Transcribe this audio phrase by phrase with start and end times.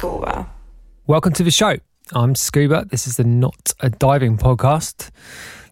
[0.00, 0.48] Scuba.
[1.06, 1.76] Welcome to the show.
[2.14, 2.86] I'm Scuba.
[2.86, 5.10] This is the Not a Diving podcast.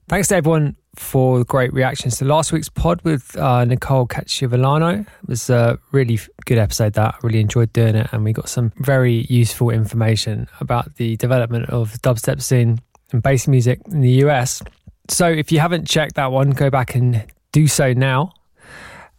[0.06, 5.00] Thanks to everyone for the great reactions to last week's pod with uh, Nicole Cacciavellano.
[5.00, 8.50] It was a really good episode that I really enjoyed doing it and we got
[8.50, 12.80] some very useful information about the development of the dubstep scene
[13.12, 14.62] and bass music in the US.
[15.08, 18.34] So if you haven't checked that one, go back and do so now.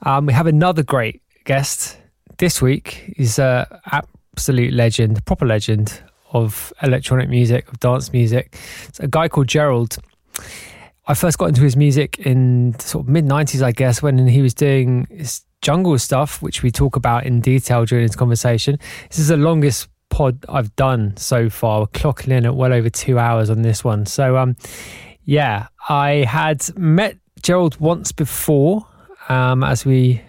[0.03, 1.97] Um, we have another great guest
[2.37, 3.11] this week.
[3.17, 3.65] He's an
[4.39, 8.55] absolute legend, proper legend of electronic music, of dance music.
[8.87, 9.97] It's a guy called Gerald.
[11.07, 14.41] I first got into his music in sort of mid 90s, I guess, when he
[14.41, 18.79] was doing his jungle stuff, which we talk about in detail during this conversation.
[19.09, 21.81] This is the longest pod I've done so far.
[21.81, 24.05] We're clocking in at well over two hours on this one.
[24.05, 24.55] So, um,
[25.25, 28.87] yeah, I had met Gerald once before,
[29.27, 30.21] um, as we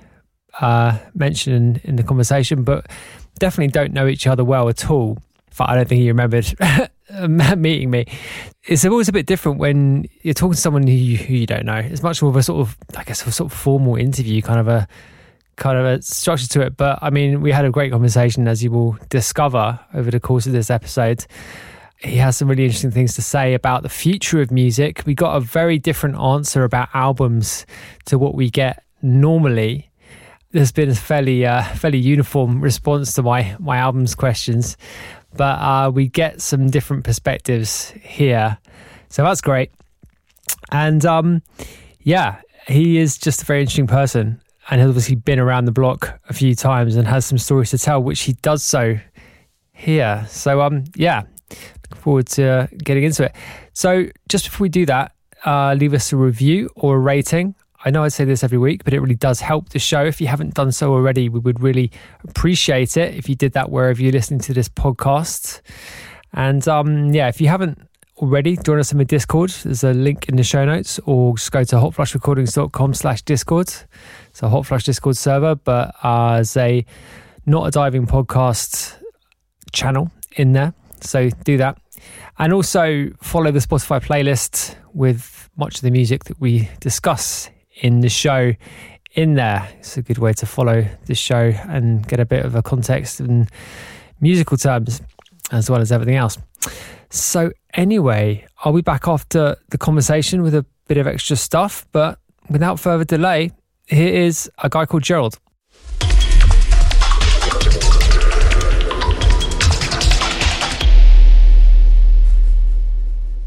[0.61, 2.91] uh, mentioned in, in the conversation, but
[3.41, 5.19] definitely don't know each other well at all.
[5.59, 6.55] I don't think he remembered
[7.29, 8.07] meeting me.
[8.65, 11.67] It's always a bit different when you're talking to someone who you, who you don't
[11.67, 11.75] know.
[11.75, 14.61] It's much more of a sort of, I guess, a sort of formal interview, kind
[14.61, 14.89] of a
[15.57, 16.77] kind of a structure to it.
[16.77, 20.47] But I mean, we had a great conversation, as you will discover over the course
[20.47, 21.27] of this episode.
[21.99, 25.03] He has some really interesting things to say about the future of music.
[25.05, 27.67] We got a very different answer about albums
[28.07, 29.90] to what we get normally.
[30.53, 34.77] There's been a fairly uh, fairly uniform response to my my albums questions,
[35.37, 38.59] but uh, we get some different perspectives here.
[39.09, 39.71] So that's great.
[40.73, 41.43] And um,
[42.01, 44.41] yeah, he is just a very interesting person
[44.71, 47.79] and has obviously been around the block a few times and has some stories to
[47.79, 48.99] tell, which he does so
[49.73, 50.25] here.
[50.29, 53.35] So um, yeah, looking forward to uh, getting into it.
[53.73, 55.13] So just before we do that,
[55.45, 58.85] uh, leave us a review or a rating I know I say this every week,
[58.85, 60.05] but it really does help the show.
[60.05, 61.91] If you haven't done so already, we would really
[62.25, 65.63] appreciate it if you did that wherever you're listening to this podcast.
[66.35, 67.81] And um, yeah, if you haven't
[68.19, 69.49] already, join us in the Discord.
[69.51, 73.69] There's a link in the show notes, or just go to hotflushrecordings.com slash Discord.
[74.29, 76.85] It's a Hotflush Discord server, but uh, as a
[77.47, 79.01] not a diving podcast
[79.73, 80.75] channel in there.
[81.01, 81.79] So do that.
[82.39, 87.49] And also follow the Spotify playlist with much of the music that we discuss
[87.81, 88.53] in the show
[89.15, 89.69] in there.
[89.79, 93.21] It's a good way to follow the show and get a bit of a context
[93.21, 93.49] in
[94.21, 95.03] musical terms
[95.51, 96.39] as well as everything else.
[97.11, 101.87] So, anyway, I'll be back after the conversation with a bit of extra stuff.
[101.91, 102.19] But
[102.49, 103.51] without further delay,
[103.87, 105.39] here is a guy called Gerald.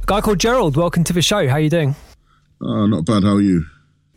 [0.01, 1.47] A guy called Gerald, welcome to the show.
[1.47, 1.95] How are you doing?
[2.61, 3.23] Oh, not bad.
[3.23, 3.65] How are you?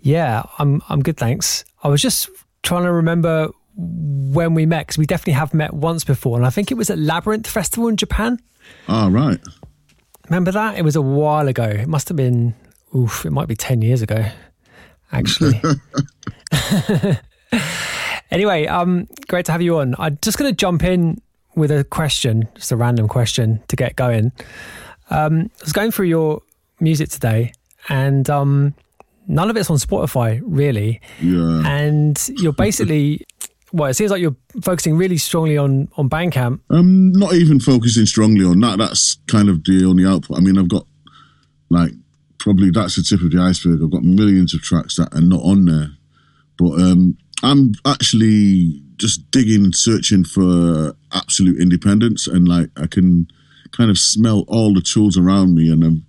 [0.07, 1.65] Yeah, I'm I'm good, thanks.
[1.83, 2.31] I was just
[2.63, 6.51] trying to remember when we met because we definitely have met once before, and I
[6.51, 8.39] think it was at Labyrinth Festival in Japan.
[8.87, 9.41] Ah, right.
[10.29, 10.79] Remember that?
[10.79, 11.65] It was a while ago.
[11.65, 12.55] It must have been,
[12.95, 14.25] oof, it might be ten years ago,
[15.11, 15.61] actually.
[18.31, 19.97] anyway, um, great to have you on.
[19.99, 21.21] I'm just going to jump in
[21.57, 24.31] with a question, just a random question to get going.
[25.11, 26.43] Um, I was going through your
[26.79, 27.55] music today,
[27.89, 28.75] and um,
[29.27, 31.01] none of it's on Spotify, really.
[31.21, 31.63] Yeah.
[31.65, 33.25] And you're basically,
[33.73, 36.61] well, it seems like you're focusing really strongly on on Bandcamp.
[36.71, 38.79] I'm not even focusing strongly on that.
[38.79, 40.39] That's kind of the only output.
[40.39, 40.87] I mean, I've got
[41.69, 41.93] like
[42.39, 43.81] probably that's the tip of the iceberg.
[43.83, 45.91] I've got millions of tracks that are not on there,
[46.59, 53.29] but um, I'm actually just digging, searching for absolute independence, and like I can
[53.73, 56.07] kind of smell all the tools around me, and I'm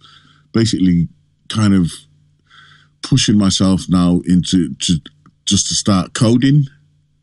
[0.54, 1.10] basically
[1.50, 1.92] kind of
[3.02, 5.00] pushing myself now into to,
[5.46, 6.66] just to start coding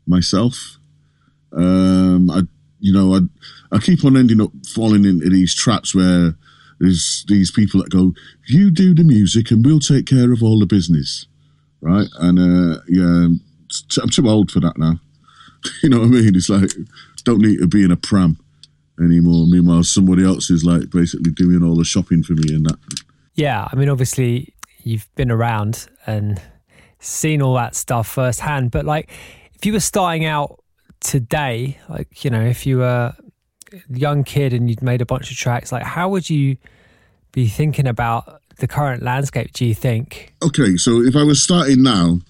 [0.07, 0.77] myself.
[1.53, 2.41] Um, I,
[2.79, 3.19] you know, I,
[3.75, 6.35] I keep on ending up falling into these traps where
[6.79, 8.13] there's these people that go,
[8.47, 11.27] "You do the music, and we'll take care of all the business,"
[11.81, 12.07] right?
[12.19, 13.27] And uh, yeah,
[14.01, 14.99] I'm too old for that now.
[15.83, 16.35] you know what I mean?
[16.35, 16.71] It's like
[17.25, 18.37] don't need to be in a pram
[18.99, 19.45] anymore.
[19.47, 22.77] Meanwhile, somebody else is like basically doing all the shopping for me and that.
[23.33, 24.53] Yeah, I mean, obviously,
[24.85, 26.41] you've been around and
[26.99, 28.71] seen all that stuff firsthand.
[28.71, 29.09] But like,
[29.53, 30.63] if you were starting out
[31.01, 33.13] today, like you know, if you were
[33.73, 36.55] a young kid and you'd made a bunch of tracks, like how would you
[37.33, 39.51] be thinking about the current landscape?
[39.51, 40.33] Do you think?
[40.41, 42.21] Okay, so if I was starting now,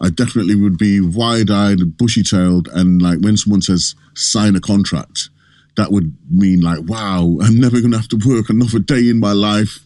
[0.00, 5.28] I definitely would be wide-eyed, bushy-tailed, and like when someone says sign a contract,
[5.76, 9.20] that would mean like, wow, I'm never going to have to work another day in
[9.20, 9.80] my life.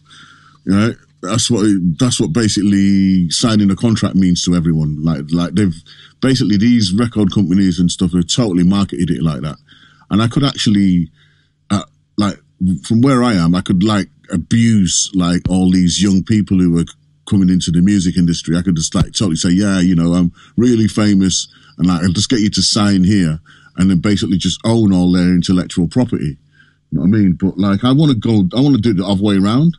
[0.65, 1.65] You know, that's what
[1.99, 5.03] that's what basically signing a contract means to everyone.
[5.03, 5.75] Like like they've
[6.21, 9.57] basically these record companies and stuff have totally marketed it like that.
[10.09, 11.11] And I could actually,
[11.69, 11.83] uh,
[12.17, 12.37] like
[12.83, 16.85] from where I am, I could like abuse like all these young people who are
[17.29, 18.57] coming into the music industry.
[18.57, 22.11] I could just like totally say, yeah, you know, I'm really famous, and like I'll
[22.11, 23.39] just get you to sign here,
[23.77, 26.37] and then basically just own all their intellectual property.
[26.91, 27.33] You know what I mean?
[27.33, 29.77] But like, I want to go, I want to do the other way around.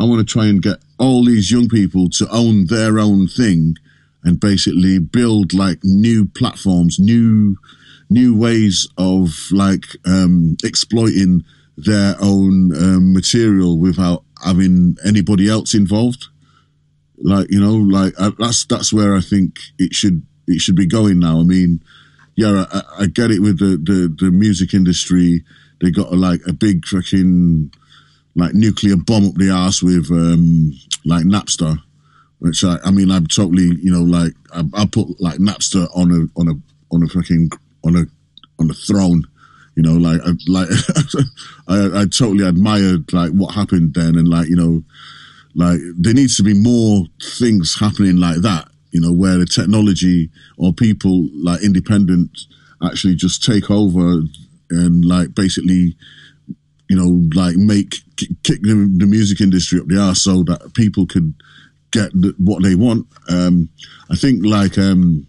[0.00, 3.76] I want to try and get all these young people to own their own thing
[4.24, 7.56] and basically build like new platforms, new
[8.08, 11.44] new ways of like um, exploiting
[11.76, 16.28] their own um, material without having anybody else involved.
[17.18, 20.86] Like you know, like I, that's that's where I think it should it should be
[20.86, 21.40] going now.
[21.40, 21.82] I mean,
[22.36, 25.44] yeah, I, I get it with the, the the music industry.
[25.82, 27.70] They got like a big fucking
[28.36, 30.72] like nuclear bomb up the ass with um,
[31.04, 31.76] like Napster,
[32.38, 36.10] which I, I mean I'm totally you know like I, I put like Napster on
[36.10, 37.50] a on a on a fucking
[37.84, 38.04] on a
[38.58, 39.24] on a throne.
[39.76, 40.68] You know, like I, like
[41.68, 44.82] I, I totally admired like what happened then, and like you know,
[45.54, 48.68] like there needs to be more things happening like that.
[48.90, 50.28] You know, where the technology
[50.58, 52.30] or people like independent
[52.82, 54.22] actually just take over
[54.70, 55.96] and like basically,
[56.90, 61.06] you know, like make kick the, the music industry up the arse so that people
[61.06, 61.32] could
[61.92, 63.06] get the, what they want.
[63.28, 63.68] Um,
[64.10, 65.24] I think like um,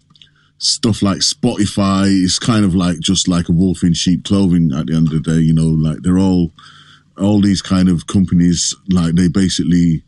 [0.57, 4.87] stuff like Spotify is kind of like just like a wolf in sheep clothing at
[4.87, 5.39] the end of the day.
[5.39, 6.51] You know, like they're all
[7.19, 8.75] all these kind of companies.
[8.89, 10.03] Like they basically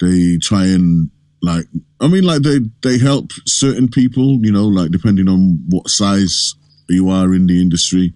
[0.00, 1.10] they try and
[1.42, 1.64] like
[2.00, 4.38] I mean like they they help certain people.
[4.46, 6.54] You know, like depending on what size
[6.88, 8.14] you are in the industry.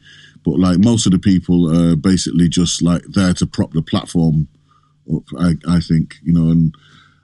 [0.48, 4.48] But like most of the people are basically just like there to prop the platform
[5.14, 5.24] up.
[5.38, 6.74] I, I think you know, and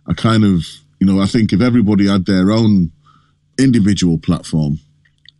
[0.07, 0.67] I kind of
[1.01, 2.93] you know I think if everybody had their own
[3.59, 4.79] individual platform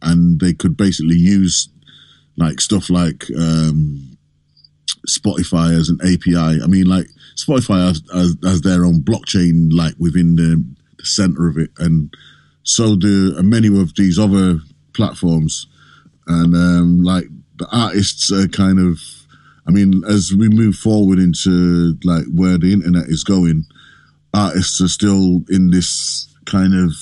[0.01, 1.69] and they could basically use
[2.39, 4.17] like stuff like um,
[5.07, 6.63] Spotify as an API.
[6.63, 10.65] I mean, like Spotify has, has, has their own blockchain, like within the,
[10.97, 12.15] the center of it, and
[12.63, 14.61] so do many of these other
[14.95, 15.67] platforms.
[16.27, 17.27] And um, like
[17.57, 19.01] the artists are kind of,
[19.67, 23.65] I mean, as we move forward into like where the internet is going,
[24.33, 26.93] artists are still in this kind of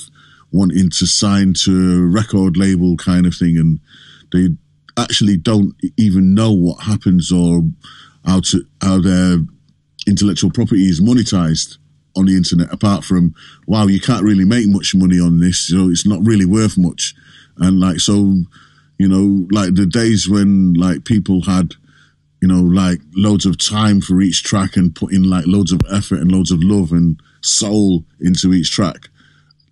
[0.51, 3.79] wanting to sign to a record label kind of thing, and
[4.31, 4.49] they
[4.97, 7.63] actually don't even know what happens or
[8.25, 9.37] how to how their
[10.07, 11.77] intellectual property is monetized
[12.15, 12.71] on the internet.
[12.71, 13.33] Apart from
[13.67, 17.15] wow, you can't really make much money on this, so it's not really worth much,
[17.57, 18.35] and like so,
[18.97, 21.73] you know, like the days when like people had
[22.41, 26.19] you know, like loads of time for each track and putting like loads of effort
[26.19, 29.07] and loads of love and soul into each track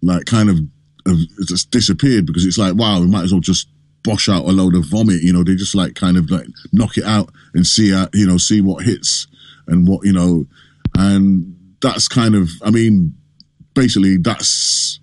[0.02, 0.60] like kind of
[1.08, 3.68] have just disappeared because it's like wow we might as well just
[4.04, 6.98] bosh out a load of vomit you know they just like kind of like knock
[6.98, 9.28] it out and see uh, you know see what hits
[9.68, 10.46] and what you know
[10.98, 13.16] and that's kind of i mean
[13.74, 15.00] basically that's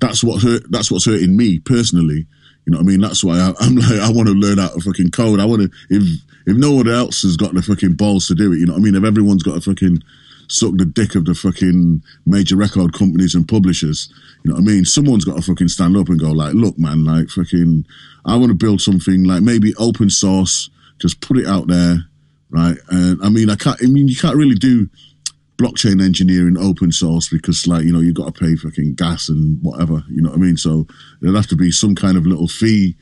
[0.00, 2.26] that's what hurt that's what's hurting me personally
[2.68, 4.68] you know what i mean that's why I, i'm like i want to learn how
[4.68, 6.02] to fucking code i want to if
[6.46, 8.80] if no one else has got the fucking balls to do it you know what
[8.80, 10.02] i mean if everyone's got a fucking
[10.48, 14.08] suck the dick of the fucking major record companies and publishers.
[14.42, 14.84] You know what I mean?
[14.84, 17.86] Someone's got to fucking stand up and go like, look, man, like fucking,
[18.24, 20.70] I want to build something like maybe open source,
[21.00, 21.98] just put it out there,
[22.50, 22.76] right?
[22.88, 24.88] And I mean, I can't, I mean, you can't really do
[25.60, 29.58] blockchain engineering open source because like, you know, you got to pay fucking gas and
[29.62, 30.56] whatever, you know what I mean?
[30.56, 30.86] So
[31.20, 32.96] there'll have to be some kind of little fee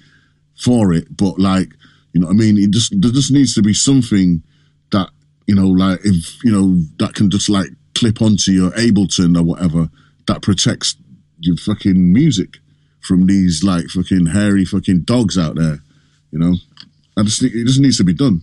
[0.57, 1.17] for it.
[1.17, 1.69] But like,
[2.13, 2.57] you know what I mean?
[2.59, 4.43] It just, there just needs to be something
[4.91, 5.11] that
[5.47, 9.43] you know, like if you know that can just like clip onto your Ableton or
[9.43, 9.89] whatever
[10.27, 10.97] that protects
[11.39, 12.59] your fucking music
[13.01, 15.79] from these like fucking hairy fucking dogs out there.
[16.33, 16.55] You know,
[17.17, 18.41] I just think it just needs to be done.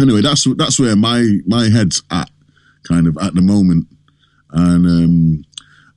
[0.00, 2.30] Anyway, that's that's where my my head's at,
[2.90, 3.86] kind of at the moment,
[4.50, 5.44] and um,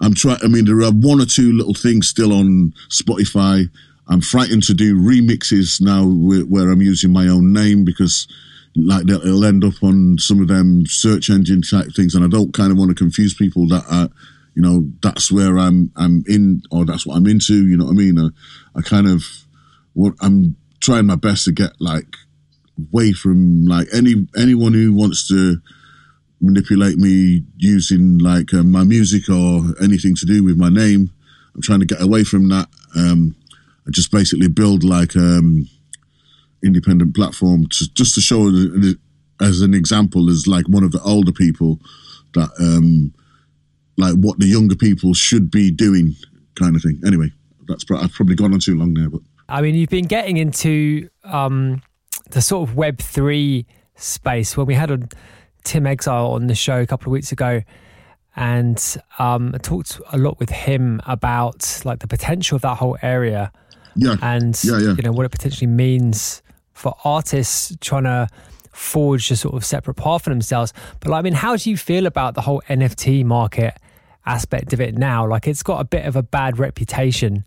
[0.02, 0.40] I'm trying.
[0.44, 3.70] I mean, there are one or two little things still on Spotify.
[4.08, 8.28] I'm frightened to do remixes now where I'm using my own name because
[8.76, 12.54] like it'll end up on some of them search engine type things, and I don't
[12.54, 14.10] kind of want to confuse people that are,
[14.56, 17.66] you know, that's where I'm I'm in or that's what I'm into.
[17.66, 18.20] You know what I mean?
[18.20, 18.30] I,
[18.78, 19.24] I kind of
[19.94, 22.18] what I'm trying my best to get like
[22.78, 25.62] away from like any anyone who wants to
[26.44, 31.10] manipulate me using like uh, my music or anything to do with my name.
[31.56, 32.68] I'm trying to get away from that.
[32.96, 33.36] Um,
[33.88, 35.68] I just basically build like um,
[36.64, 38.48] independent platform to, just to show
[39.42, 41.80] as an example as like one of the older people
[42.34, 43.14] that um,
[43.98, 46.16] like what the younger people should be doing,
[46.56, 47.02] kind of thing.
[47.06, 47.32] Anyway,
[47.68, 50.38] that's pro- I've probably gone on too long there, but I mean, you've been getting
[50.38, 51.82] into um,
[52.32, 55.00] the sort of Web three space when we had a
[55.64, 57.62] Tim Exile on the show a couple of weeks ago.
[58.36, 62.98] And um, I talked a lot with him about like the potential of that whole
[63.02, 63.52] area
[63.96, 64.94] yeah, and yeah, yeah.
[64.96, 66.42] you know what it potentially means
[66.74, 68.28] for artists trying to
[68.72, 70.74] forge a sort of separate path for themselves.
[71.00, 73.78] But like, I mean, how do you feel about the whole NFT market
[74.26, 75.28] aspect of it now?
[75.28, 77.46] Like, it's got a bit of a bad reputation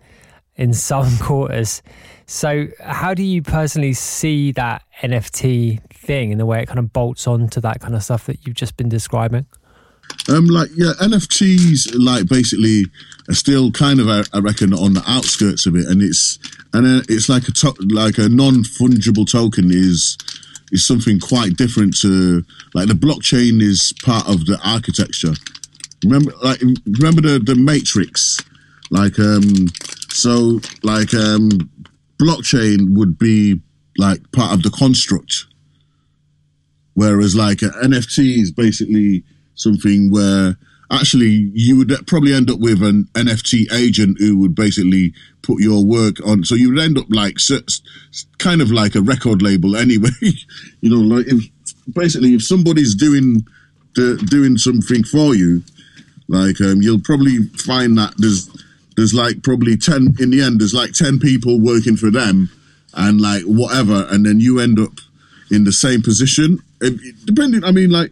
[0.55, 1.83] in some quarters.
[2.27, 6.93] So, how do you personally see that NFT thing and the way it kind of
[6.93, 9.47] bolts onto that kind of stuff that you've just been describing?
[10.29, 12.87] Um, like yeah, NFTs like basically
[13.29, 16.39] are still kind of I, reckon on the outskirts of it, and it's
[16.73, 20.19] and uh, it's like a to- like a non fungible token is
[20.73, 25.35] is something quite different to like the blockchain is part of the architecture.
[26.05, 28.41] Remember, like remember the the matrix,
[28.91, 29.69] like um,
[30.09, 31.71] so like um,
[32.21, 33.61] blockchain would be
[33.99, 35.47] like part of the construct,
[36.95, 40.57] whereas like an NFT is basically something where
[40.91, 45.85] actually you would probably end up with an NFT agent who would basically put your
[45.85, 46.45] work on.
[46.45, 47.39] So you would end up like
[48.39, 50.11] kind of like a record label anyway.
[50.81, 51.45] you know, like if
[51.93, 53.45] basically if somebody's doing
[53.95, 55.63] the, doing something for you,
[56.29, 58.49] like um, you'll probably find that there's
[58.97, 60.61] there's like probably ten in the end.
[60.61, 62.51] There's like ten people working for them,
[62.95, 64.93] and like whatever, and then you end up
[65.51, 66.59] in the same position.
[67.25, 68.11] Depending, I mean, like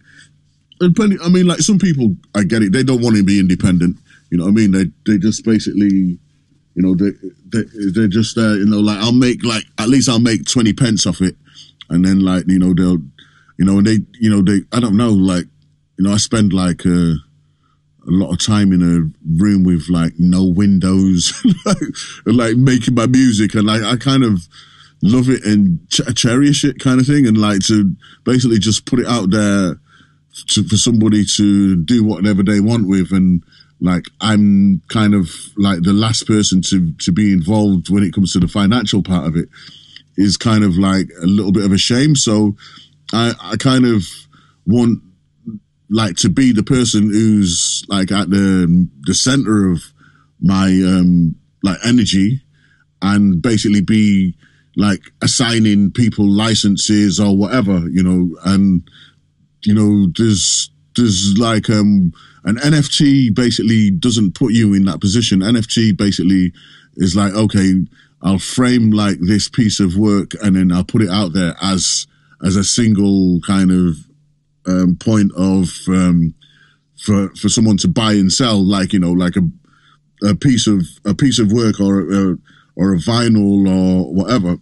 [0.80, 2.72] depending, I mean, like some people, I get it.
[2.72, 3.96] They don't want to be independent.
[4.30, 4.72] You know what I mean?
[4.72, 6.18] They they just basically,
[6.74, 7.10] you know, they
[7.48, 7.62] they
[7.92, 11.06] they're just uh, you know, like I'll make like at least I'll make twenty pence
[11.06, 11.36] off it,
[11.88, 13.02] and then like you know they'll,
[13.58, 15.44] you know, and they you know they I don't know like
[15.98, 17.14] you know I spend like uh,
[18.06, 21.32] a lot of time in a room with like no windows,
[21.64, 21.78] like,
[22.26, 24.48] like making my music, and like I kind of
[25.02, 27.94] love it and ch- cherish it kind of thing, and like to
[28.24, 29.78] basically just put it out there
[30.48, 33.44] to, for somebody to do whatever they want with and
[33.80, 38.32] like I'm kind of like the last person to to be involved when it comes
[38.32, 39.48] to the financial part of it
[40.16, 42.16] is kind of like a little bit of a shame.
[42.16, 42.56] So
[43.12, 44.04] I I kind of
[44.66, 45.02] want
[45.90, 49.82] like to be the person who's like at the the center of
[50.40, 52.42] my um like energy
[53.02, 54.34] and basically be
[54.76, 58.88] like assigning people licenses or whatever you know and
[59.66, 62.12] you know, there's there's like um
[62.44, 65.40] an NFT basically doesn't put you in that position.
[65.40, 66.52] NFT basically
[66.96, 67.74] is like, okay,
[68.22, 72.06] I'll frame like this piece of work and then I'll put it out there as
[72.44, 73.96] as a single kind of
[74.66, 76.34] um, point of um,
[76.98, 79.48] for for someone to buy and sell, like you know, like a
[80.22, 82.36] a piece of a piece of work or a,
[82.76, 84.56] or a vinyl or whatever.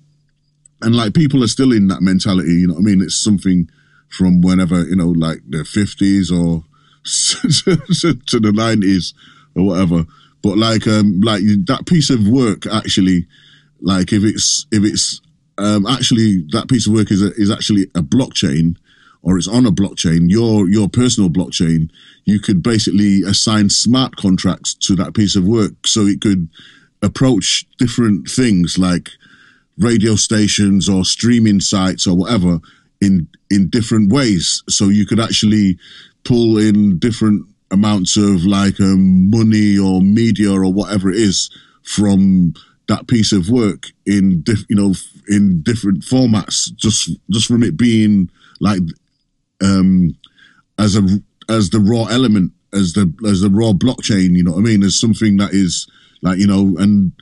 [0.81, 3.03] And like people are still in that mentality, you know what I mean?
[3.03, 3.69] It's something
[4.09, 6.65] from whenever you know, like the fifties or
[7.05, 9.15] to the nineties
[9.55, 10.05] or whatever.
[10.43, 13.27] But like, um, like that piece of work actually,
[13.81, 15.21] like if it's if it's
[15.59, 18.77] um, actually that piece of work is a, is actually a blockchain
[19.23, 21.91] or it's on a blockchain, your your personal blockchain,
[22.25, 26.49] you could basically assign smart contracts to that piece of work, so it could
[27.03, 29.11] approach different things like
[29.79, 32.61] radio stations or streaming sites or whatever
[33.01, 34.63] in in different ways.
[34.69, 35.79] So you could actually
[36.25, 41.51] pull in different amounts of like um, money or media or whatever it is
[41.83, 42.55] from
[42.89, 44.95] that piece of work in diff, you know
[45.29, 48.29] in different formats just just from it being
[48.61, 48.81] like
[49.63, 50.15] um
[50.79, 51.03] as a
[51.49, 54.83] as the raw element as the as the raw blockchain you know what i mean
[54.83, 55.87] as something that is
[56.23, 57.13] like you know and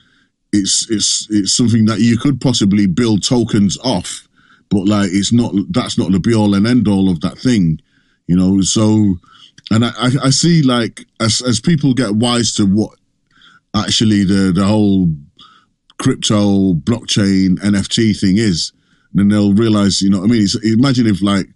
[0.53, 4.27] it's it's it's something that you could possibly build tokens off
[4.71, 7.79] but like it's not that's not the be all and end all of that thing,
[8.25, 8.61] you know.
[8.61, 9.17] So,
[9.69, 9.91] and I,
[10.23, 12.97] I see like as as people get wise to what
[13.75, 15.13] actually the the whole
[15.99, 18.71] crypto blockchain NFT thing is,
[19.13, 21.47] then they'll realize, you know, I mean, imagine if like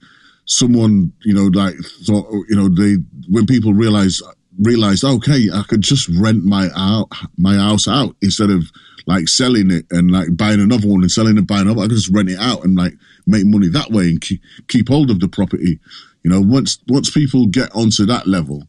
[0.45, 1.75] someone, you know, like
[2.05, 2.95] thought, you know, they
[3.29, 4.21] when people realize
[4.59, 8.71] realized, okay, I could just rent my out my house out instead of
[9.07, 11.81] like selling it and like buying another one and selling and buying another.
[11.81, 12.93] I could just rent it out and like
[13.27, 15.79] make money that way and keep, keep hold of the property.
[16.23, 18.67] You know, once once people get onto that level,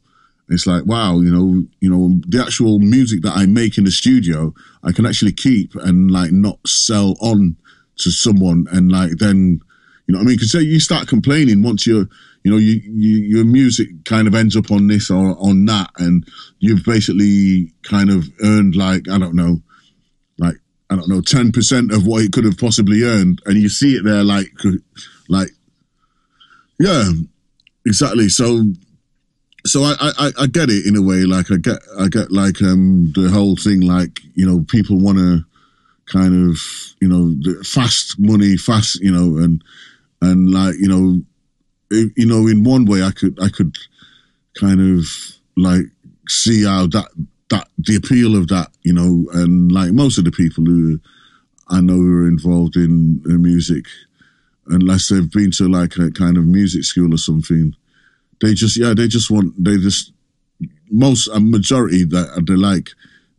[0.49, 3.90] it's like wow, you know, you know, the actual music that I make in the
[3.90, 7.56] studio, I can actually keep and like not sell on
[7.99, 9.61] to someone and like then,
[10.06, 12.06] you know, what I mean, because say you start complaining once you're
[12.46, 15.90] you know, you, you, your music kind of ends up on this or on that,
[15.96, 16.25] and
[16.60, 19.60] you've basically kind of earned like I don't know,
[20.38, 20.54] like
[20.88, 23.96] I don't know, ten percent of what it could have possibly earned, and you see
[23.96, 24.52] it there, like,
[25.28, 25.48] like,
[26.78, 27.10] yeah,
[27.84, 28.28] exactly.
[28.28, 28.62] So,
[29.64, 31.25] so I, I, I get it in a way.
[31.25, 33.80] Like I get, I get like um the whole thing.
[33.80, 35.44] Like you know, people want to
[36.04, 36.58] kind of
[37.00, 39.64] you know fast money, fast you know, and
[40.20, 41.20] and like you know
[41.90, 43.76] you know, in one way, I could I could
[44.58, 45.06] kind of
[45.56, 45.85] like
[46.28, 47.08] see how that
[47.50, 51.00] that the appeal of that, you know, and like most of the people who
[51.68, 53.87] I know who are involved in, in music,
[54.66, 57.75] unless they've been to like a kind of music school or something,
[58.40, 60.12] they just yeah they just want they just
[60.90, 62.90] most a majority that they like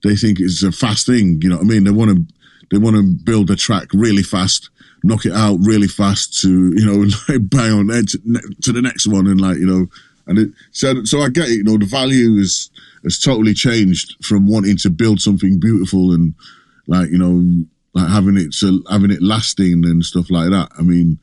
[0.03, 1.41] they think it's a fast thing.
[1.41, 1.83] You know what I mean?
[1.83, 2.33] They want to
[2.71, 4.69] they want to build a track really fast
[5.03, 8.15] knock it out really fast to you know like bang on edge
[8.61, 9.87] to the next one and like you know
[10.27, 12.69] and it so so I get it you know the value is
[13.03, 16.33] has totally changed from wanting to build something beautiful and
[16.87, 20.69] like you know like having it to having it lasting and stuff like that.
[20.77, 21.19] I mean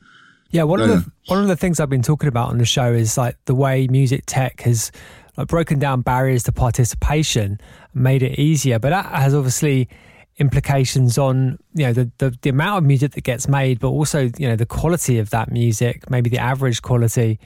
[0.51, 2.93] yeah one of the one of the things I've been talking about on the show
[2.93, 4.91] is like the way music tech has
[5.37, 7.59] like broken down barriers to participation
[7.93, 8.79] made it easier.
[8.79, 9.89] But that has obviously
[10.37, 14.29] implications on you know the, the, the amount of music that gets made, but also
[14.37, 17.39] you know the quality of that music, maybe the average quality.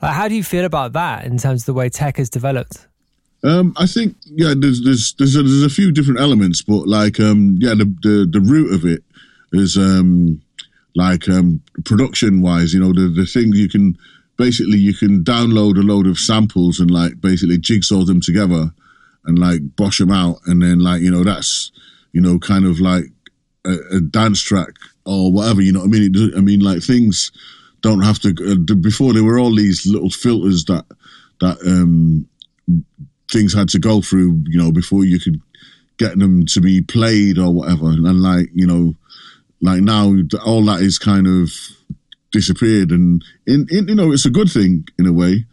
[0.00, 2.86] Like, how do you feel about that in terms of the way tech has developed?
[3.42, 7.18] Um, I think yeah, there's there's there's a, there's a few different elements, but like
[7.18, 9.02] um, yeah, the, the the root of it
[9.52, 10.40] is um,
[10.94, 13.96] like um, production wise, you know, the the thing you can
[14.36, 18.72] basically you can download a load of samples and like basically jigsaw them together
[19.24, 21.72] and like bosh them out, and then like you know that's
[22.12, 23.04] you know, kind of like
[23.64, 24.74] a, a dance track
[25.04, 25.60] or whatever.
[25.60, 26.12] You know what I mean?
[26.14, 27.32] It, I mean, like things
[27.80, 28.34] don't have to.
[28.40, 30.84] Uh, before there were all these little filters that
[31.40, 32.28] that um,
[33.30, 34.42] things had to go through.
[34.46, 35.40] You know, before you could
[36.00, 37.90] get them to be played or whatever.
[37.90, 38.94] And, like you know,
[39.60, 41.50] like now all that is kind of
[42.32, 42.90] disappeared.
[42.90, 45.44] And in, in you know, it's a good thing in a way.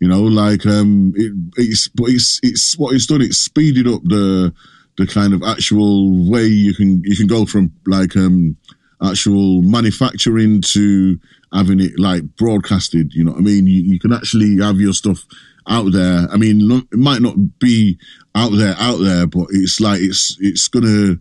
[0.00, 3.22] You know, like um, it, it's but it's it's what it's done.
[3.22, 4.52] It's speeded up the
[4.96, 8.56] the kind of actual way you can you can go from like um
[9.02, 11.18] actual manufacturing to
[11.52, 13.12] having it like broadcasted.
[13.14, 13.66] You know what I mean?
[13.66, 15.24] You, you can actually have your stuff
[15.68, 16.26] out there.
[16.30, 17.98] I mean, it might not be
[18.34, 21.16] out there, out there, but it's like it's it's gonna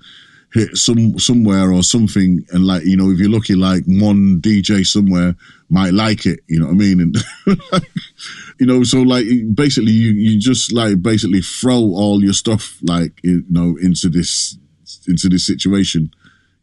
[0.53, 2.45] hit some somewhere or something.
[2.51, 5.35] And like you know, if you're lucky, like one DJ somewhere
[5.73, 6.41] might like it.
[6.47, 7.01] You know what I mean?
[7.01, 7.17] And
[8.59, 13.19] you know, so like basically you, you just like basically throw all your stuff like,
[13.23, 14.57] you know, into this,
[15.07, 16.13] into this situation.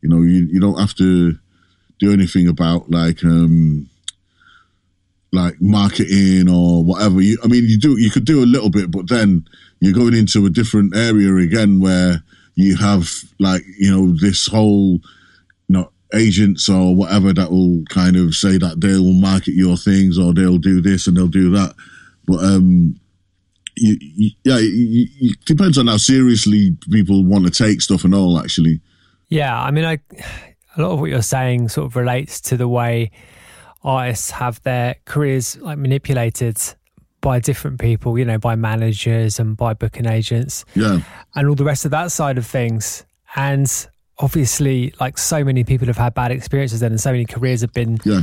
[0.01, 1.37] You know, you, you don't have to
[1.99, 3.89] do anything about like, um,
[5.33, 7.21] like marketing or whatever.
[7.21, 9.45] You, I mean, you do, you could do a little bit, but then
[9.81, 12.23] you're going into a different area again where
[12.61, 15.01] you have like, you know, this whole, you
[15.69, 20.33] know, agents or whatever that will kind of say that they'll market your things or
[20.33, 21.75] they'll do this and they'll do that.
[22.27, 22.99] But um,
[23.77, 28.39] you, you, yeah, it depends on how seriously people want to take stuff and all.
[28.39, 28.81] Actually,
[29.29, 29.61] yeah.
[29.61, 29.99] I mean, I
[30.77, 33.11] a lot of what you're saying sort of relates to the way
[33.83, 36.59] artists have their careers like manipulated
[37.21, 41.01] by different people, you know, by managers and by booking agents, yeah,
[41.35, 43.05] and all the rest of that side of things.
[43.37, 43.71] And
[44.19, 47.73] obviously, like so many people have had bad experiences then, and so many careers have
[47.73, 48.23] been yeah.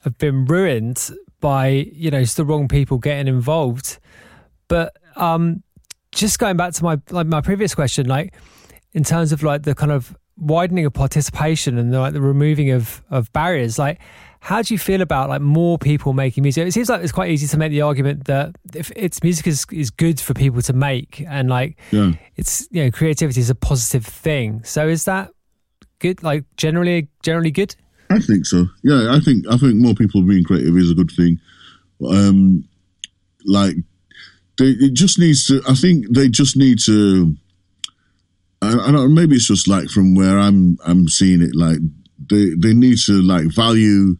[0.00, 3.98] have been ruined by you know just the wrong people getting involved.
[4.68, 5.62] But um,
[6.12, 8.34] just going back to my like my previous question, like
[8.92, 12.70] in terms of like the kind of widening of participation and the, like the removing
[12.70, 14.00] of of barriers, like
[14.44, 16.68] how do you feel about like more people making music?
[16.68, 19.64] It seems like it's quite easy to make the argument that if it's music is,
[19.72, 22.12] is good for people to make and like yeah.
[22.36, 24.62] it's you know creativity is a positive thing.
[24.62, 25.30] So is that
[25.98, 26.22] good?
[26.22, 27.74] Like generally generally good?
[28.10, 28.66] I think so.
[28.82, 31.40] Yeah, I think I think more people being creative is a good thing.
[32.06, 32.68] Um,
[33.46, 33.76] like
[34.58, 35.62] they, it just needs to.
[35.66, 37.34] I think they just need to.
[38.60, 39.14] I, I don't.
[39.14, 40.76] Maybe it's just like from where I'm.
[40.84, 41.56] I'm seeing it.
[41.56, 41.78] Like
[42.28, 44.18] they they need to like value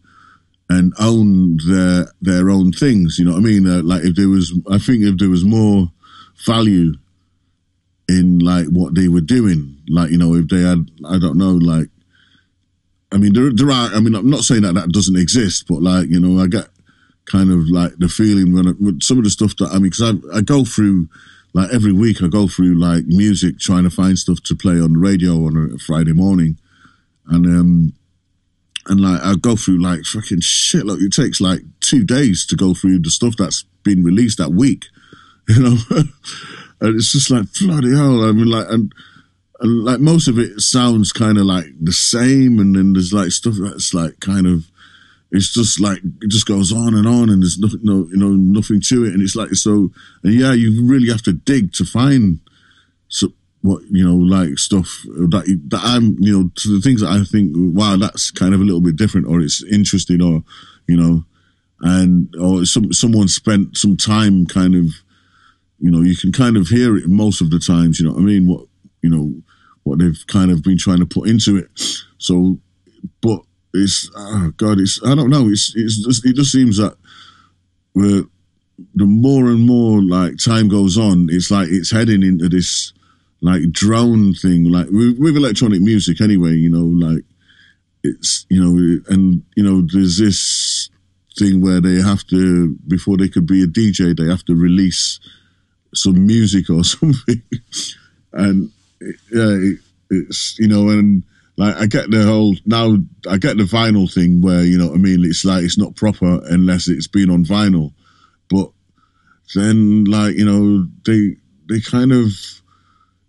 [0.68, 3.18] and own their their own things.
[3.18, 3.66] You know what I mean?
[3.66, 5.90] Uh, like if there was, I think if there was more
[6.46, 6.94] value
[8.09, 11.53] in like what they were doing, like you know, if they had, I don't know,
[11.53, 11.88] like,
[13.12, 13.94] I mean, there there are.
[13.94, 16.68] I mean, I'm not saying that that doesn't exist, but like you know, I get
[17.27, 19.90] kind of like the feeling when I, with some of the stuff that I mean,
[19.90, 21.09] because I I go through.
[21.57, 24.94] Like every week, I go through like music, trying to find stuff to play on
[24.94, 26.59] the radio on a Friday morning,
[27.29, 27.92] and um,
[28.86, 30.86] and like I go through like fucking shit.
[30.86, 34.52] Look, it takes like two days to go through the stuff that's been released that
[34.52, 34.86] week,
[35.48, 35.76] you know.
[36.80, 38.24] and it's just like bloody hell.
[38.24, 38.92] I mean, like and.
[39.60, 43.30] And like most of it sounds kind of like the same, and then there's like
[43.30, 44.68] stuff that's like kind of
[45.34, 48.30] it's just like it just goes on and on, and there's nothing, no, you know,
[48.30, 49.90] nothing to it, and it's like so.
[50.22, 52.38] And yeah, you really have to dig to find
[53.08, 53.32] so
[53.64, 57.24] what you know, like stuff that that I'm, you know, to the things that I
[57.24, 60.42] think, wow, that's kind of a little bit different, or it's interesting, or
[60.87, 61.24] you know,
[61.81, 64.92] and or some someone spent some time kind of,
[65.79, 68.20] you know, you can kind of hear it most of the times, you know what
[68.20, 68.46] I mean?
[68.46, 68.66] What
[69.00, 69.33] you know,
[69.85, 71.70] what they've kind of been trying to put into it.
[72.18, 72.59] So,
[73.22, 73.40] but
[73.72, 75.48] it's oh God, it's I don't know.
[75.48, 76.98] It's it's just it just seems that
[77.94, 78.24] we're
[78.94, 82.92] the more and more like time goes on, it's like it's heading into this
[83.44, 86.52] like drone thing, like with, with electronic music anyway.
[86.52, 87.24] You know, like
[88.02, 90.88] it's you know, and you know, there's this
[91.38, 95.20] thing where they have to before they could be a DJ, they have to release
[95.94, 97.42] some music or something,
[98.33, 98.70] and
[99.02, 99.78] yeah, it,
[100.09, 101.22] it's you know, and
[101.59, 102.96] like I get the whole now
[103.28, 106.40] I get the vinyl thing where you know I mean it's like it's not proper
[106.48, 107.92] unless it's been on vinyl,
[108.48, 108.70] but
[109.54, 111.37] then like you know they
[111.68, 112.33] they kind of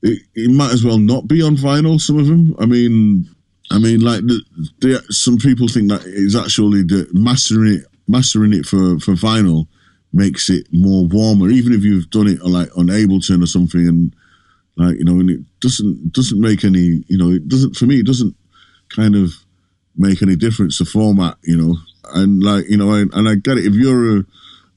[0.06, 2.00] it, it might as well not be on vinyl.
[2.00, 3.28] Some of them, I mean,
[3.72, 4.42] I mean like the,
[4.80, 9.68] the some people think that it's actually the mastering it mastering it for for vinyl
[10.14, 14.16] makes it more warmer, even if you've done it like on Ableton or something and
[14.78, 18.00] like you know, and it doesn't doesn't make any you know it doesn't for me
[18.00, 18.36] it doesn't
[18.90, 19.34] kind of
[19.98, 21.76] make any difference the format you know.
[22.14, 23.66] And like you know I, and I get it.
[23.66, 24.26] If you're a,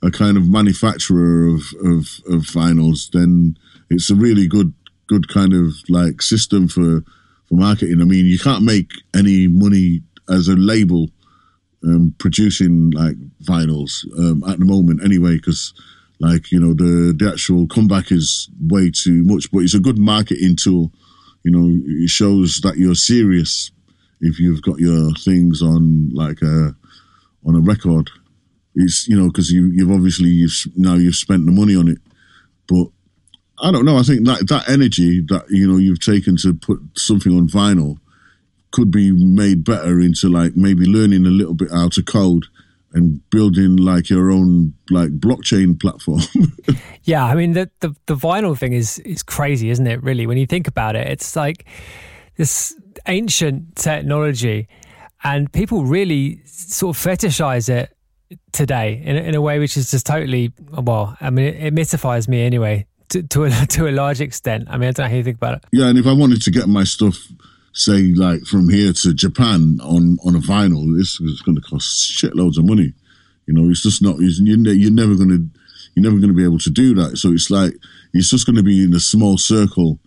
[0.02, 3.58] a kind of manufacturer of, of of vinyls then
[3.90, 4.72] it's a really good
[5.08, 7.02] good kind of like system for
[7.48, 11.08] for marketing I mean you can't make any money as a label
[11.84, 15.72] um, producing like vinyls um, at the moment anyway because
[16.20, 19.98] like you know, the the actual comeback is way too much, but it's a good
[19.98, 20.92] marketing tool.
[21.44, 23.70] You know, it shows that you're serious
[24.20, 26.74] if you've got your things on like a
[27.46, 28.10] on a record.
[28.74, 31.98] It's you know because you you've obviously you've now you've spent the money on it,
[32.66, 32.88] but
[33.60, 33.96] I don't know.
[33.96, 37.98] I think that that energy that you know you've taken to put something on vinyl
[38.70, 42.44] could be made better into like maybe learning a little bit how to code
[42.92, 46.20] and building like your own like blockchain platform.
[47.04, 50.02] yeah, I mean the, the the vinyl thing is is crazy, isn't it?
[50.02, 51.66] Really, when you think about it, it's like
[52.36, 52.74] this
[53.06, 54.68] ancient technology,
[55.24, 57.94] and people really sort of fetishize it
[58.52, 61.16] today in in a way which is just totally well.
[61.20, 62.86] I mean, it, it mystifies me anyway.
[63.10, 64.68] To, to a to a large extent.
[64.68, 65.64] I mean, I don't know how you think about it.
[65.72, 67.16] Yeah, and if I wanted to get my stuff
[67.72, 72.12] say like from here to Japan on on a vinyl, this is going to cost
[72.12, 72.92] shitloads of money.
[73.46, 74.16] You know, it's just not.
[74.18, 75.60] You're, you're never going to
[75.94, 77.16] you're never going to be able to do that.
[77.16, 77.74] So it's like
[78.12, 79.98] it's just going to be in a small circle,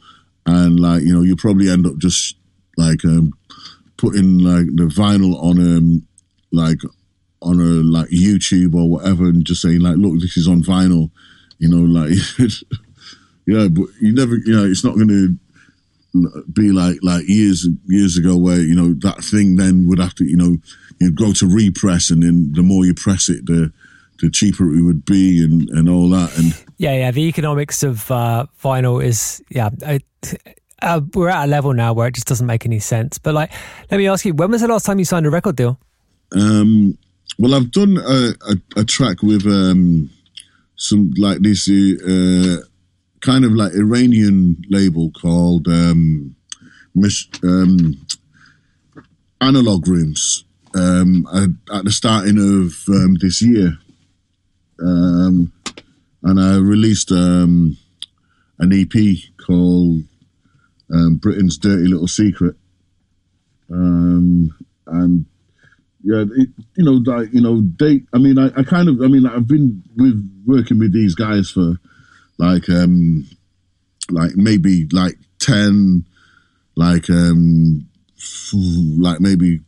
[0.46, 2.36] and like you know, you probably end up just
[2.78, 3.34] like um,
[3.98, 6.08] putting like the vinyl on um
[6.52, 6.80] like
[7.42, 11.10] on a like YouTube or whatever, and just saying like, look, this is on vinyl.
[11.58, 12.14] You know, like
[13.46, 15.36] yeah, but you never, you know, it's not going to
[16.52, 20.26] be like like years years ago where you know that thing then would have to
[20.26, 20.58] you know
[21.00, 23.72] you'd go to repress and then the more you press it the
[24.20, 26.38] the cheaper it would be and and all that.
[26.38, 29.70] And yeah yeah the economics of uh, vinyl is yeah
[30.82, 33.18] uh, we're at a level now where it just doesn't make any sense.
[33.18, 33.52] But like
[33.90, 35.80] let me ask you when was the last time you signed a record deal?
[36.34, 36.98] Um
[37.40, 40.10] well i've done a, a, a track with um
[40.76, 42.58] some like this uh
[43.22, 46.36] kind of like Iranian label called um,
[47.44, 48.06] um,
[49.40, 50.44] Analog Rooms
[50.76, 53.78] um, at, the starting of um, this year.
[54.80, 55.52] Um,
[56.24, 57.78] and I released um,
[58.60, 60.04] an EP called
[61.20, 62.56] Britain's Dirty Little Secret.
[64.88, 65.26] and
[66.04, 68.02] yeah, it, you know, like, you know, they.
[68.14, 71.52] I mean, I, I kind of, I mean, I've been with working with these guys
[71.52, 71.76] for
[72.38, 73.28] like um
[74.10, 76.06] like maybe like 10
[76.76, 77.88] like um
[79.00, 79.60] like maybe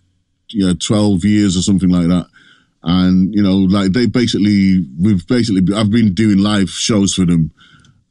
[0.50, 2.28] yeah 12 years or something like that.
[2.84, 7.52] And you know like they basically we've basically i've been doing live shows for them.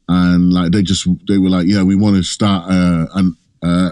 [0.07, 3.91] And like they just they were like yeah we want to start uh, an, uh,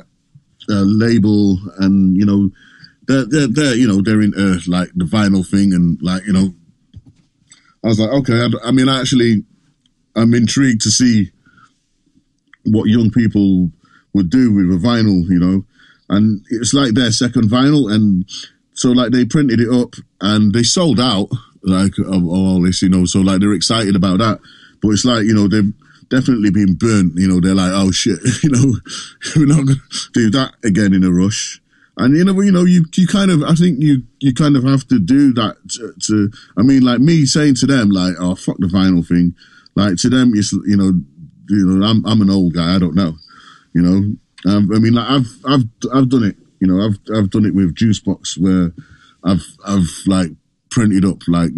[0.70, 2.50] a label and you know
[3.08, 6.54] they're, they're, they're you know they're into like the vinyl thing and like you know.
[7.84, 9.44] I was like okay I, I mean I actually
[10.16, 11.32] I'm intrigued to see
[12.66, 13.72] what young people
[14.14, 15.66] would do with a vinyl, you know.
[16.10, 18.26] And it's like their second vinyl, and
[18.74, 21.30] so like they printed it up and they sold out
[21.64, 23.06] like of all this, you know.
[23.06, 24.40] So like they're excited about that,
[24.82, 25.74] but it's like you know they've
[26.12, 27.14] definitely been burnt.
[27.16, 28.76] You know, they're like, oh shit, you know,
[29.36, 29.80] we're not gonna
[30.14, 31.62] do that again in a rush.
[31.98, 34.64] And you know, you know, you you kind of, I think you you kind of
[34.64, 35.94] have to do that to.
[36.08, 39.36] to I mean, like me saying to them, like, oh fuck the vinyl thing.
[39.76, 40.94] Like to them, it's you know,
[41.50, 42.76] you know, I'm I'm an old guy.
[42.76, 43.16] I don't know,
[43.74, 44.52] you know.
[44.52, 46.36] Um, I mean, like I've I've I've done it.
[46.60, 48.72] You know, I've I've done it with Juicebox where
[49.24, 50.32] I've I've like
[50.70, 51.52] printed up like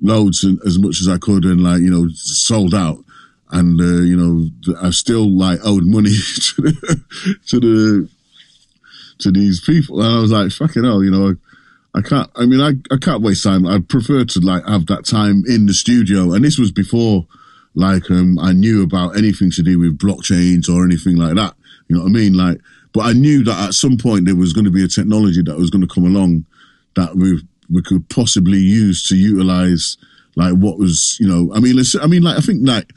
[0.00, 2.98] loads and, as much as I could and like you know sold out
[3.50, 6.10] and uh, you know I still like owed money
[6.56, 7.04] to the
[7.46, 8.08] to the
[9.18, 11.36] to these people and I was like fucking hell you know
[11.94, 13.66] I, can't I mean I, I can't waste time.
[13.66, 16.32] I prefer to like have that time in the studio.
[16.32, 17.26] And this was before
[17.74, 21.54] like um I knew about anything to do with blockchains or anything like that.
[21.88, 22.34] You know what I mean?
[22.34, 22.60] Like
[22.92, 25.56] but I knew that at some point there was going to be a technology that
[25.56, 26.44] was going to come along
[26.96, 29.96] that we we could possibly use to utilize
[30.36, 32.92] like what was you know I mean let's I mean like I think like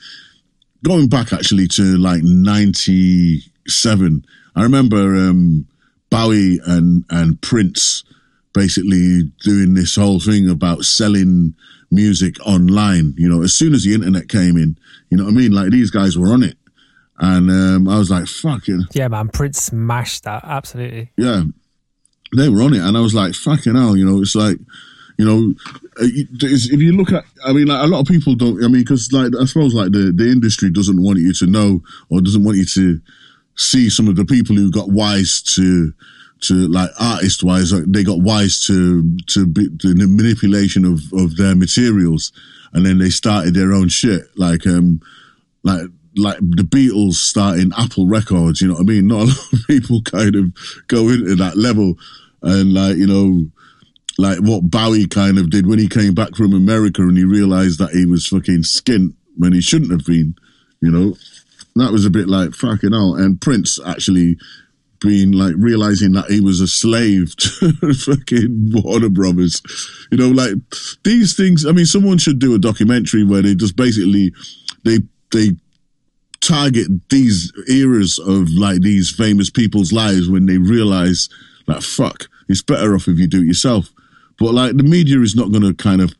[0.83, 4.25] going back actually to like 97
[4.55, 5.67] I remember um
[6.09, 8.03] Bowie and and Prince
[8.53, 11.53] basically doing this whole thing about selling
[11.91, 14.77] music online you know as soon as the internet came in
[15.09, 16.57] you know what I mean like these guys were on it
[17.19, 21.43] and um, I was like fucking yeah man Prince smashed that absolutely yeah
[22.35, 24.57] they were on it, and I was like, "Fucking hell!" You know, it's like,
[25.17, 25.53] you know,
[26.01, 28.63] uh, if you look at, I mean, like a lot of people don't.
[28.63, 31.81] I mean, because like I suppose like the the industry doesn't want you to know
[32.09, 32.99] or doesn't want you to
[33.55, 35.93] see some of the people who got wise to
[36.43, 41.37] to like artist wise, they got wise to to, be, to the manipulation of of
[41.37, 42.31] their materials,
[42.73, 45.01] and then they started their own shit, like um
[45.63, 49.07] like like the Beatles starting Apple Records, you know what I mean?
[49.07, 50.53] Not a lot of people kind of
[50.87, 51.95] go into that level
[52.41, 53.47] and like you know
[54.17, 57.79] like what Bowie kind of did when he came back from America and he realized
[57.79, 60.35] that he was fucking skint when he shouldn't have been,
[60.81, 61.15] you know.
[61.75, 63.15] That was a bit like fucking hell.
[63.15, 64.37] And Prince actually
[65.03, 69.61] being like realizing that he was a slave to fucking Warner Brothers.
[70.11, 70.53] You know, like
[71.03, 74.31] these things I mean someone should do a documentary where they just basically
[74.83, 74.99] they
[75.31, 75.51] they
[76.41, 81.29] target these eras of like these famous people's lives when they realize
[81.67, 83.89] like fuck it's better off if you do it yourself.
[84.39, 86.13] But like the media is not going to kind of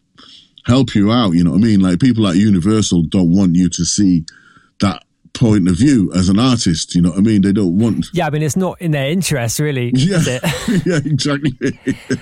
[0.66, 1.32] help you out.
[1.32, 1.82] You know what I mean?
[1.82, 4.26] Like people like Universal don't want you to see
[5.34, 6.94] point of view as an artist.
[6.96, 7.42] You know what I mean?
[7.42, 8.08] They don't want.
[8.14, 9.92] Yeah, I mean it's not in their interest, really.
[9.96, 10.44] Yeah, is it?
[10.86, 11.52] yeah, exactly.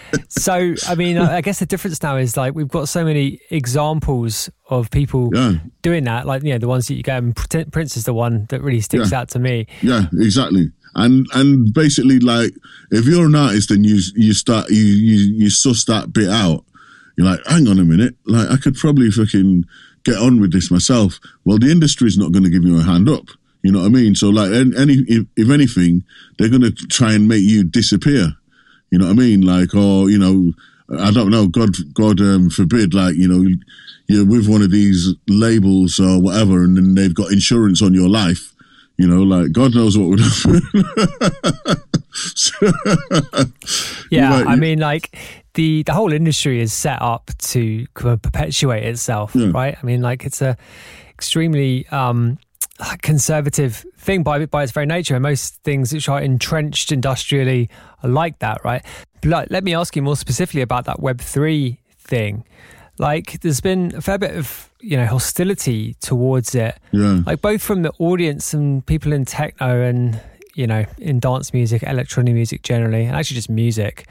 [0.29, 4.49] so I mean, I guess the difference now is like we've got so many examples
[4.69, 5.55] of people Yeah.
[5.81, 6.25] doing that.
[6.25, 7.17] Like you know the ones that you get.
[7.21, 7.35] And
[7.71, 9.19] Prince is the one that really sticks Yeah.
[9.19, 9.67] out to me.
[9.81, 10.71] Yeah, exactly.
[10.95, 12.51] And and basically, like,
[12.91, 16.65] if you're an artist and you you start you you you suss that bit out,
[17.17, 19.65] you're like, hang on a minute, like I could probably fucking
[20.03, 21.19] get on with this myself.
[21.45, 23.25] Well, the industry's not going to give you a hand up.
[23.63, 24.15] You know what I mean?
[24.15, 26.03] So like, any if, if anything,
[26.37, 28.33] they're going to try and make you disappear.
[28.89, 29.41] You know what I mean?
[29.41, 30.53] Like, or you know,
[30.99, 31.47] I don't know.
[31.47, 32.93] God, God um, forbid.
[32.93, 33.47] Like, you know,
[34.07, 38.09] you're with one of these labels or whatever, and then they've got insurance on your
[38.09, 38.53] life.
[38.97, 40.61] You know, like God knows what would happen.
[44.11, 45.17] Yeah, I mean, like
[45.53, 49.51] the the whole industry is set up to perpetuate itself, Yeah.
[49.53, 49.77] right?
[49.81, 50.55] I mean, like it's a
[51.09, 52.37] extremely um,
[53.01, 55.15] conservative thing by by its very nature.
[55.15, 57.69] And most things which are entrenched industrially
[58.03, 58.83] are like that, right?
[59.21, 62.43] But let me ask you more specifically about that Web three thing.
[62.97, 67.61] Like, there's been a fair bit of you know hostility towards it yeah, like both
[67.61, 70.19] from the audience and people in techno and
[70.55, 74.07] you know in dance music electronic music generally and actually just music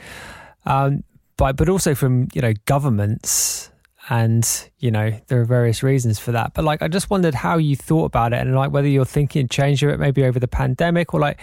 [0.67, 1.03] um
[1.41, 3.71] but but also from you know governments
[4.11, 6.53] and you know there are various reasons for that.
[6.53, 9.49] But like i just wondered how you thought about it and like whether you're thinking
[9.49, 11.41] change of it maybe over the pandemic or like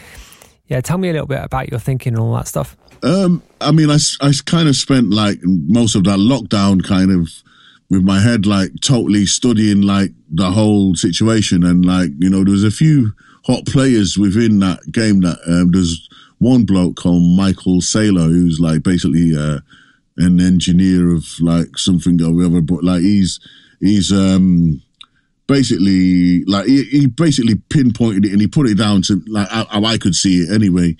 [0.67, 2.77] yeah tell me a little bit about your thinking and all that stuff.
[3.01, 7.29] Um, I mean, i, I kind of spent like most of that lockdown kind of
[7.89, 12.51] with my head like totally studying like the whole situation and like you know there
[12.51, 13.13] was a few
[13.45, 16.07] hot players within that game that um, there's
[16.37, 19.59] one bloke called Michael Saylor who's like basically uh,
[20.17, 23.39] an engineer of like something or whatever but like he's
[23.79, 24.81] he's um
[25.47, 29.65] basically like he, he basically pinpointed it and he put it down to like how,
[29.65, 30.95] how I could see it anyway.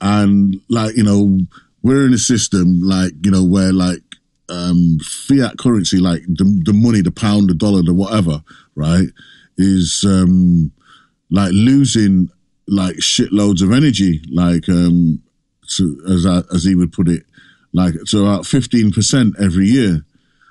[0.00, 1.38] And like you know
[1.82, 4.00] we're in a system like you know where like
[4.48, 8.42] um fiat currency like the, the money the pound the dollar the whatever
[8.74, 9.06] right
[9.56, 10.72] is um
[11.30, 12.28] like losing
[12.66, 15.22] like shitloads of energy like um
[15.68, 17.22] to as I, as he would put it
[17.72, 20.04] like to about fifteen percent every year.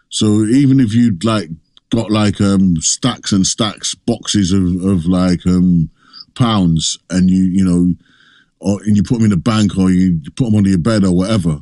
[0.10, 1.50] So even if you'd like
[1.90, 5.90] got like um stacks and stacks boxes of of like um
[6.36, 7.94] pounds and you you know
[8.60, 11.04] or and you put them in the bank or you put them under your bed
[11.04, 11.62] or whatever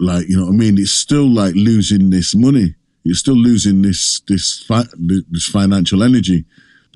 [0.00, 0.78] like you know what I mean?
[0.78, 2.74] It's still like losing this money.
[3.04, 6.46] You're still losing this this fi- this financial energy.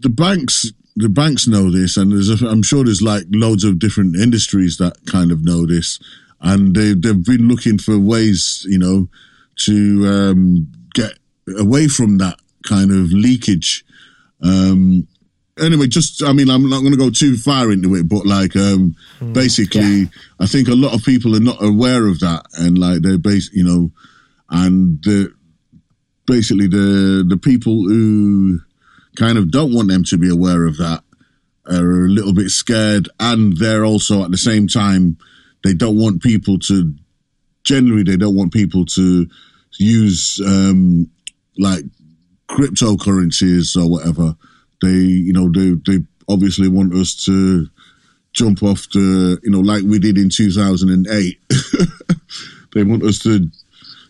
[0.01, 3.79] The banks the banks know this and there's a, I'm sure there's like loads of
[3.79, 5.99] different industries that kind of know this
[6.45, 9.09] and they they've been looking for ways you know
[9.57, 11.13] to um, get
[11.59, 13.85] away from that kind of leakage
[14.43, 15.09] um,
[15.59, 18.57] anyway, just I mean, I'm not going to go too far into it, but like,
[18.57, 20.07] um, mm, basically, yeah.
[20.41, 23.19] I think a lot of people are not aware of that, and like they're
[23.53, 23.91] you know,
[24.51, 25.33] and the
[26.27, 28.61] basically the the people who
[29.17, 31.03] kind of don't want them to be aware of that
[31.67, 35.17] are a little bit scared, and they're also at the same time
[35.65, 36.95] they don't want people to
[37.65, 39.27] generally they don't want people to
[39.79, 41.11] use um
[41.59, 41.85] like
[42.49, 44.37] cryptocurrencies or whatever.
[44.83, 47.67] They, you know, they they obviously want us to
[48.33, 51.41] jump off the, you know, like we did in 2008.
[52.75, 53.49] they want us to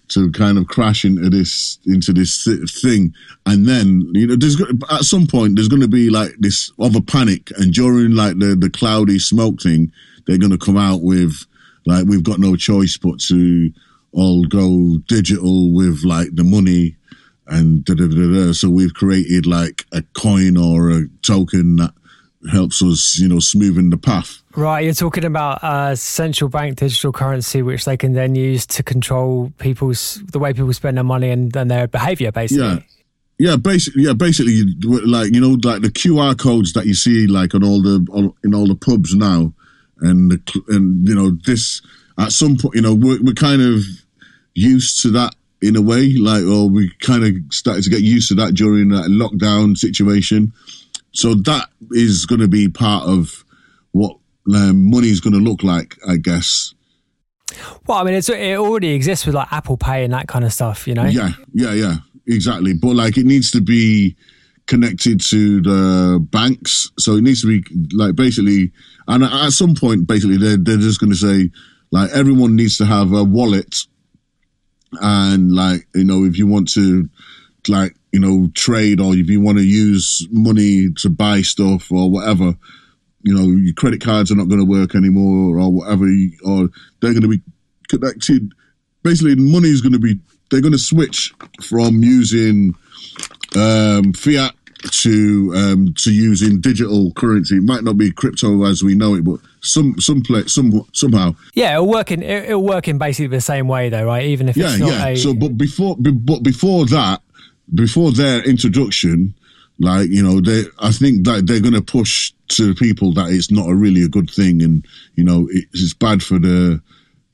[0.06, 2.46] to kind of crash into this into this
[2.82, 3.14] thing,
[3.46, 7.00] and then you know, there's at some point there's going to be like this other
[7.00, 9.90] panic, and during like the the cloudy smoke thing,
[10.26, 11.44] they're going to come out with
[11.86, 13.70] like we've got no choice but to
[14.12, 16.96] all go digital with like the money
[17.46, 21.92] and da, da, da, so we've created like a coin or a token that
[22.50, 24.42] helps us, you know, smoothing the path.
[24.56, 28.82] Right, you're talking about a central bank digital currency, which they can then use to
[28.82, 32.64] control people's the way people spend their money and, and their behavior, basically.
[32.64, 32.78] Yeah.
[33.36, 37.52] Yeah, basically, yeah, basically, like you know, like the QR codes that you see, like
[37.52, 39.52] on all the on, in all the pubs now,
[40.00, 41.82] and the, and you know, this
[42.18, 43.82] at some point, you know, we're, we're kind of
[44.54, 48.28] used to that in a way, like, or we kind of started to get used
[48.28, 50.52] to that during that lockdown situation.
[51.12, 53.44] So that is going to be part of
[53.92, 54.16] what
[54.54, 56.74] um, money is going to look like, I guess.
[57.86, 60.52] Well, I mean, it's, it already exists with like Apple Pay and that kind of
[60.52, 61.04] stuff, you know?
[61.04, 62.74] Yeah, yeah, yeah, exactly.
[62.74, 64.16] But like, it needs to be
[64.66, 66.90] connected to the banks.
[66.98, 68.72] So it needs to be like basically,
[69.06, 71.50] and at some point, basically, they're, they're just going to say,
[71.90, 73.76] like, everyone needs to have a wallet.
[75.00, 77.08] And like you know if you want to
[77.66, 82.08] like you know trade or if you want to use money to buy stuff or
[82.08, 82.54] whatever
[83.24, 86.04] you know your credit cards are not going to work anymore or whatever
[86.44, 86.68] or
[87.00, 87.42] they're going to be
[87.88, 88.52] connected.
[89.02, 90.18] Basically money is going to be
[90.50, 92.74] they're going to switch from using
[93.56, 94.54] um, fiat
[94.90, 97.56] to um, to using digital currency.
[97.56, 101.34] It might not be crypto as we know it, but some some place some somehow.
[101.54, 104.26] Yeah, it'll work in it'll work in basically the same way though, right?
[104.26, 105.06] Even if yeah, it's not yeah.
[105.08, 105.16] A...
[105.16, 107.22] So, but before but before that,
[107.74, 109.34] before their introduction,
[109.78, 113.50] like you know, they I think that they're going to push to people that it's
[113.50, 116.80] not a really a good thing, and you know, it's bad for the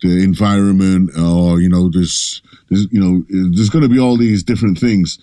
[0.03, 4.43] the environment, or you know, there's there's you know, there's going to be all these
[4.43, 5.19] different things,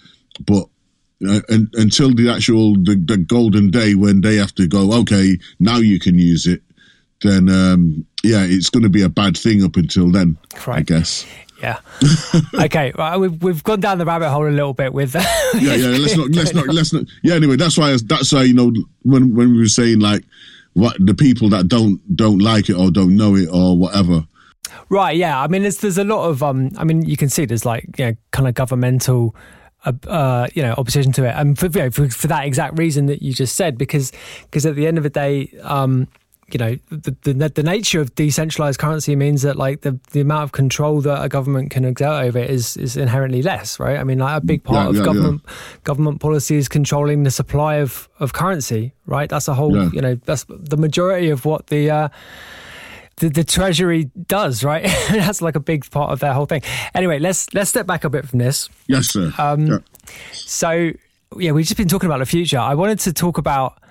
[0.46, 0.68] but
[1.26, 5.38] uh, and, until the actual the, the, golden day when they have to go okay
[5.60, 6.62] now you can use it
[7.22, 10.78] then um, yeah it's going to be a bad thing up until then right.
[10.78, 11.26] i guess.
[11.62, 11.80] Yeah.
[12.54, 15.16] Okay well, we've, we've gone down the rabbit hole a little bit with
[15.56, 18.54] yeah yeah let's not let's not let's not yeah anyway that's why that's why you
[18.54, 18.72] know
[19.04, 20.24] when when we were saying like
[20.74, 24.28] what the people that don't don't like it or don't know it or whatever.
[24.90, 27.46] Right yeah i mean there's there's a lot of um i mean you can see
[27.46, 29.36] there's like you know kind of governmental
[29.86, 33.06] uh, you know opposition to it, and for, you know, for, for that exact reason
[33.08, 34.12] that you just said, because
[34.44, 35.52] because at the end of the day.
[35.62, 36.08] Um,
[36.52, 40.44] you know the, the, the nature of decentralized currency means that like the, the amount
[40.44, 44.04] of control that a government can exert over it is is inherently less right i
[44.06, 45.54] mean like a big part yeah, of yeah, government yeah.
[45.84, 50.15] government policy is controlling the supply of of currency right that's a whole you know
[50.23, 52.08] that's the majority of what the uh,
[53.18, 54.84] the, the treasury does, right?
[55.10, 56.62] That's like a big part of their whole thing.
[56.94, 58.70] Anyway, let's let's step back a bit from this.
[58.88, 59.34] Yes, sir.
[59.38, 59.78] Um, yeah.
[60.32, 60.92] So,
[61.36, 62.60] yeah, we've just been talking about the future.
[62.60, 63.82] I wanted to talk about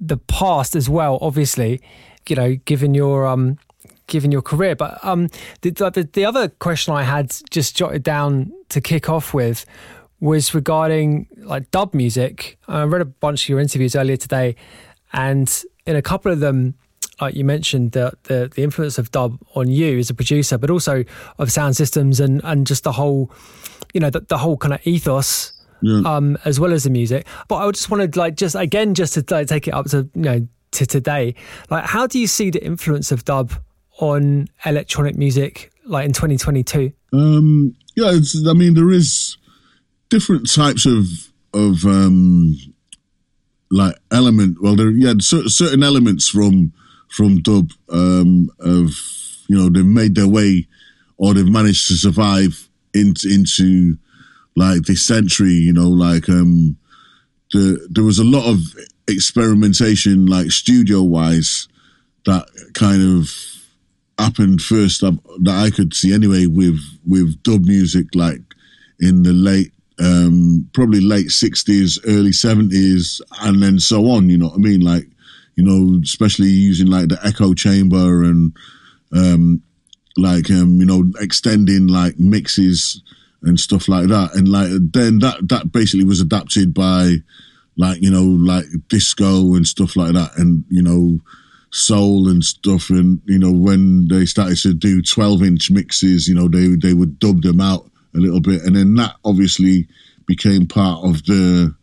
[0.00, 1.18] the past as well.
[1.20, 1.80] Obviously,
[2.28, 3.58] you know, given your um,
[4.06, 5.28] given your career, but um,
[5.62, 9.66] the, the the other question I had just jotted down to kick off with
[10.20, 12.58] was regarding like dub music.
[12.68, 14.54] I read a bunch of your interviews earlier today,
[15.12, 16.74] and in a couple of them
[17.20, 20.70] like you mentioned, the, the, the influence of dub on you as a producer, but
[20.70, 21.04] also
[21.38, 23.32] of sound systems and and just the whole,
[23.92, 25.52] you know, the, the whole kind of ethos.
[25.80, 26.00] Yeah.
[26.04, 29.24] Um, as well as the music, but I just wanted like just again just to
[29.30, 31.36] like, take it up to you know to today.
[31.70, 33.52] Like, how do you see the influence of dub
[34.00, 36.92] on electronic music like in 2022?
[37.12, 39.36] Um, yeah, it's, I mean, there is
[40.08, 41.06] different types of
[41.54, 42.56] of um,
[43.70, 44.58] like element.
[44.60, 46.72] Well, there yeah, certain elements from
[47.10, 48.90] from dub um, of
[49.48, 50.66] you know they've made their way
[51.16, 53.98] or they've managed to survive into into
[54.56, 55.52] like this century.
[55.52, 56.76] You know, like um,
[57.52, 58.58] the there was a lot of
[59.08, 61.68] experimentation, like studio wise,
[62.26, 63.30] that kind of
[64.18, 68.40] happened first that, I could see anyway with with dub music, like
[69.00, 74.28] in the late um, probably late sixties, early seventies, and then so on.
[74.28, 74.80] You know what I mean?
[74.80, 75.06] Like
[75.58, 78.56] you know, especially using like the echo chamber and
[79.12, 79.60] um,
[80.16, 83.02] like um, you know extending like mixes
[83.42, 87.16] and stuff like that, and like then that that basically was adapted by
[87.76, 91.18] like you know like disco and stuff like that, and you know
[91.72, 96.36] soul and stuff, and you know when they started to do twelve inch mixes, you
[96.36, 97.84] know they they would dub them out
[98.14, 99.88] a little bit, and then that obviously
[100.24, 101.74] became part of the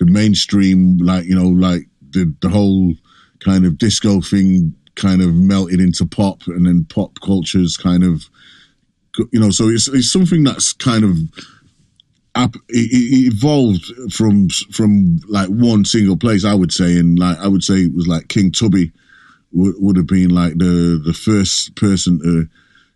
[0.00, 2.94] the mainstream, like you know, like the the whole
[3.44, 8.28] kind of disco thing kind of melted into pop, and then pop cultures kind of,
[9.32, 11.18] you know, so it's it's something that's kind of
[12.34, 17.48] up, it, evolved from from like one single place, I would say, and like I
[17.48, 18.92] would say it was like King Tubby
[19.52, 22.48] would, would have been like the the first person to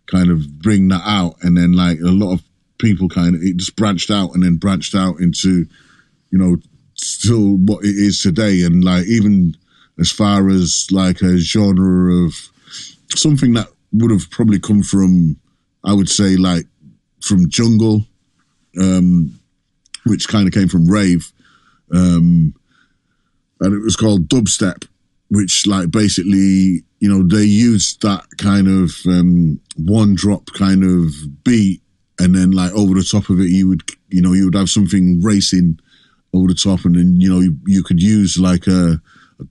[0.06, 2.42] kind of bring that out, and then like a lot of
[2.78, 5.66] people kind of it just branched out and then branched out into
[6.30, 6.56] you know
[6.94, 8.62] still what it is today.
[8.62, 9.54] And like even
[10.00, 12.34] as far as like a genre of
[13.14, 15.36] something that would have probably come from
[15.84, 16.66] i would say like
[17.20, 18.04] from jungle
[18.80, 19.38] um
[20.06, 21.32] which kind of came from rave
[21.92, 22.54] um
[23.60, 24.86] and it was called dubstep
[25.30, 31.12] which like basically you know they used that kind of um one drop kind of
[31.44, 31.82] beat
[32.18, 34.68] and then like over the top of it, you would you know you would have
[34.68, 35.78] something racing
[36.34, 39.00] over the top, and then you know you, you could use like a, a,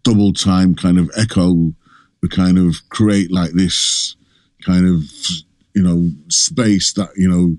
[0.03, 1.73] double time kind of echo
[2.21, 4.15] to kind of create like this
[4.65, 5.03] kind of
[5.73, 7.57] you know space that you know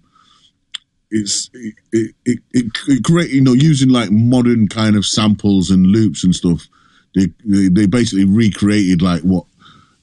[1.11, 2.39] it's it it, it,
[2.87, 6.67] it, great you know using like modern kind of samples and loops and stuff.
[7.15, 9.45] They, they, they basically recreated like what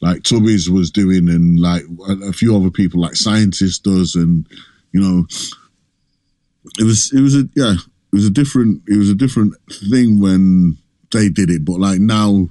[0.02, 1.84] like Tubby's was doing and like
[2.24, 4.48] a few other people like scientists does and
[4.92, 5.28] you know,
[6.80, 9.54] it was it was a yeah, it was a different it was a different
[9.90, 10.78] thing when
[11.12, 12.48] they did it, but like now,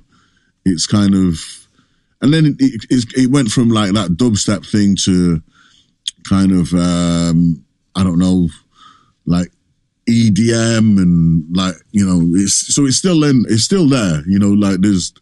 [0.65, 1.39] it's kind of,
[2.23, 5.43] and then it it, it went from like that dubstep thing to
[6.29, 8.49] kind of um I don't know,
[9.27, 9.49] like
[10.09, 14.51] EDM and like you know it's so it's still in it's still there you know
[14.51, 15.15] like there's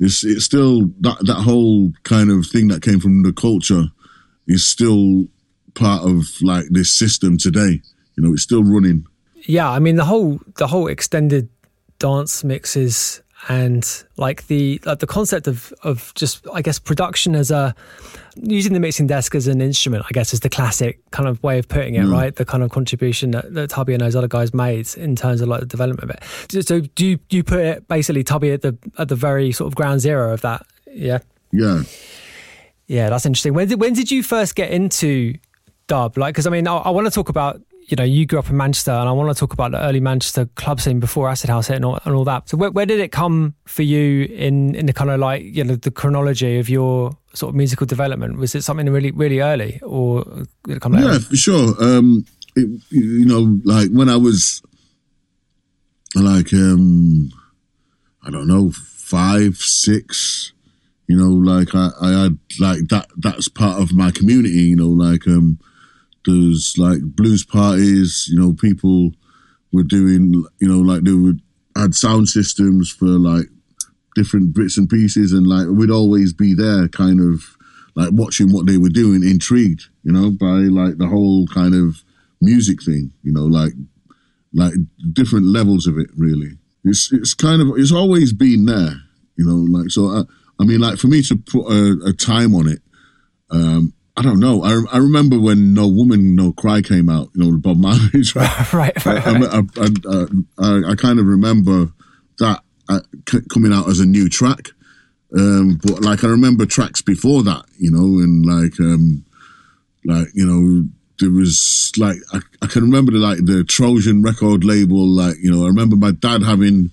[0.00, 3.84] it's it's still that that whole kind of thing that came from the culture
[4.46, 5.26] is still
[5.74, 7.80] part of like this system today.
[8.16, 9.06] You know, it's still running.
[9.46, 11.48] Yeah, I mean the whole the whole extended
[12.02, 17.50] dance mixes and like the like the concept of of just I guess production as
[17.50, 17.74] a
[18.36, 21.58] using the mixing desk as an instrument, I guess is the classic kind of way
[21.58, 22.12] of putting it, mm.
[22.12, 22.34] right?
[22.34, 25.48] The kind of contribution that, that Tubby and those other guys made in terms of
[25.48, 26.64] like the development of it.
[26.64, 29.68] So do you, do you put it basically Tubby at the at the very sort
[29.68, 30.66] of ground zero of that?
[30.90, 31.18] Yeah.
[31.52, 31.82] Yeah.
[32.86, 33.54] Yeah, that's interesting.
[33.54, 35.34] When did when did you first get into
[35.86, 36.18] dub?
[36.18, 38.48] Like, because I mean, I, I want to talk about you know, you grew up
[38.48, 41.50] in Manchester, and I want to talk about the early Manchester club scene before Acid
[41.50, 42.48] House and all, and all that.
[42.48, 45.64] So, where, where, did it come for you in in the kind of like you
[45.64, 48.38] know the chronology of your sort of musical development?
[48.38, 50.24] Was it something really really early, or
[50.64, 51.12] did it come later?
[51.12, 51.74] Yeah, for sure.
[51.82, 52.24] Um,
[52.54, 54.62] it, you know, like when I was
[56.14, 57.30] like um,
[58.24, 60.52] I don't know, five, six.
[61.08, 63.08] You know, like I, I had like that.
[63.16, 64.62] That's part of my community.
[64.62, 65.58] You know, like um
[66.26, 69.12] there's like blues parties, you know, people
[69.72, 71.40] were doing, you know, like they would
[71.76, 73.46] had sound systems for like
[74.14, 77.56] different bits and pieces, and like we'd always be there, kind of
[77.94, 82.02] like watching what they were doing, intrigued, you know, by like the whole kind of
[82.40, 83.72] music thing, you know, like
[84.54, 84.74] like
[85.12, 86.10] different levels of it.
[86.16, 88.94] Really, it's it's kind of it's always been there,
[89.36, 90.08] you know, like so.
[90.08, 90.22] I,
[90.60, 92.82] I mean, like for me to put a, a time on it,
[93.50, 94.62] um, I don't know.
[94.62, 98.00] I, I remember when No Woman, No Cry came out, you know, Bob Marley
[98.34, 98.72] right?
[98.72, 100.26] right, right, I, I,
[100.58, 101.90] I, I, kind of remember
[102.38, 103.00] that uh,
[103.50, 104.68] coming out as a new track.
[105.36, 109.24] Um, but like, I remember tracks before that, you know, and like, um,
[110.04, 110.86] like, you know,
[111.18, 115.50] there was like, I, I can remember the, like the Trojan record label, like, you
[115.50, 116.90] know, I remember my dad having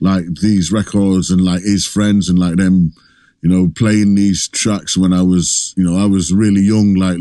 [0.00, 2.94] like these records and like his friends and like them,
[3.40, 7.18] you know, playing these tracks when I was, you know, I was really young, like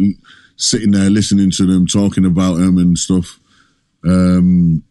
[0.55, 3.39] sitting there listening to them, talking about them and stuff.
[4.03, 4.84] Um,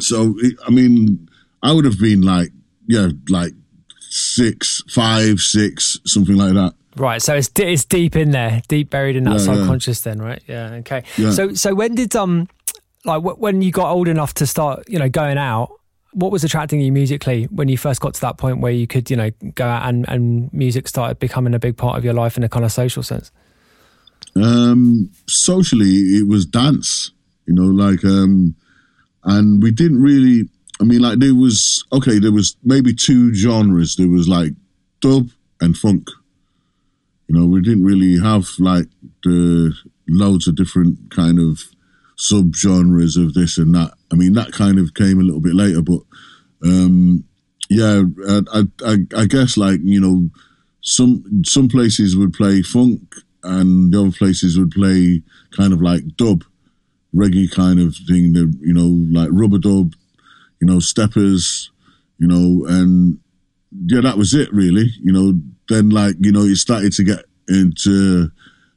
[0.00, 0.34] so,
[0.66, 1.28] I mean,
[1.62, 2.50] I would have been like,
[2.86, 3.52] yeah, like
[4.00, 6.74] six, five, six, something like that.
[6.96, 10.04] Right, so it's it's deep in there, deep buried in that yeah, subconscious.
[10.04, 10.12] Yeah.
[10.12, 10.42] Then, right?
[10.46, 10.70] Yeah.
[10.76, 11.04] Okay.
[11.18, 11.30] Yeah.
[11.32, 12.48] So so when did um
[13.04, 15.70] like when you got old enough to start, you know, going out?
[16.16, 19.10] What was attracting you musically when you first got to that point where you could,
[19.10, 22.38] you know, go out and, and music started becoming a big part of your life
[22.38, 23.30] in a kind of social sense?
[24.34, 27.12] Um, socially, it was dance.
[27.46, 28.54] You know, like um,
[29.24, 30.48] and we didn't really.
[30.80, 33.96] I mean, like there was okay, there was maybe two genres.
[33.96, 34.52] There was like
[35.00, 35.28] dub
[35.60, 36.08] and funk.
[37.28, 38.86] You know, we didn't really have like
[39.22, 39.74] the
[40.08, 41.62] loads of different kind of
[42.18, 43.92] subgenres of this and that.
[44.12, 46.00] I mean, that kind of came a little bit later, but
[46.66, 47.24] um,
[47.68, 48.02] yeah,
[48.52, 50.30] I, I, I guess like you know,
[50.80, 55.22] some some places would play funk and the other places would play
[55.56, 56.44] kind of like dub,
[57.14, 58.32] reggae kind of thing.
[58.32, 59.94] The you know like rub-a-dub,
[60.60, 61.70] you know steppers,
[62.18, 63.18] you know, and
[63.86, 64.90] yeah, that was it really.
[65.02, 68.30] You know, then like you know it started to get into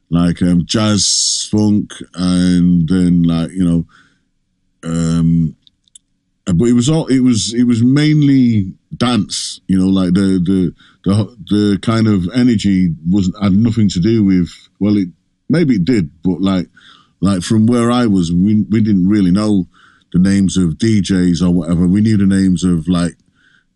[0.09, 3.85] like um, jazz funk and then like you know
[4.83, 5.55] um
[6.53, 10.73] but it was all it was it was mainly dance you know like the the
[11.05, 15.07] the, the kind of energy was had nothing to do with well it
[15.49, 16.67] maybe it did but like
[17.21, 19.67] like from where i was we, we didn't really know
[20.11, 21.85] the names of djs or whatever.
[21.87, 23.13] We knew the names of like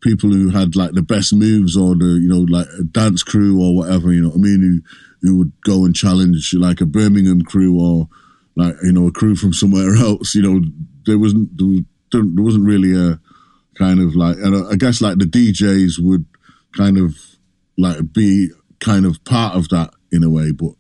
[0.02, 3.62] people who had like the best moves or the you know like a dance crew
[3.64, 4.82] or whatever you know what i mean who
[5.22, 8.10] who would go and challenge like a birmingham crew or
[8.56, 10.62] like you know a crew from somewhere else you know.
[11.06, 11.84] There wasn't there,
[12.14, 13.20] there wasn't really a
[13.78, 16.26] kind of like and i guess like the djs would
[16.78, 17.16] kind of
[17.78, 18.50] like be
[18.80, 20.72] kind of part of that in a way but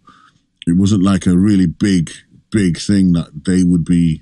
[0.67, 2.11] it wasn't like a really big
[2.51, 4.21] big thing that they would be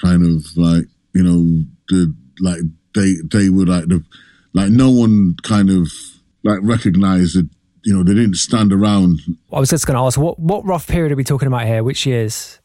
[0.00, 2.60] kind of like you know the like
[2.94, 4.04] they they were like the
[4.54, 5.90] like no one kind of
[6.44, 7.48] like recognized that
[7.84, 9.20] you know they didn't stand around.
[9.52, 11.82] I was just going to ask what what rough period are we talking about here?
[11.82, 12.60] Which years?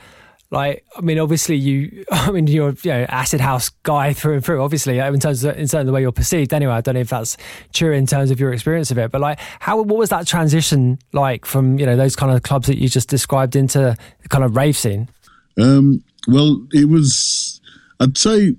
[0.50, 4.44] like I mean obviously you I mean you're you know acid house guy through and
[4.44, 6.72] through obviously in terms of in terms of the way you're perceived anyway.
[6.72, 7.36] I don't know if that's
[7.72, 10.98] true in terms of your experience of it but like how what was that transition
[11.12, 14.44] like from you know those kind of clubs that you just described into the kind
[14.44, 15.08] of rave scene?
[15.60, 17.60] Um well it was
[18.00, 18.56] I'd say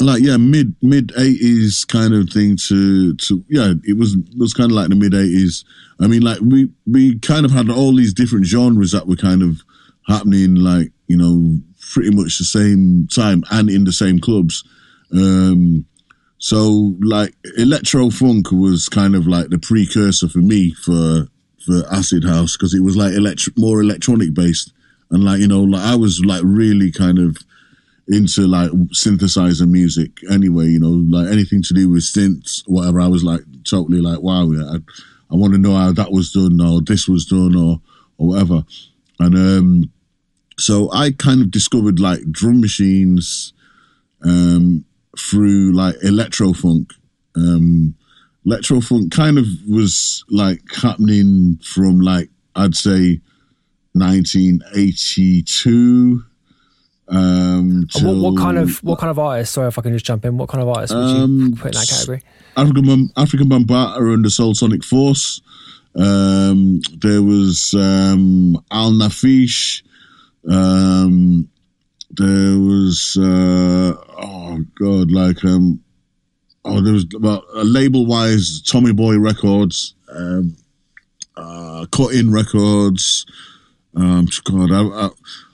[0.00, 4.52] like yeah mid mid 80s kind of thing to to yeah it was it was
[4.52, 5.64] kind of like the mid 80s
[6.00, 9.42] i mean like we we kind of had all these different genres that were kind
[9.42, 9.62] of
[10.06, 11.58] happening like you know
[11.92, 14.64] pretty much the same time and in the same clubs
[15.12, 15.84] um
[16.38, 21.26] so like electro funk was kind of like the precursor for me for
[21.64, 24.72] for acid house because it was like electric more electronic based
[25.10, 27.36] and like you know like i was like really kind of
[28.08, 33.00] into like synthesizer music anyway, you know, like anything to do with synths, whatever.
[33.00, 34.76] I was like totally like, wow, yeah, I,
[35.32, 37.80] I want to know how that was done or this was done or,
[38.18, 38.62] or whatever.
[39.18, 39.92] And, um,
[40.58, 43.52] so I kind of discovered like drum machines,
[44.24, 44.84] um,
[45.18, 46.92] through like electro funk.
[47.36, 47.94] Um,
[48.44, 53.20] electro funk kind of was like happening from like, I'd say
[53.92, 56.24] 1982
[57.08, 59.52] um, what, what, kind of what kind of artist?
[59.52, 60.38] Sorry if I can just jump in.
[60.38, 62.22] What kind of artist would um, you put in that category?
[62.56, 65.40] African Afrika Bambaataa and the Soul Sonic Force.
[65.94, 69.82] Um, there was um, Al Naafiysh.
[70.50, 71.48] Um,
[72.10, 75.82] there was uh, oh god, like um,
[76.64, 80.56] oh there was about uh, label wise Tommy Boy Records, um,
[81.36, 83.26] uh, Cutting Records.
[83.96, 85.10] Um, God, I, I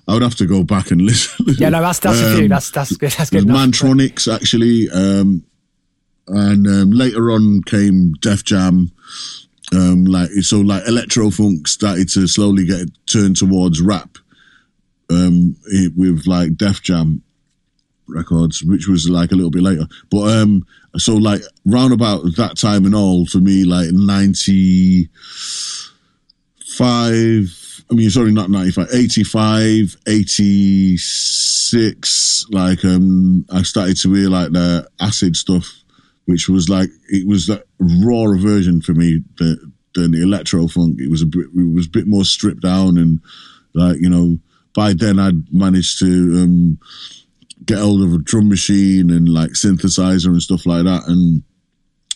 [0.09, 1.47] I would have to go back and listen.
[1.59, 2.45] Yeah, no, that's that's a few.
[2.45, 3.13] Um, That's that's good.
[3.13, 3.45] That's good.
[3.45, 5.45] Mantronix actually, um,
[6.29, 8.93] and um, later on came Def Jam.
[9.73, 14.19] Um, like so, like electro funk started to slowly get turned towards rap.
[15.13, 15.57] Um,
[15.97, 17.23] with like Def Jam
[18.09, 19.87] records, which was like a little bit later.
[20.11, 25.09] But um, so like round about that time and all for me, like ninety
[26.67, 27.59] five.
[27.91, 32.47] I mean, sorry, not 95, 85, 86.
[32.51, 35.71] Like, um, I started to hear like the acid stuff,
[36.25, 41.01] which was like, it was that rawer version for me than, than the electro funk.
[41.01, 43.21] It was a bit, it was a bit more stripped down and
[43.75, 44.39] like, you know,
[44.75, 46.07] by then I'd managed to,
[46.43, 46.79] um,
[47.65, 51.05] get hold of a drum machine and like synthesizer and stuff like that.
[51.07, 51.43] And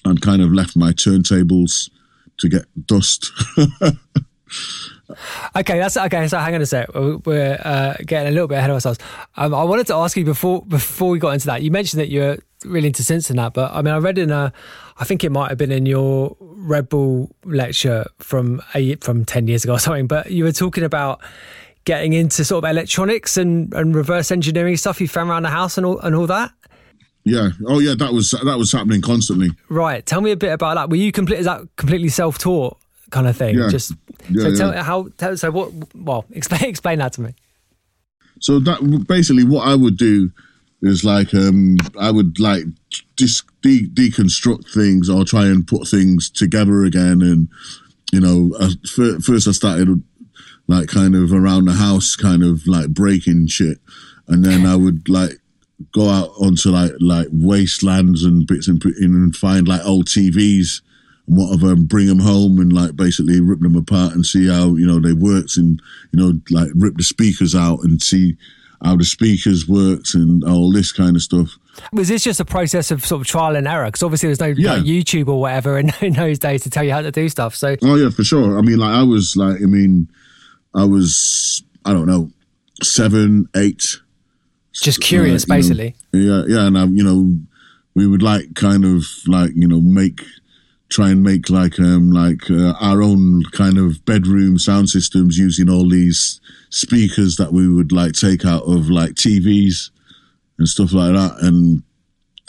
[0.05, 1.89] I'd kind of left my turntables
[2.41, 3.31] to get dust.
[5.55, 6.27] Okay, that's okay.
[6.27, 6.93] So hang on a sec.
[6.95, 8.99] We're- We're uh, getting a little bit ahead of ourselves.
[9.37, 11.63] Um, I wanted to ask you before before we got into that.
[11.63, 14.31] You mentioned that you're really into synths and that, but I mean, I read in
[14.33, 14.53] a,
[14.99, 19.47] I think it might have been in your Red Bull lecture from a, from ten
[19.47, 20.09] years ago or something.
[20.09, 21.21] But you were talking about
[21.87, 25.79] getting into sort of electronics and, and reverse engineering stuff you found around the house
[25.79, 26.53] and all and all that.
[27.25, 27.49] yeah.
[27.67, 29.49] Oh yeah, that was, that was happening constantly.
[29.71, 30.05] Right.
[30.05, 30.91] Tell me a bit about that.
[30.91, 31.39] Were you complete?
[31.39, 32.77] Is that completely self taught
[33.11, 33.57] kind of thing?
[33.57, 33.69] Yeah.
[33.71, 33.93] Just
[34.29, 34.57] Yeah, so yeah.
[34.57, 35.09] tell how.
[35.17, 35.73] Tell, so what?
[35.95, 37.35] Well, explain explain that to me.
[38.41, 40.31] So that basically what I would do
[40.83, 42.65] is like um I would like
[43.17, 47.49] dis- de- deconstruct things or try and put things together again and
[48.13, 48.73] you know I,
[49.23, 50.03] first I started
[50.69, 53.79] like kind of around the house kind of like breaking shit
[54.29, 55.33] and then I would like
[55.93, 60.81] go out onto like like wastelands and bits and, and find like old TVs
[61.29, 64.75] and whatever and bring them home and like basically rip them apart and see how
[64.77, 65.81] you know they worked and
[66.13, 68.37] you know like rip the speakers out and see
[68.85, 71.57] how the speakers worked and all this kind of stuff
[71.93, 73.87] Was this just a process of sort of trial and error?
[73.87, 74.75] Because obviously there's no Yeah.
[74.75, 77.55] like, YouTube or whatever in, in those days to tell you how to do stuff.
[77.55, 80.09] So oh yeah for sure i mean like i was like i mean
[80.77, 82.31] i was i don't know
[82.83, 83.99] seven eight
[84.73, 85.95] just curious, you know, basically.
[86.13, 87.35] yeah yeah and I, you know
[87.95, 90.21] we would like kind of like you know make
[90.89, 95.69] try and make like um like uh, our own kind of bedroom sound systems using
[95.69, 99.91] all these speakers that we would like take out of like TVs
[100.59, 101.83] and stuff like that and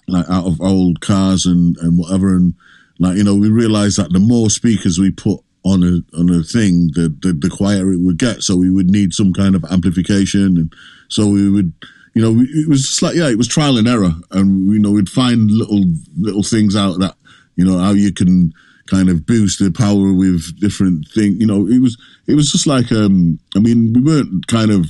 [0.07, 2.53] like out of old cars and and whatever and
[2.99, 5.39] like you know we realized that the more speakers we put
[5.71, 8.43] on a on a thing the, the the quieter it would get.
[8.43, 10.73] So we would need some kind of amplification and
[11.09, 11.73] so we would
[12.13, 14.11] you know we, it was just like yeah it was trial and error.
[14.31, 15.83] And you know we'd find little
[16.17, 17.15] little things out that
[17.55, 18.53] you know how you can
[18.87, 22.65] kind of boost the power with different things you know it was it was just
[22.65, 24.85] like um i mean we weren't kind of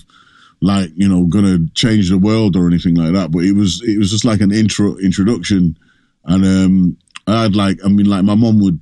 [0.61, 3.97] like you know gonna change the world or anything like that but it was it
[3.97, 5.77] was just like an intro introduction.
[6.25, 8.79] And um i had like i mean like my mom would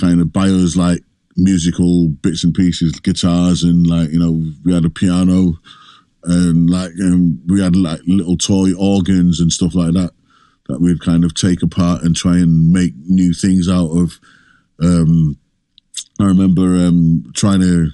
[0.00, 1.02] kind of buy us like
[1.36, 5.52] musical bits and pieces guitars and like you know we had a piano
[6.24, 10.10] and like um, we had like little toy organs and stuff like that
[10.68, 14.18] that we'd kind of take apart and try and make new things out of.
[14.82, 15.38] Um
[16.18, 17.90] i remember um trying to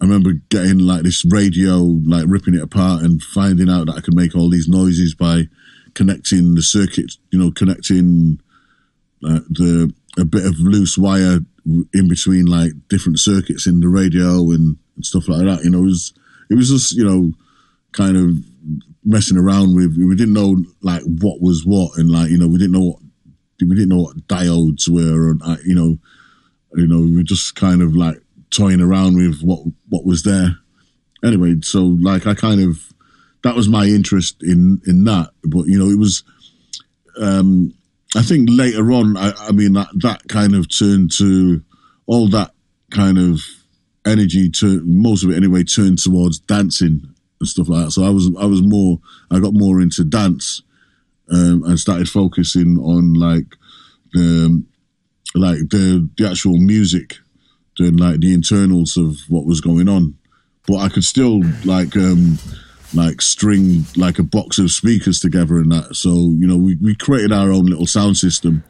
[0.00, 4.00] I remember getting like this radio, like ripping it apart and finding out that I
[4.00, 5.44] could make all these noises by
[5.94, 8.40] connecting the circuit, you know, connecting
[9.24, 14.50] uh, the a bit of loose wire in between like different circuits in the radio
[14.50, 15.64] and, and stuff like that.
[15.64, 16.12] You know, it was
[16.50, 17.32] it was just you know
[17.92, 18.36] kind of
[19.04, 19.96] messing around with.
[19.96, 22.98] We didn't know like what was what, and like you know we didn't know what
[23.60, 25.98] we didn't know what diodes were, and uh, you know,
[26.74, 30.56] you know we were just kind of like toying around with what what was there.
[31.24, 32.92] Anyway, so like I kind of
[33.42, 36.22] that was my interest in in that, but you know it was.
[37.20, 37.74] um
[38.16, 41.62] I think later on, I, I mean that that kind of turned to
[42.06, 42.52] all that
[42.90, 43.40] kind of
[44.06, 47.02] energy to most of it anyway turned towards dancing
[47.40, 47.90] and stuff like that.
[47.90, 49.00] So I was I was more
[49.30, 50.62] I got more into dance
[51.30, 53.56] um, and started focusing on like
[54.12, 54.62] the
[55.34, 57.16] like the the actual music,
[57.78, 60.16] the like the internals of what was going on.
[60.66, 62.38] But I could still like um
[62.94, 65.94] like string like a box of speakers together and that.
[65.94, 68.64] So you know we we created our own little sound system.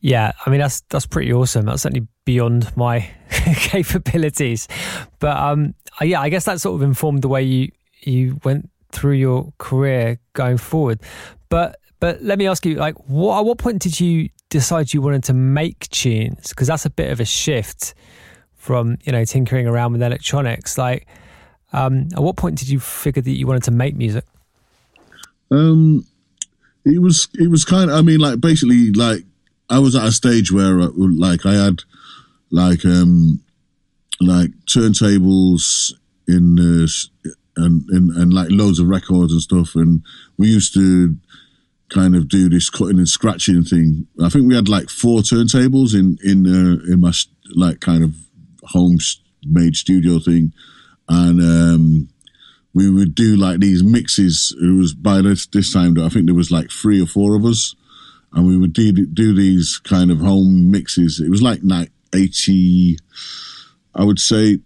[0.00, 1.66] Yeah, I mean that's that's pretty awesome.
[1.66, 3.10] That's certainly beyond my
[3.54, 4.68] capabilities,
[5.18, 9.14] but um, yeah, I guess that sort of informed the way you you went through
[9.14, 11.00] your career going forward.
[11.48, 15.02] But but let me ask you, like, what at what point did you decide you
[15.02, 16.50] wanted to make tunes?
[16.50, 17.94] Because that's a bit of a shift
[18.54, 20.78] from you know tinkering around with electronics.
[20.78, 21.06] Like,
[21.72, 24.24] Um, at what point did you figure that you wanted to make music?
[25.50, 26.06] Um,
[26.84, 27.96] it was it was kind of.
[27.96, 29.24] I mean, like basically, like
[29.68, 31.82] I was at a stage where, uh, like, I had
[32.50, 33.40] like um
[34.20, 35.92] like turntables
[36.26, 36.92] in the
[37.56, 40.02] and, and and like loads of records and stuff, and
[40.36, 41.16] we used to
[41.90, 44.06] kind of do this cutting and scratching thing.
[44.22, 47.12] I think we had like four turntables in in uh, in my
[47.54, 48.14] like kind of
[48.64, 48.98] home
[49.44, 50.52] made studio thing,
[51.08, 52.08] and um,
[52.74, 54.54] we would do like these mixes.
[54.60, 57.44] It was by this this time I think there was like three or four of
[57.44, 57.74] us,
[58.32, 61.20] and we would do do these kind of home mixes.
[61.20, 62.98] It was like like eighty,
[63.94, 64.60] I would say.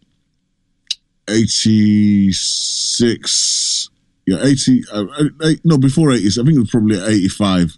[1.29, 3.91] 86
[4.27, 5.05] yeah, 80, uh,
[5.45, 7.77] eight, no, before 80s, I think it was probably 85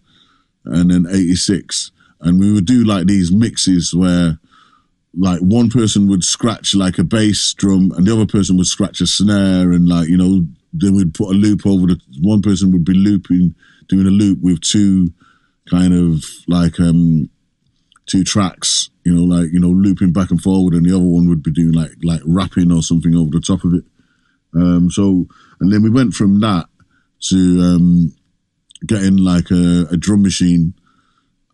[0.66, 1.90] and then 86.
[2.20, 4.38] And we would do like these mixes where
[5.16, 9.00] like one person would scratch like a bass drum and the other person would scratch
[9.00, 12.72] a snare and like, you know, they would put a loop over the, one person
[12.72, 13.54] would be looping,
[13.88, 15.12] doing a loop with two
[15.70, 17.30] kind of like, um,
[18.06, 21.28] two tracks, you know, like, you know, looping back and forward and the other one
[21.28, 23.84] would be doing like, like rapping or something over the top of it.
[24.54, 25.26] Um, so,
[25.60, 26.66] and then we went from that
[27.30, 28.14] to um,
[28.86, 30.74] getting like a, a drum machine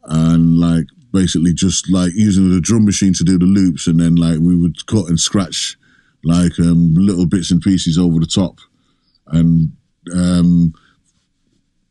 [0.04, 4.16] and like basically just like using the drum machine to do the loops and then
[4.16, 5.76] like we would cut and scratch
[6.22, 8.58] like um, little bits and pieces over the top.
[9.26, 9.72] And
[10.14, 10.74] um,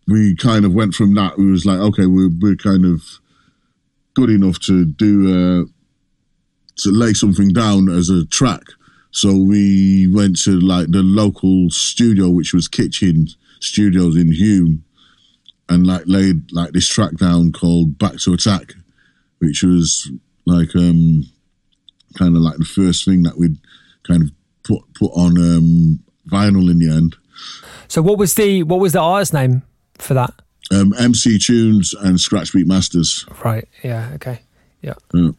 [0.07, 3.03] we kind of went from that we was like okay we're, we're kind of
[4.15, 5.65] good enough to do uh,
[6.77, 8.63] to lay something down as a track.
[9.11, 13.27] So we went to like the local studio, which was Kitchen
[13.59, 14.81] Studios in Hulme,
[15.67, 18.73] and like laid like this track down called Back to Attack,
[19.39, 20.11] which was
[20.45, 21.23] like um
[22.17, 23.57] kind of like the first thing that we'd
[24.07, 24.31] kind of
[24.63, 27.15] put put on um vinyl in the end.
[27.87, 29.63] So what was the what was the artist name
[29.97, 30.33] for that?
[30.71, 33.25] Um, MC Tunes and Scratch Beat Masters.
[33.43, 33.67] Right.
[33.83, 34.11] Yeah.
[34.15, 34.41] Okay.
[34.81, 34.93] Yeah.
[35.13, 35.31] yeah.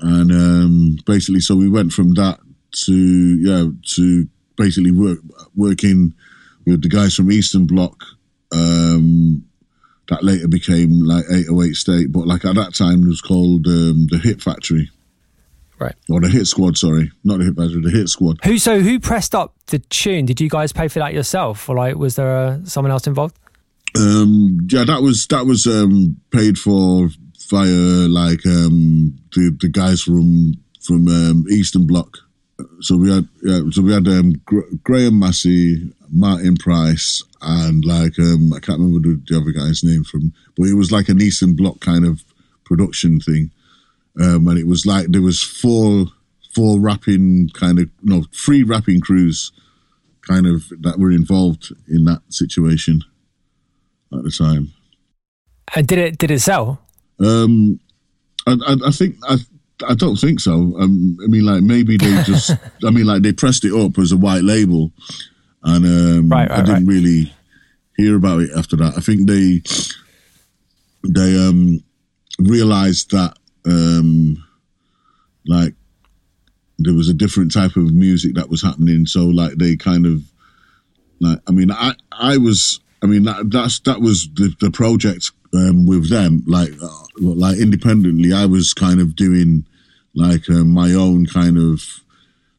[0.00, 2.38] And um, basically, so we went from that
[2.84, 5.18] to yeah to basically work
[5.56, 6.12] working
[6.66, 8.04] with the guys from Eastern Bloc.
[8.52, 9.47] Um,
[10.08, 14.06] that later became like 808 State, but like at that time it was called um,
[14.10, 14.90] the Hit Factory.
[15.78, 15.94] Right.
[16.10, 17.12] Or the Hit Squad, sorry.
[17.22, 18.38] Not the Hit Factory, the Hit Squad.
[18.44, 20.26] Who so who pressed up the tune?
[20.26, 21.68] Did you guys pay for that yourself?
[21.68, 23.38] Or like was there uh, someone else involved?
[23.96, 27.08] Um yeah, that was that was um paid for
[27.48, 27.66] via
[28.08, 32.18] like um the the guys from from um, Eastern Bloc
[32.80, 34.32] so we had yeah, so we had um,
[34.82, 40.04] Graham Massey, Martin Price, and like um, I can't remember the, the, other guy's name
[40.04, 42.24] from, but it was like an Eastern Bloc kind of
[42.64, 43.50] production thing,
[44.20, 46.06] um, and it was like there was four
[46.54, 49.52] four rapping kind of no three rapping crews,
[50.22, 53.02] kind of that were involved in that situation
[54.12, 54.72] at the time.
[55.74, 56.80] And did it did it sell?
[57.20, 57.80] Um,
[58.46, 59.38] I, I, I think I
[59.86, 60.52] I don't think so.
[60.52, 62.50] Um, I mean, like maybe they just.
[62.84, 64.90] I mean, like they pressed it up as a white label,
[65.68, 66.94] and um, right, right, I didn't right.
[66.94, 67.32] really
[67.96, 68.94] hear about it after that.
[68.96, 69.62] I think they
[71.08, 71.82] they um,
[72.38, 74.42] realized that um,
[75.46, 75.74] like
[76.78, 79.06] there was a different type of music that was happening.
[79.06, 80.22] So like they kind of
[81.20, 81.40] like.
[81.48, 82.80] I mean, I I was.
[83.00, 87.58] I mean that that's that was the, the project um, with them, like uh, like
[87.58, 89.64] independently, I was kind of doing
[90.14, 92.02] like uh, my own kind of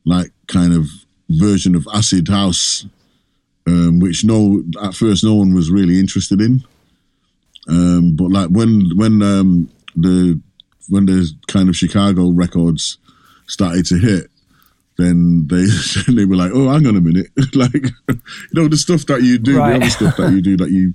[0.05, 0.88] like kind of
[1.30, 2.86] version of acid house,
[3.68, 6.64] um, which no at first no one was really interested in.
[7.68, 10.39] Um, but like when when um, the
[10.89, 12.97] when the kind of Chicago records
[13.47, 14.30] started to hit,
[14.97, 15.66] then they
[16.14, 19.38] they were like, "Oh, hang on a minute!" like, you know, the stuff that you
[19.38, 19.72] do, right.
[19.72, 20.93] the other stuff that you do that you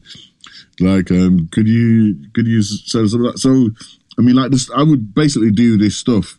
[0.81, 3.39] like, um, could you could you say some of that?
[3.39, 3.71] So,
[4.19, 6.39] I mean, like this, I would basically do this stuff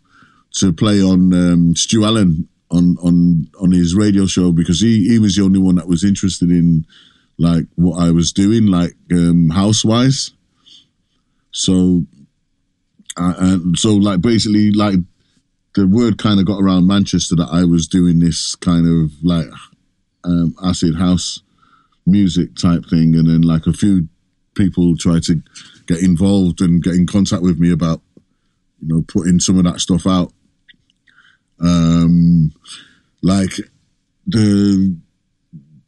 [0.56, 5.20] to play on um, Stu Allen on on on his radio show because he he
[5.20, 6.86] was the only one that was interested in
[7.38, 10.32] like what I was doing, like um, housewise.
[11.52, 12.04] So,
[13.18, 15.00] uh, so like basically like
[15.76, 19.48] the word kind of got around Manchester that I was doing this kind of like
[20.24, 21.42] um, acid house
[22.06, 24.08] music type thing, and then like a few
[24.56, 25.42] people try to
[25.88, 28.02] get involved and get in contact with me about,
[28.82, 30.32] you know, putting some of that stuff out.
[31.60, 32.52] Um,
[33.22, 33.54] like
[34.28, 34.98] the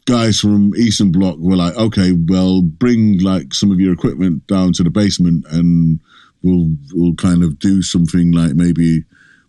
[0.05, 4.74] guys from Eastern Bloc were like, okay, well, bring like some of your equipment down
[4.74, 5.99] to the basement and
[6.43, 9.03] we'll we'll kind of do something like maybe,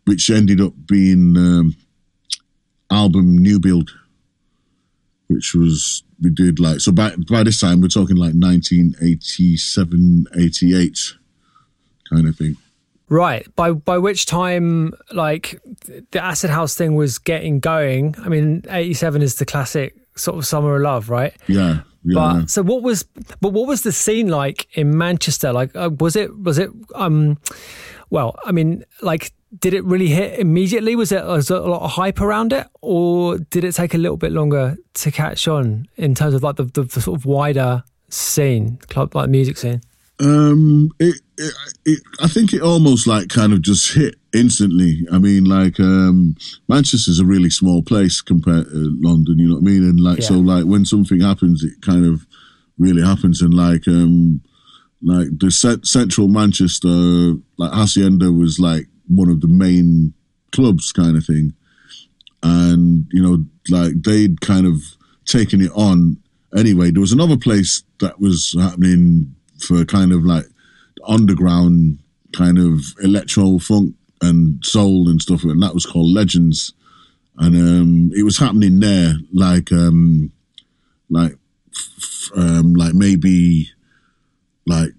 [0.04, 1.76] which ended up being um,
[2.90, 3.90] album Newbuild.
[5.28, 10.98] which was we did like so by by this time we're talking like 1987, 88
[12.10, 12.56] kind of thing.
[13.08, 13.46] Right.
[13.56, 15.60] By by which time, like
[16.10, 18.14] the acid house thing was getting going.
[18.18, 21.34] I mean, eighty seven is the classic sort of summer of love, right?
[21.46, 21.80] Yeah.
[22.04, 23.02] Yeah, But so what was
[23.40, 25.52] but what was the scene like in Manchester?
[25.52, 27.38] Like uh, was it was it um
[28.10, 30.94] well, I mean, like did it really hit immediately?
[30.94, 33.98] Was it was there a lot of hype around it or did it take a
[33.98, 37.26] little bit longer to catch on in terms of like the, the, the sort of
[37.26, 39.80] wider scene, club like music scene?
[40.20, 41.54] Um, it, it,
[41.84, 45.06] it, I think it almost like kind of just hit instantly.
[45.12, 46.34] I mean, like um,
[46.68, 49.38] Manchester's a really small place compared to London.
[49.38, 49.84] You know what I mean?
[49.84, 52.26] And like, so like when something happens, it kind of
[52.78, 53.40] really happens.
[53.42, 54.40] And like, um,
[55.02, 56.88] like the cent- central Manchester,
[57.56, 60.14] like Hacienda was like one of the main
[60.50, 61.52] clubs, kind of thing.
[62.42, 64.82] And you know, like they'd kind of
[65.24, 66.16] taken it on
[66.56, 66.90] anyway.
[66.90, 70.44] There was another place that was happening for kind of like
[71.06, 71.98] underground
[72.32, 76.72] kind of electro funk and soul and stuff, and that was called Legends.
[77.36, 80.32] And um, it was happening there, like um,
[81.08, 81.34] like
[82.36, 83.70] um, like maybe
[84.66, 84.90] like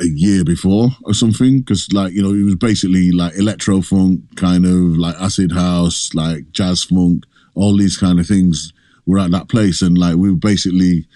[0.00, 4.20] a year before or something, because like you know it was basically like electro funk,
[4.36, 8.72] kind of like acid house, like jazz funk, all these kind of things
[9.06, 11.06] were at that place, and like we were basically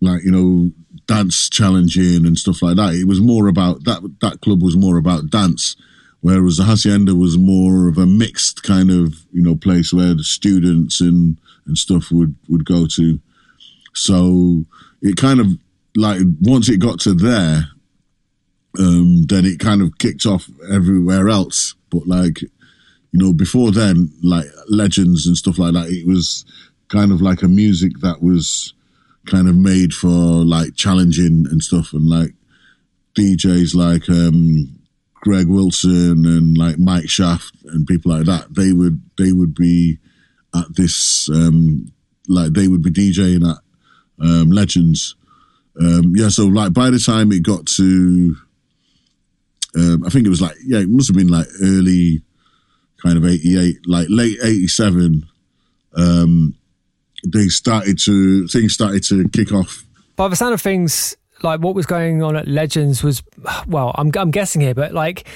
[0.00, 0.70] like you know
[1.06, 2.94] dance challenging and stuff like that.
[2.94, 4.02] It was more about that.
[4.20, 5.76] That club was more about dance,
[6.20, 10.24] whereas the hacienda was more of a mixed kind of you know place where the
[10.24, 13.20] students and and stuff would would go to.
[13.94, 14.64] So
[15.00, 15.46] it kind of
[15.96, 17.68] like once it got to there,
[18.78, 21.74] um, then it kind of kicked off everywhere else.
[21.90, 22.42] But like
[23.12, 26.46] you know, before then, like legends and stuff like that, it was
[26.88, 28.72] kind of like a music that was
[29.26, 32.32] kind of made for like challenging and stuff, and like
[33.16, 34.78] DJs like um,
[35.22, 38.54] Greg Wilson and like Mike Shaft and people like that.
[38.54, 39.98] They would they would be
[40.54, 41.92] at this um,
[42.28, 43.58] like they would be DJing at
[44.20, 45.14] um, Legends.
[45.80, 48.36] Um, yeah, so like by the time it got to,
[49.74, 52.22] um, I think it was like yeah, it must have been like early
[53.02, 55.26] kind of eighty eight, like late eighty seven.
[55.94, 56.56] Um,
[57.26, 59.84] they started to things started to kick off.
[60.16, 63.22] by the sound of things, like what was going on at Legends was,
[63.66, 65.26] well, I'm I'm guessing here, but like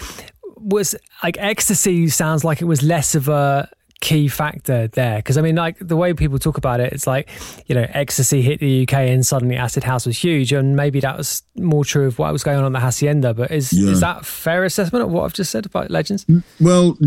[0.56, 3.68] was like ecstasy sounds like it was less of a
[4.02, 7.30] key factor there because I mean like the way people talk about it it's like
[7.66, 11.16] you know ecstasy hit the UK and suddenly acid house was huge and maybe that
[11.16, 13.90] was more true of what was going on at the hacienda but is Yeah.
[13.92, 16.26] is that a fair assessment of what I've just said about legends
[16.60, 16.98] Well,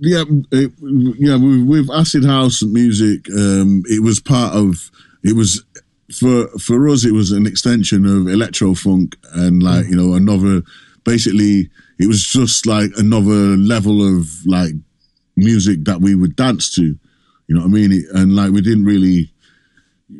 [0.00, 0.72] yeah, it,
[1.18, 1.36] yeah.
[1.36, 4.90] With, with acid house music, um, it was part of.
[5.22, 5.64] It was
[6.18, 7.04] for for us.
[7.04, 10.62] It was an extension of electro funk, and like you know, another.
[11.04, 14.72] Basically, it was just like another level of like
[15.36, 16.82] music that we would dance to.
[16.82, 17.92] You know what I mean?
[17.92, 19.32] It, and like we didn't really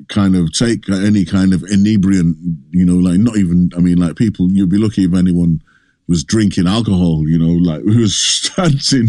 [0.09, 2.37] kind of take any kind of inebriant.
[2.71, 3.71] You know, like not even.
[3.77, 4.51] I mean, like people.
[4.51, 5.61] You'd be lucky if anyone
[6.09, 9.09] was drinking alcohol, you know, like we was dancing.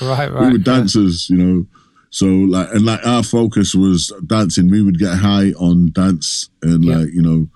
[0.00, 0.32] right right.
[0.40, 1.66] we were dancers, you know.
[2.10, 4.70] So like and like our focus was dancing.
[4.70, 6.96] We would get high on dance and Yeah.
[6.98, 7.48] like, you know,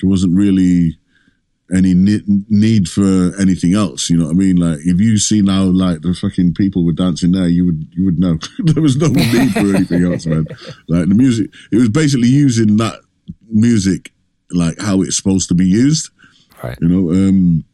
[0.00, 0.98] there wasn't really
[1.74, 4.54] any need for anything else, you know what I mean?
[4.56, 8.04] Like if you see now like the fucking people were dancing there, you would you
[8.04, 8.38] would know.
[8.60, 10.46] there was no need for anything else, man.
[10.88, 13.00] Like the music it was basically using that
[13.50, 14.12] music
[14.52, 16.10] like how it's supposed to be used
[16.62, 17.64] right you know um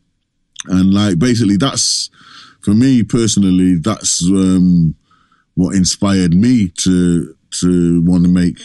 [0.66, 2.10] and like basically that's
[2.60, 4.94] for me personally that's um
[5.54, 8.58] what inspired me to to want to make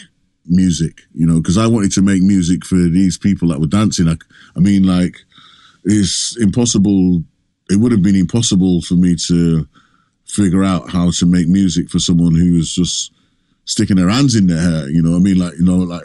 [0.46, 4.08] music you know because i wanted to make music for these people that were dancing.
[4.08, 4.16] I,
[4.56, 5.16] I mean like
[5.84, 7.22] it's impossible
[7.70, 9.68] it would have been impossible for me to
[10.26, 13.12] figure out how to make music for someone who was just
[13.64, 15.38] sticking their hands in their hair you know i mean?
[15.38, 16.04] Like you know like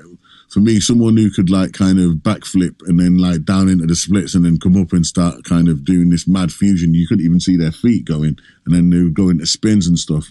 [0.54, 3.96] for me, someone who could like kind of backflip and then like down into the
[3.96, 6.94] splits and then come up and start kind of doing this mad fusion.
[6.94, 9.98] You couldn't even see their feet going, and then they would go into spins and
[9.98, 10.28] stuff.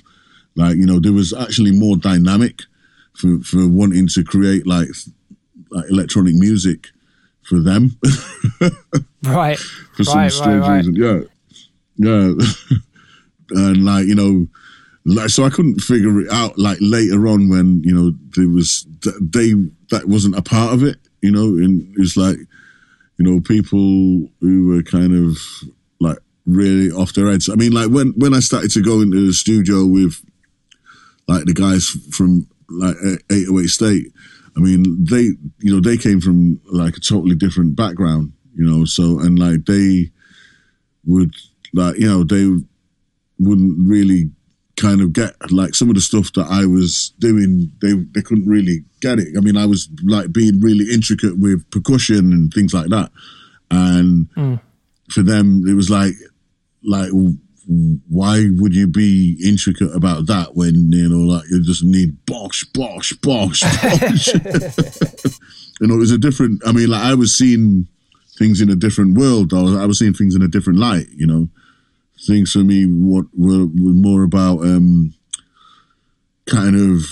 [0.55, 2.61] Like you know, there was actually more dynamic
[3.14, 4.89] for for wanting to create like
[5.70, 6.89] like electronic music
[7.43, 7.99] for them
[9.25, 10.95] right for some right right strange right reason.
[10.95, 11.20] Yeah,
[11.97, 12.33] yeah,
[13.51, 14.47] and like you know,
[15.05, 16.59] like so I couldn't figure it out.
[16.59, 19.53] Like later on, when you know there was th- they
[19.90, 20.96] that wasn't a part of it.
[21.20, 22.36] You know, and it's like
[23.18, 25.38] you know people who were kind of
[26.00, 27.48] like really off their heads.
[27.48, 30.22] I mean, like when when I started to go into the studio with
[31.28, 32.96] like the guys from like
[33.30, 34.07] 808 State.
[34.57, 35.30] I mean, they
[35.61, 38.84] you know they came from like a totally different background, you know.
[38.84, 40.11] So and like they
[41.05, 41.34] would
[41.72, 42.46] like you know they
[43.38, 44.30] wouldn't really
[44.77, 47.70] kind of get like some of the stuff that I was doing.
[47.81, 49.29] They they couldn't really get it.
[49.37, 53.11] I mean, I was like being really intricate with percussion and things like that,
[53.70, 54.61] and Mm.
[55.11, 56.14] for them it was like
[56.85, 57.11] like
[58.09, 62.64] why would you be intricate about that when you know like you just need bosh
[62.75, 64.35] bosh bosh bosh
[65.81, 67.87] you know it was a different i mean like i was seeing
[68.37, 71.07] things in a different world I was, I was seeing things in a different light
[71.14, 71.49] you know
[72.27, 75.12] things for me what were, were more about um
[76.47, 77.05] kind of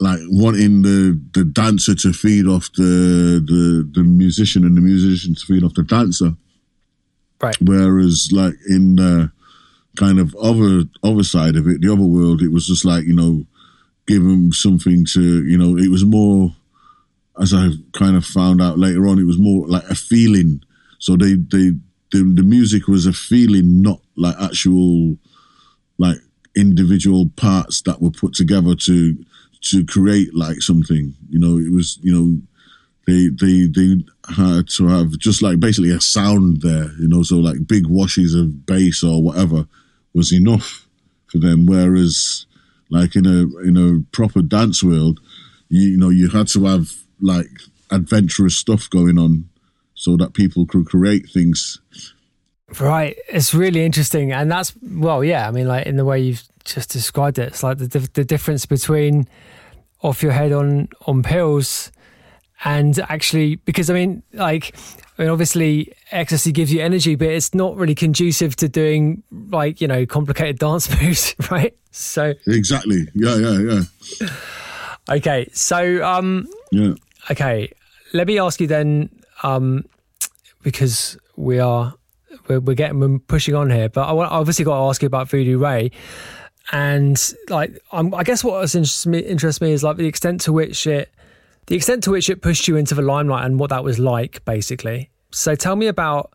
[0.00, 5.34] like wanting the the dancer to feed off the the the musician and the musician
[5.34, 6.36] to feed off the dancer
[7.42, 7.56] Right.
[7.60, 9.32] Whereas, like in the
[9.96, 13.14] kind of other other side of it, the other world, it was just like you
[13.14, 13.44] know,
[14.06, 15.76] give them something to you know.
[15.76, 16.54] It was more,
[17.40, 20.62] as I kind of found out later on, it was more like a feeling.
[21.00, 21.72] So they they
[22.12, 25.16] the, the music was a feeling, not like actual
[25.98, 26.18] like
[26.54, 29.16] individual parts that were put together to
[29.62, 31.14] to create like something.
[31.28, 32.40] You know, it was you know
[33.06, 34.04] they they they
[34.34, 38.34] had to have just like basically a sound there, you know, so like big washes
[38.34, 39.66] of bass or whatever
[40.14, 40.86] was enough
[41.26, 41.66] for them.
[41.66, 42.46] Whereas
[42.90, 45.18] like in a in a proper dance world,
[45.70, 47.48] you, you know, you had to have like
[47.90, 49.48] adventurous stuff going on
[50.02, 51.80] so that people could create things.
[52.80, 53.16] Right.
[53.28, 54.32] It's really interesting.
[54.32, 57.62] And that's, well, yeah, I mean, like in the way you've just described it, it's
[57.62, 59.28] like the, the, difference between
[60.00, 61.92] off your head on, on pills
[62.64, 64.74] and actually, because I mean, like,
[65.16, 69.80] I mean, obviously ecstasy gives you energy, but it's not really conducive to doing like,
[69.80, 71.76] you know, complicated dance moves, right?
[71.92, 73.06] So, Exactly.
[73.14, 73.58] Yeah, yeah,
[74.20, 74.28] yeah.
[75.10, 75.48] okay.
[75.52, 76.94] So, um, Yeah.
[77.30, 77.70] Okay,
[78.12, 79.08] let me ask you then,
[79.44, 79.84] um,
[80.62, 81.94] because we are
[82.48, 85.28] we're, we're getting we're pushing on here, but I obviously got to ask you about
[85.28, 85.90] Voodoo Ray,
[86.70, 90.52] and like um, I guess what interests me, interests me is like the extent to
[90.52, 91.12] which it
[91.66, 94.44] the extent to which it pushed you into the limelight and what that was like,
[94.44, 95.10] basically.
[95.30, 96.32] So tell me about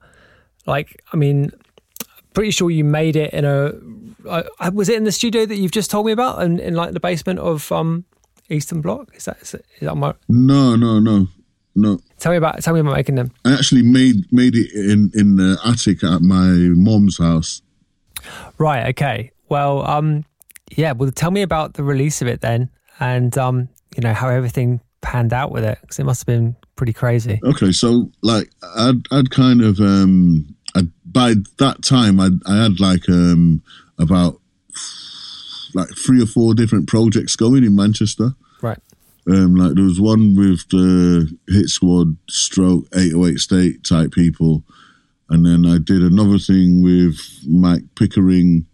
[0.65, 1.51] like I mean,
[2.33, 3.73] pretty sure you made it in a
[4.27, 6.91] uh, was it in the studio that you've just told me about, in, in like
[6.91, 8.05] the basement of um
[8.49, 9.15] Eastern Block?
[9.15, 11.27] Is that is that my No, no, no,
[11.77, 11.99] no.
[12.17, 13.31] Tell me about tell me about making them.
[13.45, 17.61] I actually made made it in in the attic at my mom's house.
[18.57, 18.87] Right.
[18.87, 19.31] Okay.
[19.47, 20.25] Well, um,
[20.75, 20.93] yeah.
[20.93, 22.69] Well, tell me about the release of it then,
[22.99, 26.55] and um, you know how everything panned out with it because it must have been
[26.75, 27.39] pretty crazy.
[27.43, 32.79] Okay, so like I'd I'd kind of um I'd, by that time I I had
[32.79, 33.61] like um
[33.99, 34.41] about
[35.75, 38.31] like three or four different projects going in Manchester.
[39.29, 44.63] Um, like there was one with the Hit Squad, Stroke, 808 State type people,
[45.29, 48.65] and then I did another thing with Mike Pickering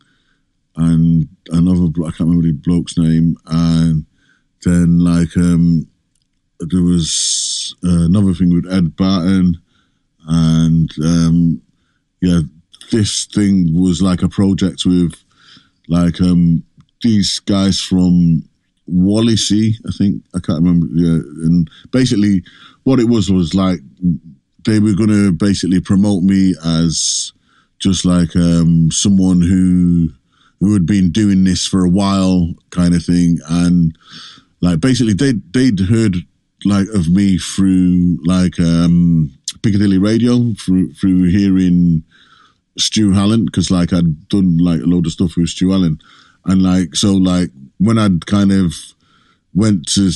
[0.75, 4.05] and another I can't remember the bloke's name, and
[4.63, 5.87] then like um,
[6.59, 9.61] there was another thing with Ed Barton,
[10.27, 11.61] and um,
[12.21, 12.41] yeah,
[12.91, 15.13] this thing was like a project with
[15.87, 16.63] like um,
[17.01, 18.47] these guys from
[18.89, 20.87] Wallasey, I think I can't remember.
[20.93, 22.43] Yeah, and basically,
[22.83, 23.79] what it was was like
[24.65, 27.33] they were going to basically promote me as
[27.79, 30.09] just like um, someone who
[30.59, 33.97] who had been doing this for a while, kind of thing, and
[34.61, 36.15] like basically they they'd heard
[36.65, 39.31] like of me through like um,
[39.61, 42.03] Piccadilly Radio through through hearing
[42.77, 45.99] Stu Allen because like I'd done like a load of stuff with Stu Allen,
[46.45, 47.49] and like so like
[47.83, 48.73] when I'd kind of
[49.53, 50.11] went to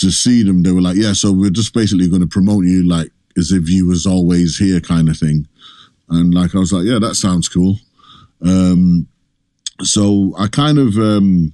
[0.00, 2.82] to see them, they were like, yeah, so we're just basically going to promote you
[2.82, 5.46] like as if you was always here, kind of thing,
[6.08, 7.76] and like I was like, yeah, that sounds cool.
[8.44, 9.06] Um,
[9.82, 11.52] so I kind of um,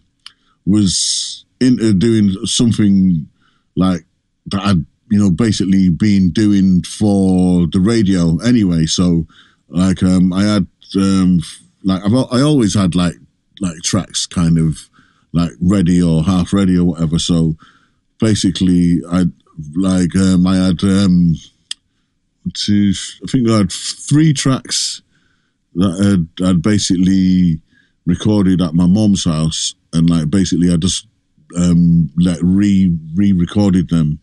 [0.67, 3.29] was into doing something
[3.77, 4.05] like
[4.47, 8.87] that I'd you know basically been doing for the radio anyway.
[8.87, 9.27] So
[9.69, 10.67] like um, I had
[10.97, 11.41] um,
[11.85, 13.15] like I've, I always had like
[13.61, 14.88] like tracks kind of
[15.33, 17.19] like ready or half ready or whatever.
[17.19, 17.57] So
[18.19, 19.25] basically, I
[19.75, 21.35] like um, I had um,
[22.55, 22.93] two.
[23.23, 25.03] I think I had three tracks
[25.75, 27.61] that I'd, I'd basically
[28.07, 31.07] recorded at my mom's house, and like basically I just
[31.57, 34.21] um, like re re recorded them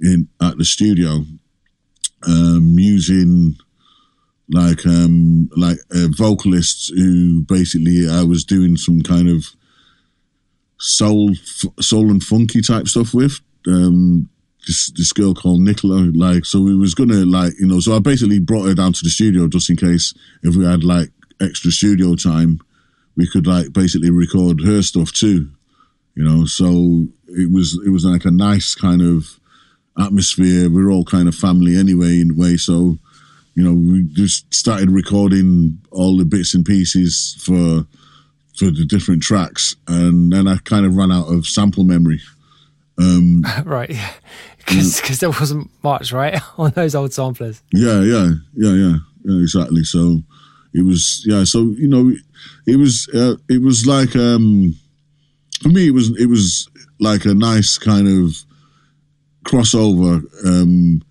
[0.00, 1.24] in at the studio
[2.26, 3.56] um, using
[4.50, 9.46] like um like uh, vocalists who basically I was doing some kind of
[10.82, 11.34] soul,
[11.80, 13.40] soul and funky type stuff with.
[13.66, 14.28] Um,
[14.66, 17.98] this this girl called Nicola, like, so we was gonna like, you know, so I
[17.98, 21.10] basically brought her down to the studio just in case if we had like
[21.40, 22.60] extra studio time,
[23.16, 25.48] we could like basically record her stuff too,
[26.14, 26.44] you know.
[26.44, 29.40] So it was it was like a nice kind of
[29.98, 30.70] atmosphere.
[30.70, 32.98] We are all kind of family anyway in a way, so
[33.54, 37.86] you know, we just started recording all the bits and pieces for
[38.56, 42.20] for the different tracks, and then I kind of ran out of sample memory.
[42.98, 43.96] Um, right,
[44.58, 45.16] because yeah.
[45.16, 47.62] there wasn't much right on those old samplers.
[47.72, 49.84] Yeah, yeah, yeah, yeah, yeah, exactly.
[49.84, 50.22] So
[50.74, 51.44] it was, yeah.
[51.44, 52.12] So you know,
[52.66, 54.74] it was, uh, it was like, um,
[55.62, 56.68] for me, it was, it was
[57.00, 58.36] like a nice kind of
[59.44, 60.22] crossover.
[60.46, 61.02] Um,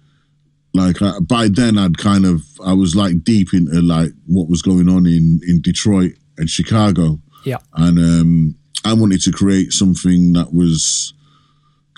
[0.73, 4.61] like I, by then, I'd kind of, I was like deep into like what was
[4.61, 7.19] going on in in Detroit and Chicago.
[7.43, 11.13] Yeah, and um, I wanted to create something that was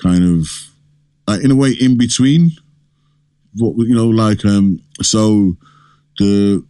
[0.02, 0.48] kind of
[1.28, 2.52] uh, in a way in between
[3.56, 5.56] what you know like um so
[6.18, 6.66] the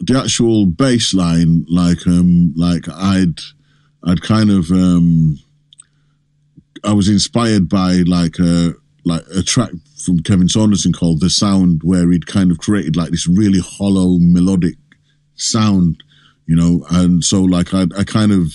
[0.00, 3.38] the actual bass line like um like i'd
[4.04, 5.38] i'd kind of um
[6.84, 8.72] i was inspired by like a
[9.04, 9.70] like a track
[10.02, 14.16] from kevin saunderson called the sound where he'd kind of created like this really hollow
[14.18, 14.76] melodic
[15.34, 16.02] sound
[16.46, 18.52] you know and so like i, I kind of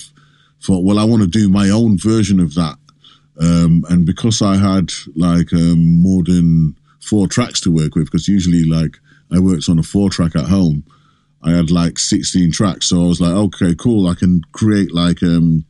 [0.62, 2.76] thought well i want to do my own version of that
[3.40, 8.28] um, and because I had like um, more than four tracks to work with, because
[8.28, 8.96] usually like
[9.32, 10.84] I worked on a four track at home,
[11.42, 12.88] I had like 16 tracks.
[12.88, 14.08] So I was like, okay, cool.
[14.08, 15.64] I can create like, um,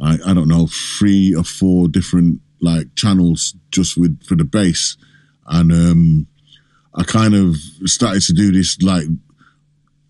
[0.00, 4.96] I, I don't know, three or four different like channels just with for the bass.
[5.46, 6.26] And um,
[6.94, 9.06] I kind of started to do this like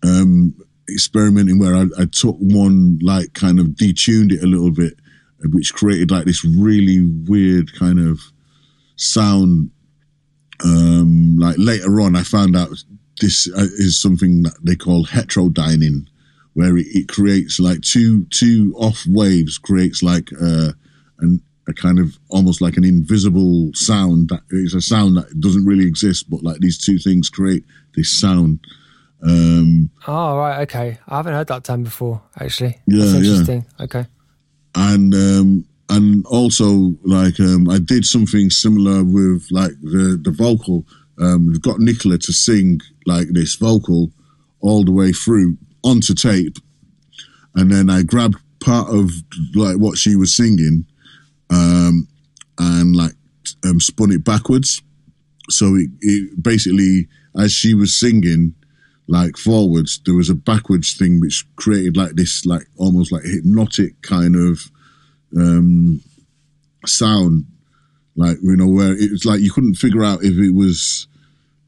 [0.03, 0.55] um,
[0.89, 4.93] experimenting where I, I took one like kind of detuned it a little bit
[5.51, 8.19] which created like this really weird kind of
[8.95, 9.71] sound.
[10.63, 12.69] Um, like later on, I found out
[13.19, 16.07] this uh, is something that they call heterodyning,
[16.53, 20.71] where it, it creates like two two off waves creates like uh,
[21.19, 25.65] an, a kind of almost like an invisible sound that is a sound that doesn't
[25.65, 27.65] really exist, but like these two things create
[27.95, 28.59] this sound.
[29.25, 30.97] Um, oh right, okay.
[31.07, 32.21] I haven't heard that term before.
[32.39, 33.65] Actually, yeah, That's interesting.
[33.79, 33.85] Yeah.
[33.85, 34.05] Okay
[34.75, 40.85] and um, and also like um, I did something similar with like the the vocal.
[41.19, 44.11] Um, we've got Nicola to sing like this vocal
[44.61, 46.57] all the way through onto tape,
[47.55, 49.11] and then I grabbed part of
[49.53, 50.85] like what she was singing,
[51.49, 52.07] um,
[52.57, 53.13] and like
[53.65, 54.81] um, spun it backwards.
[55.49, 57.07] So it, it basically,
[57.37, 58.55] as she was singing,
[59.07, 64.01] like forwards, there was a backwards thing which created like this, like almost like hypnotic
[64.01, 64.71] kind of
[65.37, 66.01] um,
[66.85, 67.45] sound,
[68.15, 71.07] like you know, where it was like you couldn't figure out if it was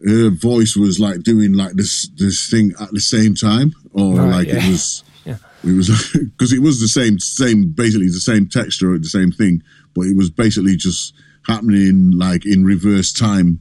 [0.06, 4.32] her voice was like doing like this this thing at the same time, or right,
[4.32, 4.66] like yeah.
[4.66, 5.04] it was.
[5.26, 5.38] Yeah.
[5.64, 9.32] It was because it was the same, same, basically the same texture, or the same
[9.32, 9.64] thing,
[9.96, 11.16] but it was basically just
[11.48, 13.60] happening like in reverse time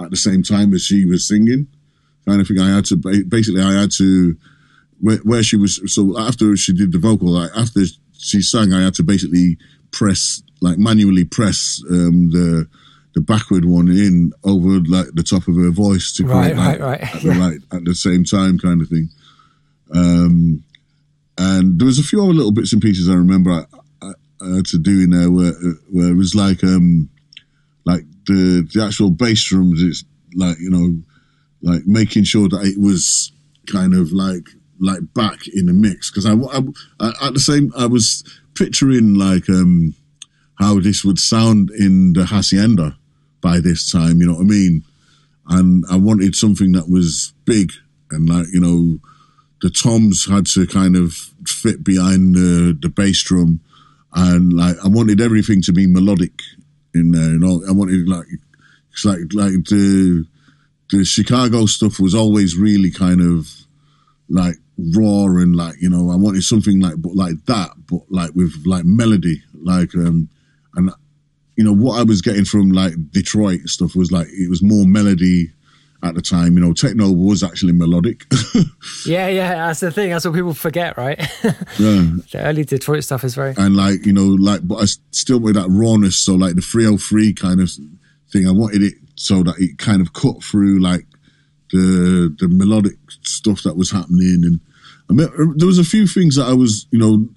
[0.00, 1.68] at the same time as she was singing
[2.26, 2.58] kind of thing.
[2.58, 4.36] I had to basically I had to
[5.00, 5.80] where, where she was.
[5.92, 7.80] So after she did the vocal, like after
[8.18, 9.58] she sang, I had to basically
[9.92, 12.68] press like manually press um, the
[13.14, 16.80] the backward one in over like the top of her voice to create right, right,
[16.80, 17.14] right.
[17.14, 19.08] At, the, right at the same time kind of thing.
[19.94, 20.64] Um,
[21.38, 23.64] and there was a few other little bits and pieces I remember I,
[24.02, 25.52] I, I had to do in there where
[25.90, 27.08] where it was like um
[27.86, 29.82] like the the actual bass drums.
[29.82, 31.02] It's like you know
[31.62, 33.32] like making sure that it was
[33.66, 34.48] kind of like
[34.80, 36.10] like back in the mix.
[36.10, 36.34] Because I,
[37.00, 38.24] I, at the same I was
[38.54, 39.94] picturing like um
[40.58, 42.96] how this would sound in the hacienda
[43.42, 44.82] by this time you know what I mean?
[45.48, 47.72] And I wanted something that was big
[48.10, 48.98] and like you know
[49.62, 51.12] the toms had to kind of
[51.46, 53.60] fit behind the the bass drum.
[54.14, 56.40] And like I wanted everything to be melodic
[56.94, 57.62] in there you know?
[57.68, 58.26] I wanted like
[58.92, 60.26] it's like like the
[60.90, 63.48] the Chicago stuff was always really kind of
[64.28, 64.56] like
[64.94, 68.54] raw and like you know I wanted something like but like that but like with
[68.66, 70.28] like melody like um
[70.74, 70.90] and
[71.56, 74.84] you know what I was getting from like Detroit stuff was like it was more
[74.86, 75.50] melody
[76.02, 78.24] at the time you know techno was actually melodic.
[79.06, 81.18] Yeah yeah that's the thing that's what people forget right?
[81.78, 82.10] Yeah.
[82.32, 85.54] The early Detroit stuff is very and like you know like but I still with
[85.54, 87.70] that rawness so like the 303 kind of
[88.30, 91.06] thing I wanted it so that it kind of cut through like
[91.72, 94.60] the the melodic stuff that was happening and
[95.08, 97.28] I mean, there was a few things that I was you know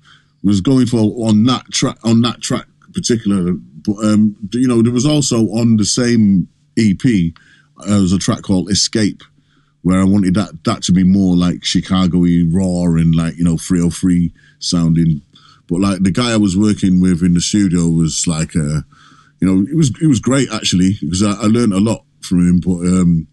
[0.43, 3.53] was going for on that track on that track particular.
[3.53, 6.47] But um, you know, there was also on the same
[6.77, 7.33] EP
[7.79, 9.23] uh, there was a track called Escape,
[9.81, 13.57] where I wanted that that to be more like Chicago-y, raw and like you know
[13.57, 15.21] 303 sounding.
[15.67, 18.81] But like the guy I was working with in the studio was like, uh,
[19.41, 22.39] you know, it was it was great actually because I, I learned a lot from
[22.39, 22.59] him.
[22.59, 23.27] But um,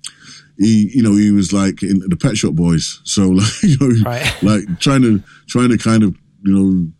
[0.58, 4.10] he, you know, he was like in the Pet Shop Boys, so like you know,
[4.10, 4.30] Right.
[4.42, 6.92] like trying to trying to kind of you know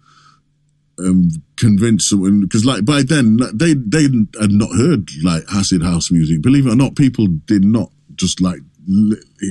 [1.07, 4.03] um, convince someone because like by then they they
[4.41, 6.43] had not heard like acid house music.
[6.43, 8.61] Believe it or not, people did not just like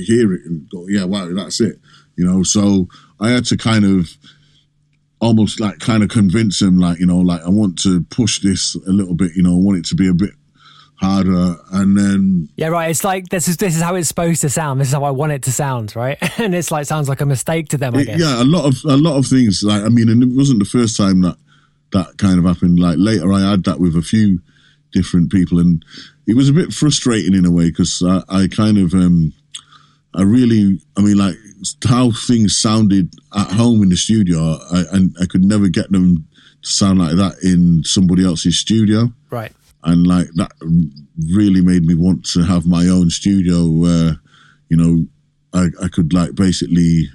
[0.06, 1.78] hear it and go, yeah, wow, that's it.
[2.16, 2.88] You know, so
[3.20, 4.08] I had to kind of
[5.26, 8.74] almost like kind of convince them, like you know, like I want to push this
[8.86, 9.32] a little bit.
[9.36, 10.30] You know, I want it to be a bit
[11.00, 12.90] harder, and then Yeah, right.
[12.90, 14.80] It's like this is this is how it's supposed to sound.
[14.80, 16.16] This is how I want it to sound, right?
[16.40, 18.20] and it's like sounds like a mistake to them, I It- guess.
[18.20, 19.62] yeah, a lot of a lot of things.
[19.62, 21.36] Like I mean, and it wasn't the first time that
[21.92, 22.78] that kind of happened.
[22.78, 24.40] Like later, I had that with a few
[24.92, 25.84] different people, and
[26.26, 29.32] it was a bit frustrating in a way because I, I kind of, um
[30.16, 31.36] I really, I mean, like
[31.86, 36.26] how things sounded at home in the studio, I, and I could never get them
[36.62, 39.52] to sound like that in somebody else's studio Right.
[39.84, 40.52] and like that
[41.34, 44.16] really made me want to have my own studio where
[44.70, 45.06] you know
[45.52, 47.08] I, I could like basically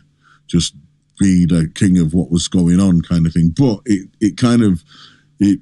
[0.48, 0.76] just
[1.20, 4.62] be the king of what was going on kind of thing but it, it kind
[4.64, 4.84] of
[5.40, 5.60] it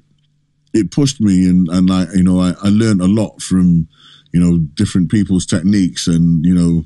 [0.72, 3.88] it pushed me and and like you know I, I learned a lot from
[4.32, 6.84] you know different people's techniques and you know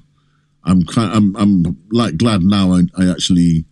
[0.65, 3.65] I'm kind I'm I'm like glad now I, I actually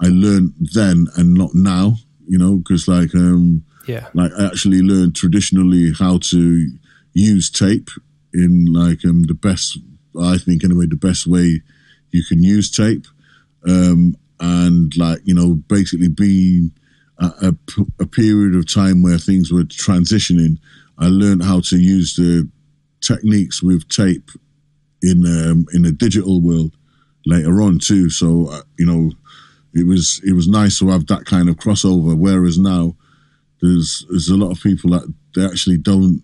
[0.00, 1.96] I learned then and not now
[2.26, 4.08] you know because like um Yeah.
[4.14, 6.68] like I actually learned traditionally how to
[7.12, 7.90] use tape
[8.32, 9.78] in like um the best
[10.20, 11.62] I think anyway the best way
[12.10, 13.06] you can use tape
[13.66, 16.72] um and like you know basically being
[17.18, 17.52] a,
[17.98, 20.58] a, period of time where things were transitioning
[20.98, 22.48] I learned how to use the
[23.00, 24.30] techniques with tape
[25.02, 26.74] in um in a digital world
[27.26, 29.10] later on too so uh, you know
[29.74, 32.94] it was it was nice to have that kind of crossover whereas now
[33.60, 36.22] there's there's a lot of people that they actually don't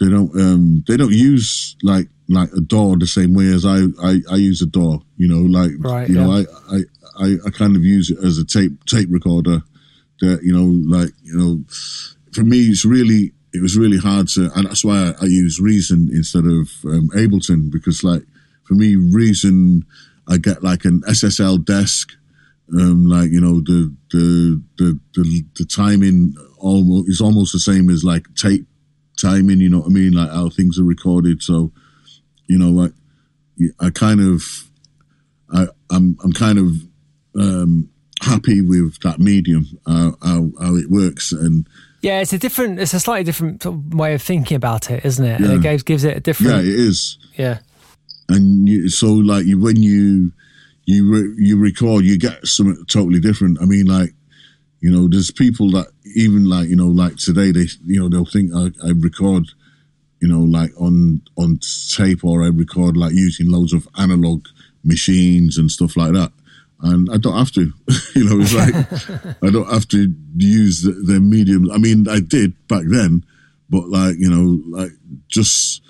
[0.00, 3.80] they don't um they don't use like like a DAW the same way as I
[4.02, 6.30] I, I use a DAW you know like Right, you know.
[6.32, 6.80] I, I
[7.18, 9.62] I I kind of use it as a tape tape recorder
[10.20, 11.64] that you know like you know
[12.32, 15.60] for me it's really it was really hard to and that's why I, I use
[15.60, 18.22] Reason instead of um, Ableton because like
[18.64, 19.84] for me Reason
[20.28, 22.12] I get like an SSL desk
[22.72, 27.90] um, like you know the the the the, the timing almost is almost the same
[27.90, 28.66] as like tape
[29.20, 29.60] timing.
[29.60, 30.12] You know what I mean?
[30.12, 31.42] Like how things are recorded.
[31.42, 31.72] So
[32.48, 32.92] you know, like
[33.80, 34.42] I kind of
[35.52, 36.72] I I'm I'm kind of
[37.38, 37.90] um,
[38.22, 41.66] happy with that medium uh, how how it works and
[42.02, 45.04] Yeah, it's a different, it's a slightly different sort of way of thinking about it,
[45.04, 45.40] isn't it?
[45.40, 45.54] And Yeah.
[45.54, 46.52] it gives, gives it a different.
[46.52, 47.16] yeah, it is.
[47.36, 47.58] yeah.
[48.28, 50.32] and you, so like you when you
[50.84, 54.10] you re, you record you get something totally different i mean like
[54.80, 58.24] you know there's people that even like you know like today they you know they'll
[58.24, 59.44] think i, I record
[60.20, 61.58] you know like on on
[61.96, 64.46] tape or i record like using loads of analog
[64.84, 66.32] machines and stuff like that
[66.82, 67.72] and i don't have to.
[68.14, 68.74] You know it's like
[69.42, 73.24] i don't have to use the, the medium i mean i did back then
[73.70, 74.90] but like you know like
[75.28, 75.82] just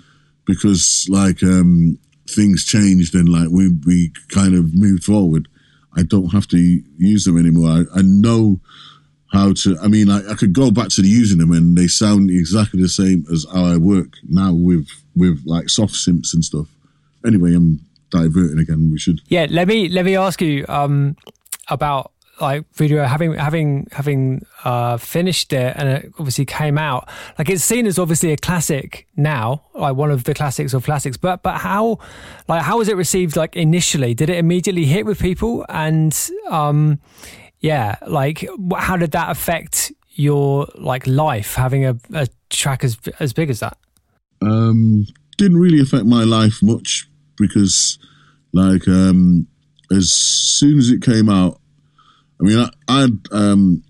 [0.45, 1.99] because like um
[2.29, 5.49] things changed and like we we kind of moved forward
[5.97, 6.57] i don't have to
[6.97, 7.69] use them anymore.
[7.69, 8.59] I, I know
[9.33, 11.87] how to i mean I, I could go back to the using them and they
[11.87, 16.43] sound exactly the same as how i work now with with like soft synths and
[16.43, 16.67] stuff.
[17.25, 17.81] Anyway i'm
[18.13, 21.17] diverting again we should Yeah, let me let me ask you um,
[21.67, 22.11] about
[22.41, 27.07] like video having having having uh, finished it and it obviously came out.
[27.37, 31.17] Like it's seen as obviously a classic now, like one of the classics of classics.
[31.17, 31.99] But but how
[32.47, 34.13] like how was it received like initially?
[34.13, 35.65] Did it immediately hit with people?
[35.69, 36.13] And
[36.49, 36.99] um,
[37.59, 43.33] yeah, like how did that affect your like life having a, a track as as
[43.33, 43.77] big as that?
[44.43, 45.05] um,
[45.37, 47.07] didn't really affect my life much
[47.37, 47.97] because,
[48.53, 49.47] like, um,
[49.91, 51.59] as soon as it came out,
[52.39, 53.83] I mean, I I, um,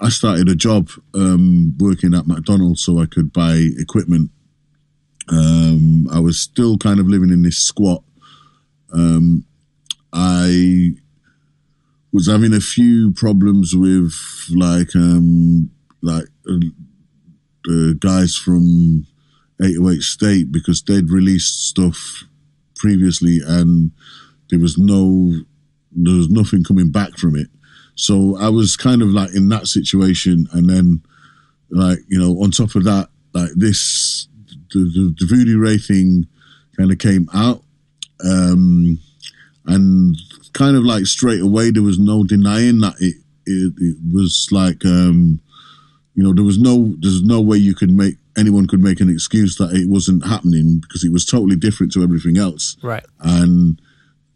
[0.00, 4.30] I started a job um, working at McDonald's so I could buy equipment.
[5.28, 8.02] Um, I was still kind of living in this squat.
[8.92, 9.44] Um,
[10.12, 10.92] I
[12.12, 14.14] was having a few problems with
[14.50, 15.70] like um,
[16.02, 16.58] like uh,
[17.64, 19.06] the guys from
[19.62, 22.24] 808 State because they'd released stuff
[22.80, 23.92] previously and
[24.50, 25.32] there was no
[25.92, 27.48] there was nothing coming back from it.
[27.94, 31.02] So I was kind of like in that situation, and then
[31.70, 34.28] like you know, on top of that, like this,
[34.72, 36.26] the the, the Voodoo Ray thing
[36.76, 37.62] kind of came out,
[38.24, 38.98] um,
[39.66, 40.16] and
[40.52, 43.16] kind of like straight away there was no denying that it
[43.46, 45.40] it, it was like um,
[46.20, 49.08] you know there was no there's no way you could make anyone could make an
[49.08, 53.04] excuse that it wasn't happening because it was totally different to everything else Right.
[53.20, 53.80] and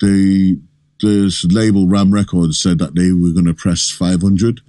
[0.01, 0.59] the
[1.03, 4.63] the label Rham Records said that they were going to press 500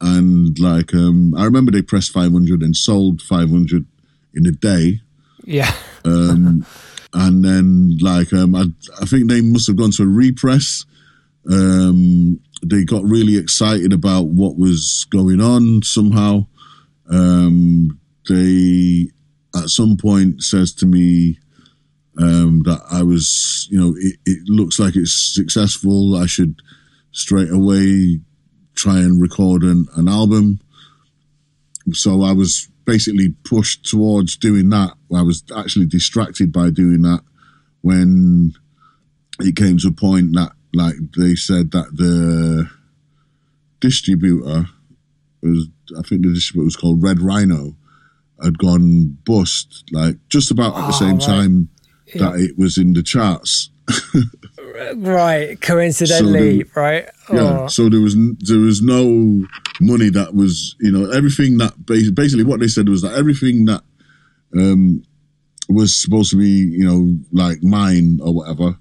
[0.00, 3.86] and like um I remember they pressed 500 and sold 500
[4.34, 5.00] in a day
[5.44, 5.72] Yeah.
[6.04, 6.66] um
[7.14, 8.64] and then like um I,
[9.00, 10.84] I think they must have gone to a repress
[11.50, 16.44] um they got really excited about what was going on somehow
[17.10, 17.98] um
[18.28, 19.08] they
[19.54, 21.38] at some point says to me
[22.18, 26.16] um, that I was, you know, it, it looks like it's successful.
[26.16, 26.60] I should
[27.12, 28.20] straight away
[28.74, 30.60] try and record an, an album.
[31.92, 34.94] So I was basically pushed towards doing that.
[35.14, 37.22] I was actually distracted by doing that
[37.82, 38.52] when
[39.40, 42.68] it came to a point that, like, they said that the
[43.80, 44.66] distributor
[45.42, 45.68] was,
[45.98, 47.76] I think the distributor was called Red Rhino,
[48.42, 51.26] had gone bust, like, just about at the Oh, same right.
[51.26, 51.68] time
[52.14, 53.70] that it was in the charts.
[54.96, 55.58] Right.
[55.62, 57.04] Coincidentally, So right?
[57.32, 57.62] Yeah.
[57.62, 59.46] Oh, So there was there was no
[59.80, 63.82] money that was you know everything that basically what they said was that everything that
[64.54, 65.02] um
[65.70, 68.76] was supposed to be you know like mine or whatever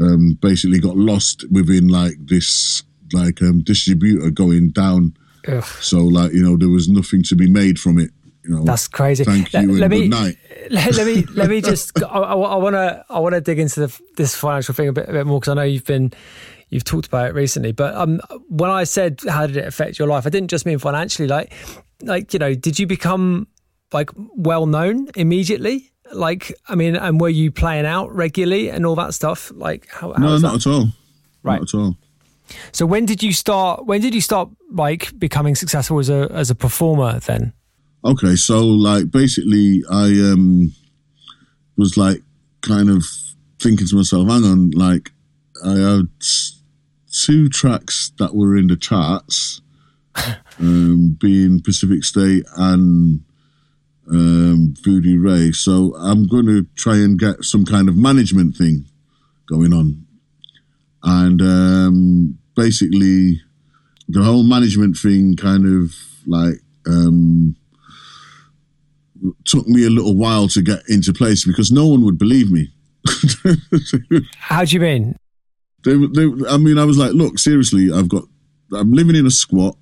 [0.00, 2.82] um basically got lost within like this
[3.12, 5.14] like um distributor going down.
[5.48, 8.10] ugh, So like you know there was nothing to be made from it.
[8.44, 8.64] You know.
[8.64, 9.22] that's crazy.
[9.24, 10.08] Thank Let- you let me-
[10.70, 14.00] let, let me let me just I, want to I want to dig into the,
[14.16, 16.12] this financial thing a bit a bit more because I know you've been
[16.70, 20.08] you've talked about it recently but um when I said how did it affect your
[20.08, 21.52] life I didn't just mean financially like
[22.02, 23.46] like you know did you become
[23.92, 28.94] like well known immediately like I mean and were you playing out regularly and all
[28.96, 30.66] that stuff like how, how No, not that?
[30.66, 30.86] at all.
[31.42, 31.60] Right.
[31.60, 31.96] Not at all.
[32.72, 36.50] so when did you start when did you start like becoming successful as a as
[36.50, 37.52] a performer then
[38.04, 40.72] Okay, so like basically, I um
[41.76, 42.20] was like
[42.60, 43.04] kind of
[43.60, 45.12] thinking to myself, hang on, like
[45.64, 46.08] I had
[47.12, 49.60] two tracks that were in the charts,
[50.58, 53.20] um, being Pacific State and
[54.10, 55.52] um, Voodoo Ray.
[55.52, 58.86] So I'm going to try and get some kind of management thing
[59.48, 60.06] going on,
[61.02, 63.40] and um, basically
[64.08, 65.94] the whole management thing kind of
[66.26, 66.56] like.
[66.86, 67.56] Um,
[69.44, 72.72] took me a little while to get into place because no one would believe me.
[74.36, 75.14] how do you mean
[75.84, 78.24] they, they, I mean, I was like, look, seriously, I've got,
[78.72, 79.76] I'm living in a squat.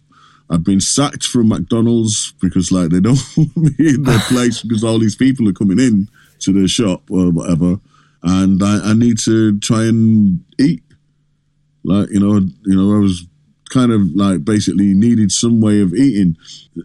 [0.51, 4.85] I've been sacked from McDonald's because like they don't want me in their place because
[4.85, 6.09] all these people are coming in
[6.41, 7.77] to their shop or whatever,
[8.23, 10.83] and I, I need to try and eat.
[11.85, 12.35] Like you know,
[12.67, 13.27] you know, I was
[13.71, 16.37] kind of like basically needed some way of eating.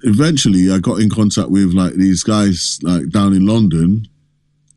[0.04, 4.08] Eventually, I got in contact with like these guys like down in London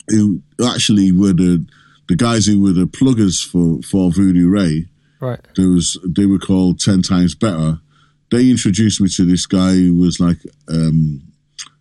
[0.09, 1.65] who actually were the
[2.09, 4.86] the guys who were the pluggers for for Voodoo Ray.
[5.20, 7.81] right There was they were called Ten Times Better.
[8.31, 10.39] They introduced me to this guy who was like
[10.69, 11.23] um,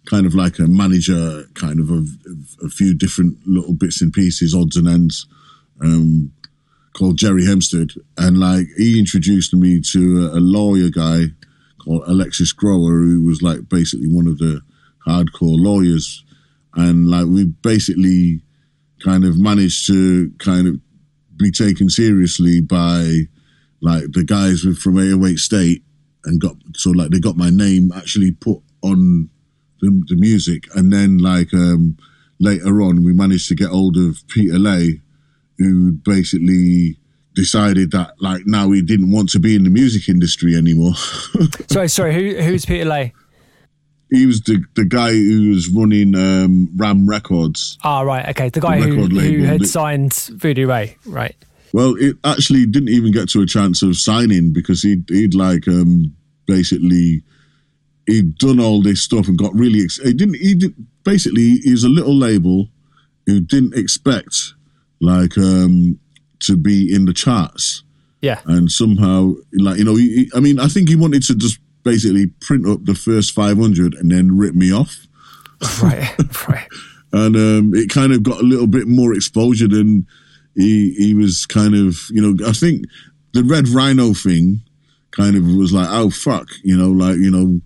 [0.06, 2.07] kind of like a manager, kind of of
[2.64, 5.28] a few different little bits and pieces, odds and ends,
[5.82, 6.32] um,
[6.94, 11.26] called Jerry Hempstead, and like he introduced me to a, a lawyer guy
[11.84, 14.61] called Alexis Grower, who was like basically one of the
[15.06, 16.24] hardcore lawyers,
[16.76, 18.41] and like we basically
[19.03, 20.76] kind of managed to kind of
[21.38, 23.22] be taken seriously by
[23.82, 25.84] like the guys from 808 State
[26.26, 29.30] and got so like they got my name actually put on
[29.81, 31.98] the, the music and then like um
[32.39, 35.02] later on we managed to get hold of Peter Lay
[35.57, 36.98] who basically
[37.35, 40.94] decided that like now he didn't want to be in the music industry anymore
[41.69, 43.14] sorry sorry who who's Peter Lay
[44.10, 48.27] he was the the guy who was running um Rham Records Ah, right.
[48.30, 48.49] Okay.
[48.49, 50.98] The guy The who, who had signed Voodoo Ray.
[51.06, 51.35] Right.
[51.78, 55.68] Well, it actually didn't even get to a chance of signing because he'd, he'd like
[55.68, 56.12] um,
[56.48, 57.22] basically
[58.08, 59.84] he'd done all this stuff and got really.
[59.84, 60.38] Ex- he didn't.
[60.38, 60.74] He did
[61.04, 61.58] basically.
[61.64, 62.70] He was a little label
[63.28, 64.56] who didn't expect
[65.02, 65.99] like um,
[66.40, 67.84] to be in the charts,
[68.22, 68.40] Yeah.
[68.48, 69.95] and somehow like you know.
[69.98, 73.34] He, he- I mean, I think he wanted to just basically print up the first
[73.36, 75.06] five hundred and then rip me off
[75.84, 76.10] Right.
[76.49, 76.68] right.
[77.14, 80.08] and um, it kind of got a little bit more exposure than
[80.57, 82.85] he he was kind of you know I think
[83.34, 84.61] the Red Rhino thing
[85.11, 87.61] kind of was like, oh fuck, you know, like you know,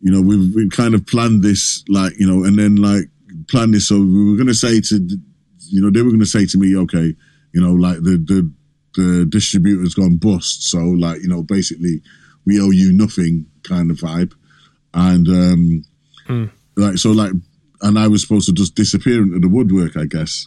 [0.00, 3.04] you know, we've we kind of planned this, like you know, and then like
[3.48, 3.88] planned this.
[3.88, 4.96] So we were going to say to,
[5.70, 7.14] you know, they were going to say to me, okay,
[7.52, 8.50] you know, like the the
[8.96, 12.00] the distributor's gone bust, so like you know, basically
[12.46, 14.32] we owe you nothing, kind of vibe,
[14.94, 15.84] and um,
[16.28, 16.50] Mm.
[16.76, 17.32] like so like,
[17.80, 20.46] and I was supposed to just disappear into the woodwork, I guess.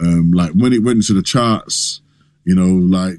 [0.00, 2.00] Um, like when it went into the charts,
[2.44, 3.18] you know, like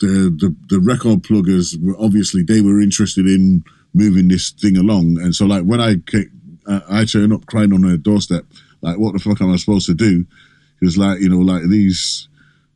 [0.00, 5.18] the the, the record pluggers were obviously they were interested in moving this thing along,
[5.20, 6.30] and so like when I ca-
[6.66, 8.44] uh, I turned up crying on her doorstep,
[8.82, 10.26] like what the fuck am I supposed to do?
[10.80, 12.28] Because like you know like these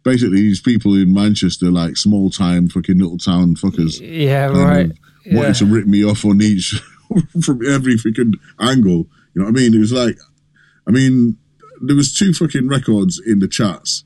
[0.02, 4.90] basically these people in Manchester like small time fucking little town fuckers Yeah, right.
[4.90, 4.96] of
[5.32, 6.80] wanted to rip me off on each
[7.42, 9.06] from every freaking angle.
[9.34, 9.74] You know what I mean?
[9.74, 10.16] It was like,
[10.88, 11.36] I mean,
[11.80, 14.04] there was two fucking records in the charts,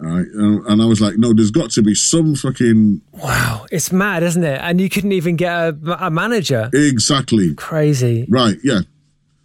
[0.00, 0.26] all right?
[0.26, 4.22] and, and I was like, no, there's got to be some fucking Wow, it's mad,
[4.22, 4.60] isn't it?
[4.62, 6.70] And you couldn't even get a, a manager.
[6.72, 8.26] exactly Crazy.
[8.28, 8.80] right, yeah.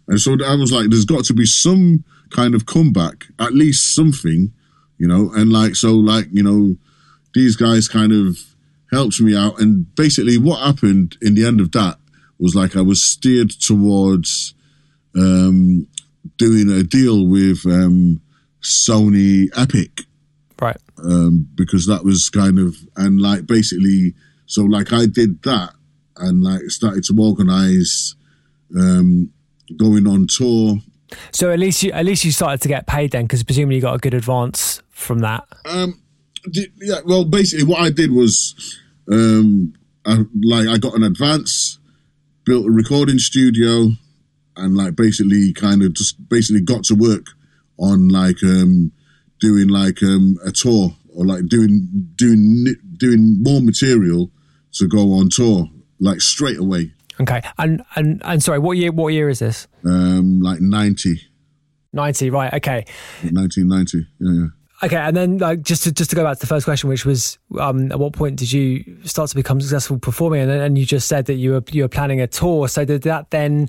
[0.06, 3.94] And so I was like, there's got to be some kind of comeback, at least
[3.94, 4.52] something,
[4.98, 5.30] you know.
[5.34, 6.76] And like, so like, you know,
[7.34, 8.38] these guys kind of
[8.92, 9.60] helped me out.
[9.60, 11.98] And basically, what happened in the end of that
[12.38, 14.54] was like I was steered towards
[15.16, 15.86] um,
[16.36, 18.20] doing a deal with um,
[18.62, 20.02] Sony Epic
[20.60, 20.76] Right.
[20.98, 24.14] um, because that was kind of and like basically
[24.46, 25.74] so like I did that
[26.16, 28.14] and like started to organize
[28.76, 29.30] um,
[29.76, 30.76] going on tour.
[31.32, 33.82] So at least you at least you started to get paid then, because presumably you
[33.82, 35.44] got a good advance from that.
[35.64, 36.00] Um,
[36.80, 38.54] yeah, well, basically what I did was
[39.10, 39.74] um,
[40.06, 41.78] I, like I got an advance,
[42.44, 43.90] built a recording studio,
[44.56, 47.26] and like basically kind of just basically got to work
[47.78, 48.92] on like um,
[49.40, 52.66] doing like um, a tour or like doing doing
[52.96, 54.30] doing more material
[54.72, 55.68] to go on tour
[56.00, 56.92] like straight away.
[57.20, 57.42] Okay.
[57.58, 59.66] And and and sorry, what year what year is this?
[59.84, 61.20] Um, like 90,
[61.92, 62.84] Ninety, right, okay.
[63.22, 64.06] 1990.
[64.18, 64.46] Yeah, yeah.
[64.82, 67.06] Okay, and then like just to just to go back to the first question, which
[67.06, 70.40] was um, at what point did you start to become successful performing?
[70.42, 72.66] And, then- and you just said that you were you were planning a tour.
[72.68, 73.68] So did that then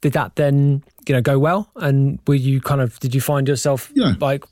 [0.00, 1.70] did that then you know go well?
[1.76, 4.14] And were you kind of did you find yourself Yeah.
[4.20, 4.44] like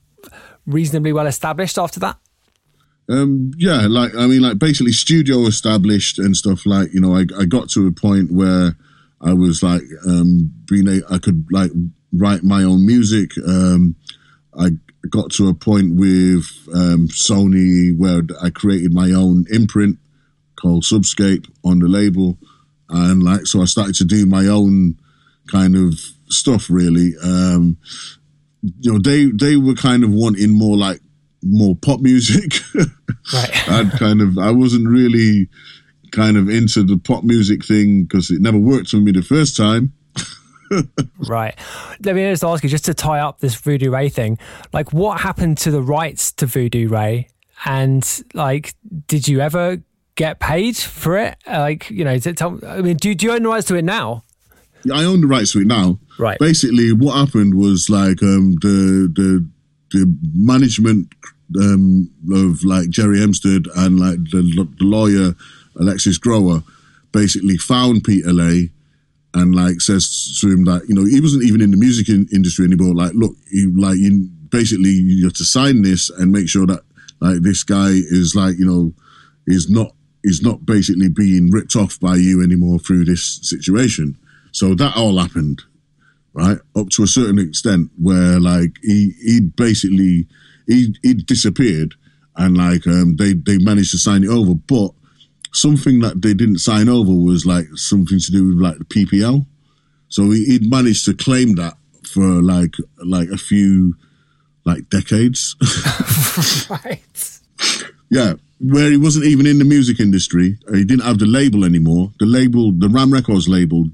[0.66, 2.16] reasonably well established after that?
[3.11, 6.66] Um, yeah, like I mean, like basically studio established and stuff.
[6.66, 8.77] Like you know, I I got to a point where
[9.20, 11.70] I was like um, being a, I could like
[12.12, 13.33] write my own music.
[13.47, 13.97] Um,
[14.59, 14.70] I
[15.09, 16.45] got to a point with
[16.75, 19.99] um, Sony where I created my own imprint
[20.61, 22.37] called Subscape on the label,
[22.91, 24.99] and like so I started to do my own
[25.51, 25.95] kind of
[26.29, 26.70] stuff.
[26.70, 27.79] Really, um,
[28.62, 31.01] you know, they they were kind of wanting more like
[31.43, 32.61] more pop music.
[33.33, 33.69] Right.
[33.69, 35.49] I'd kind of I wasn't really
[36.12, 39.57] kind of into the pop music thing because it never worked for me the first
[39.57, 39.93] time.
[41.16, 41.59] Right.
[42.05, 44.39] Let me just ask you, just to tie up this Voodoo Ray thing,
[44.73, 47.29] like what happened to the rights to Voodoo Ray?
[47.65, 48.75] And like,
[49.07, 49.83] did you ever
[50.15, 51.39] get paid for it?
[51.47, 54.25] Like, you know, tell, I mean, do, do you own the rights to it now?
[54.93, 55.99] I own the rights to it now.
[56.19, 56.39] Right.
[56.39, 59.49] Basically, what happened was like um, the the
[59.91, 61.09] the management
[61.61, 64.43] um, of like Jerry Hempstead and like the,
[64.79, 65.35] the lawyer
[65.77, 66.63] Alexis Grower
[67.13, 68.71] basically found Peter Lay
[69.35, 72.29] and like says to him that you know he wasn't even in the music in-
[72.33, 72.95] industry anymore.
[72.95, 76.83] Like, look, you like you basically you have to sign this and make sure that
[77.21, 78.93] like this guy is like you know
[79.47, 79.93] is not
[80.25, 84.17] is not basically being ripped off by you anymore through this situation.
[84.53, 85.62] So that all happened,
[86.33, 86.59] right?
[86.77, 90.27] Up to a certain extent where like he he basically
[90.66, 91.95] he he disappeared
[92.37, 94.93] and like um they they managed to sign it over, but
[95.53, 99.47] something that they didn't sign over was like something to do with like the PPL.
[100.09, 103.95] So he, he'd managed to claim that for like like a few
[104.65, 105.57] like decades.
[106.70, 107.41] Right.
[108.11, 110.59] Yeah, where he wasn't even in the music industry.
[110.73, 112.12] He didn't have the label anymore.
[112.19, 113.87] The label, the Rham Records label,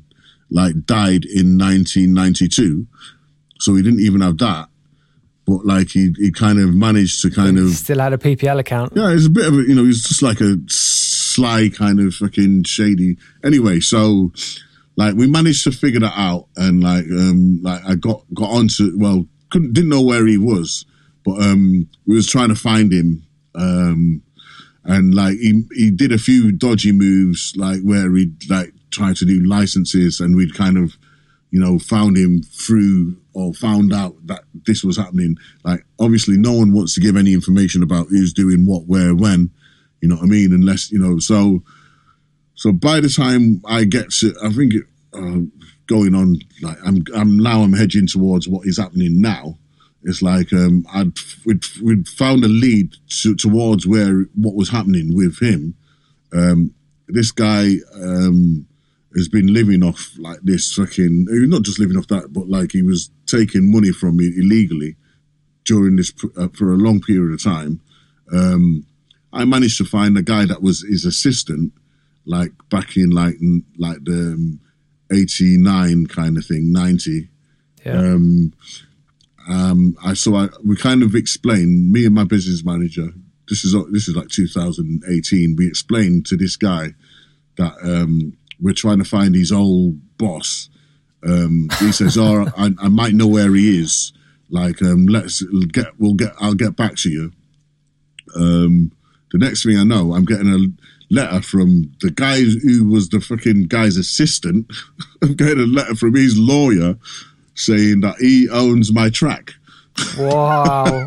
[0.54, 2.86] like died in 1992,
[3.58, 4.68] so he didn't even have that.
[5.46, 8.92] But like he, he kind of managed to kind of Still had a PPL account.
[8.94, 12.14] yeah, it's a bit of a you know he's just like a sly kind of
[12.14, 13.18] fucking shady.
[13.44, 14.32] Anyway, so
[14.96, 18.96] like we managed to figure that out, and like um like I got got onto
[18.96, 20.86] well couldn't didn't know where he was,
[21.24, 23.24] but um we was trying to find him,
[23.54, 24.22] um
[24.84, 29.26] and like he he did a few dodgy moves like where he like tried to
[29.26, 30.96] do licenses, and we'd kind of
[31.50, 35.36] you know found him through or found out that this was happening.
[35.64, 39.50] Like obviously no one wants to give any information about who's doing what, where, when.
[40.00, 40.52] You know what I mean?
[40.52, 41.62] Unless you know, so
[42.54, 45.40] So by the time I get to, I think it, uh,
[45.86, 49.58] going on like I'm, I'm now I'm hedging towards what is happening now.
[50.02, 51.12] It's like um, I'd
[51.44, 55.74] we'd, we'd found a lead to, towards where what was happening with him.
[56.32, 56.74] Um,
[57.08, 58.66] this guy um,
[59.16, 62.82] has been living off like this fucking not just living off that, but like he
[62.82, 64.96] was taking money from me illegally
[65.64, 67.80] during this uh, for a long period of time.
[68.32, 68.86] Um,
[69.32, 71.72] I managed to find a guy that was his assistant,
[72.26, 73.36] like back in like
[73.78, 74.60] like the um,
[75.12, 77.28] eighty nine kind of thing, ninety.
[77.84, 77.98] Yeah.
[77.98, 78.52] Um,
[79.48, 83.08] um, I so I we kind of explained me and my business manager.
[83.48, 85.56] This is this is like 2018.
[85.56, 86.94] We explained to this guy
[87.56, 90.70] that um, we're trying to find his old boss.
[91.22, 94.12] Um, he says, "Oh, I, I might know where he is.
[94.48, 95.42] Like, um, let's
[95.72, 95.88] get.
[95.98, 96.32] We'll get.
[96.40, 97.32] I'll get back to you."
[98.34, 98.90] Um,
[99.30, 103.20] the next thing I know, I'm getting a letter from the guy who was the
[103.20, 104.72] fucking guy's assistant.
[105.22, 106.96] I'm getting a letter from his lawyer
[107.54, 109.52] saying that he owns my track.
[110.18, 111.06] Wow.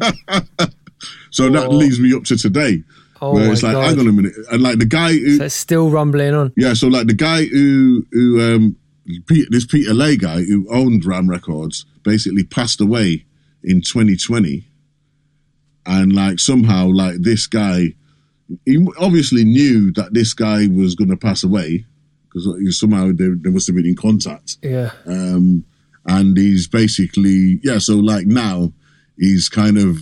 [1.31, 2.83] so that leads me up to today.
[3.21, 3.87] Oh where it's like, God.
[3.89, 4.33] hang on a minute.
[4.51, 6.53] And like the guy who so it's still rumbling on.
[6.57, 8.75] Yeah, so like the guy who who um
[9.27, 13.25] Pete, this Peter Lay guy who owned Rham Records basically passed away
[13.63, 14.65] in 2020,
[15.85, 17.93] and like somehow like this guy,
[18.65, 21.85] he obviously knew that this guy was going to pass away
[22.29, 24.91] because somehow they, they must have been in contact, Yeah.
[25.05, 25.63] um,
[26.05, 27.77] and he's basically yeah.
[27.79, 28.73] So like now
[29.17, 29.99] he's kind of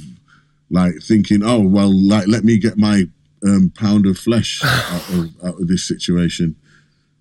[0.69, 3.05] like thinking, oh well, like let me get my
[3.45, 6.55] um, pound of flesh out of, out of this situation,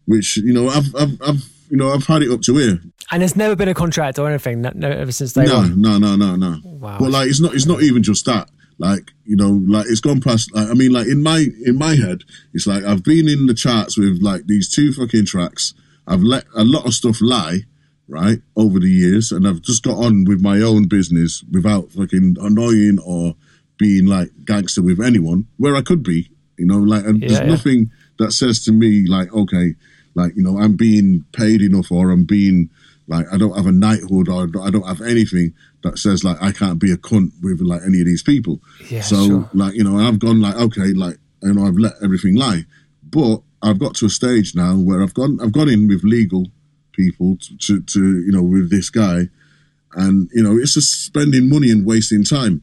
[0.06, 2.80] which you know I've, I've I've you know I've had it up to here.
[3.10, 5.98] And there's never been a contract or anything no, no, ever since day No, no,
[5.98, 6.58] no, no, no.
[6.64, 6.96] Wow.
[6.98, 8.48] But like it's not it's not even just that.
[8.78, 10.52] Like you know, like it's gone past.
[10.54, 12.22] Like, I mean, like in my in my head,
[12.52, 15.74] it's like I've been in the charts with like these two fucking tracks.
[16.06, 17.60] I've let a lot of stuff lie,
[18.08, 22.36] right, over the years, and I've just got on with my own business without fucking
[22.40, 23.34] annoying or
[23.78, 25.46] being like gangster with anyone.
[25.56, 27.46] Where I could be, you know, like and Yeah, there's yeah.
[27.46, 29.74] nothing that says to me like, okay,
[30.14, 32.70] like you know, I'm being paid enough or I'm being
[33.06, 36.52] like I don't have a knighthood or I don't have anything that says like I
[36.52, 38.60] can't be a cunt with like any of these people.
[38.88, 39.50] Yeah, so sure.
[39.52, 42.64] like you know, I've gone like okay, like you know, I've let everything lie,
[43.02, 46.46] but I've got to a stage now where I've gone, I've gone in with legal
[46.94, 49.28] people to, to, to you know with this guy,
[49.94, 52.62] and you know it's just spending money and wasting time,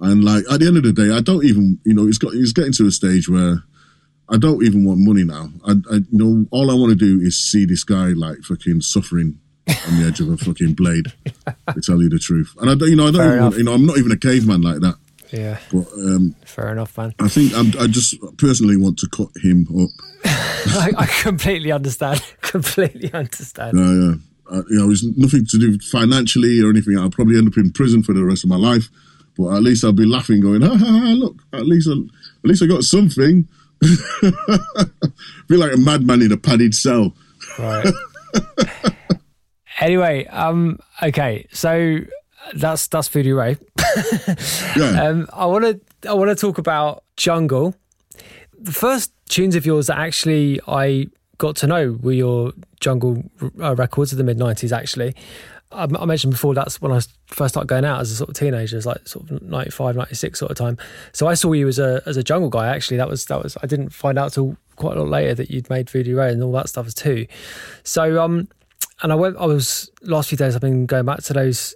[0.00, 2.34] and like at the end of the day, I don't even you know it's got
[2.34, 3.62] it's getting to a stage where.
[4.30, 5.48] I don't even want money now.
[5.66, 8.82] I, I you know, all I want to do is see this guy like fucking
[8.82, 11.06] suffering on the edge of a fucking blade.
[11.46, 13.72] To tell you the truth, and I don't, you know, I don't even, you know,
[13.72, 14.96] I'm not even a caveman like that.
[15.30, 15.58] Yeah.
[15.72, 17.14] But um, Fair enough, man.
[17.18, 19.90] I think I'm, I just personally want to cut him up.
[20.24, 22.22] I, I completely understand.
[22.40, 23.78] completely understand.
[23.78, 24.14] Uh, yeah.
[24.50, 26.96] Uh, you know, it's nothing to do financially or anything.
[26.98, 28.88] I'll probably end up in prison for the rest of my life,
[29.36, 31.12] but at least I'll be laughing, going, "Ha ha ha!
[31.14, 33.46] Look, at least, I, at least I got something."
[35.48, 37.14] Feel like a madman in a padded cell.
[37.58, 37.92] Right.
[39.80, 41.98] anyway, um, okay, so
[42.54, 43.56] that's that's Voodoo Ray.
[44.76, 47.74] Yeah, Um, I want to I want to talk about Jungle.
[48.58, 51.08] The first tunes of yours that actually I
[51.38, 53.22] got to know were your Jungle
[53.60, 54.76] uh, records of the mid '90s.
[54.76, 55.14] Actually,
[55.72, 58.36] I, I mentioned before that's when I first started going out as a sort of
[58.36, 60.78] teenager, it's like sort of 95, 96 sort of time.
[61.12, 62.68] So I saw you as a as a Jungle guy.
[62.68, 65.50] Actually, that was that was I didn't find out till quite a lot later that
[65.50, 67.26] you'd made Voodoo Ray and all that stuff too.
[67.84, 68.48] So um,
[69.02, 69.36] and I went.
[69.38, 70.54] I was last few days.
[70.54, 71.74] I've been going back to those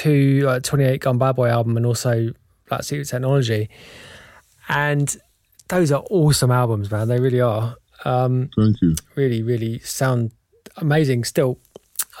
[0.00, 2.30] uh, 28 Gun Bad Boy album and also
[2.68, 3.68] Black Secret Technology,
[4.68, 5.16] and
[5.68, 7.08] those are awesome albums, man.
[7.08, 7.76] They really are.
[8.04, 8.94] Um, thank you.
[9.14, 10.32] really, really sound
[10.76, 11.58] amazing still.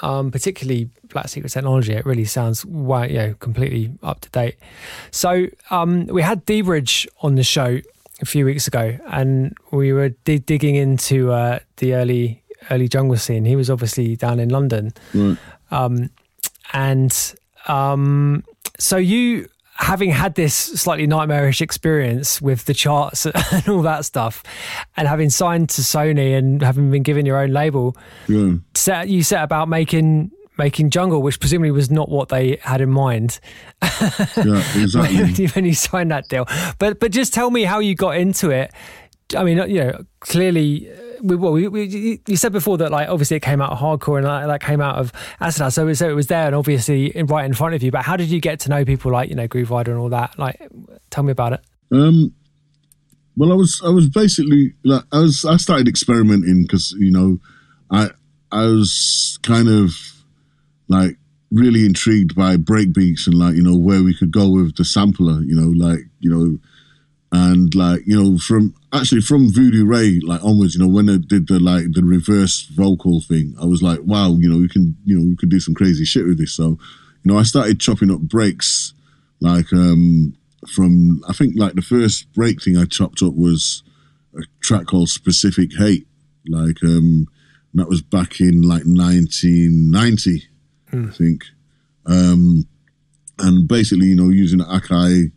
[0.00, 4.56] Um, particularly Black Secret Technology, it really sounds wow, you know, completely up to date.
[5.10, 7.78] So um, we had D Bridge on the show
[8.20, 13.16] a few weeks ago, and we were dig- digging into uh, the early early jungle
[13.16, 13.44] scene.
[13.44, 15.36] He was obviously down in London, Right.
[16.72, 17.34] and
[17.68, 18.44] um,
[18.78, 24.42] so you having had this slightly nightmarish experience with the charts and all that stuff
[24.96, 27.96] and having signed to sony and having been given your own label
[28.28, 28.54] Yeah.
[28.74, 32.90] set you set about making making jungle which presumably was not what they had in
[32.90, 33.40] mind
[33.82, 34.62] Yeah.
[34.76, 35.46] Exactly.
[35.48, 36.46] when you signed that deal
[36.78, 38.70] but but just tell me how you got into it
[39.36, 40.88] i mean you know clearly
[41.22, 44.18] we, well, we, we, you said before that like obviously it came out of hardcore
[44.18, 47.44] and like, that came out of Asada, so, so it was there and obviously right
[47.44, 47.90] in front of you.
[47.90, 50.38] But how did you get to know people like you know Grooverider and all that?
[50.38, 50.60] Like,
[51.10, 51.60] tell me about it.
[51.92, 52.34] Um,
[53.36, 57.38] well, I was I was basically like I was I started experimenting because you know
[57.90, 58.10] I
[58.50, 59.94] I was kind of
[60.88, 61.16] like
[61.50, 65.40] really intrigued by breakbeats and like you know where we could go with the sampler,
[65.42, 66.58] you know, like you know,
[67.32, 71.16] and like you know from actually from Voodoo Ray like onwards, you know, when they
[71.18, 74.96] did the like the reverse vocal thing, I was like, wow, you know, we can
[75.04, 76.52] you know we could do some crazy shit with this.
[76.52, 76.78] So
[77.24, 78.92] you know, I started chopping up breaks
[79.40, 80.36] like um
[80.68, 83.82] from I think like the first break thing I chopped up was
[84.36, 86.06] a track called Specific Hate,
[86.46, 87.28] like um
[87.74, 90.48] that was back in like 1990,
[90.92, 91.44] I think.
[92.04, 92.66] Um,
[93.38, 95.32] and basically, you know, using the Akai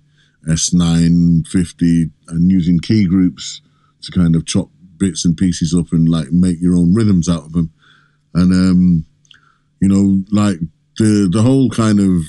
[0.48, 3.62] S950 and using key groups
[4.02, 7.44] to kind of chop bits and pieces up and like make your own rhythms out
[7.44, 7.72] of them.
[8.34, 9.06] And, um,
[9.82, 10.58] you know, like
[10.98, 12.24] the, the whole kind of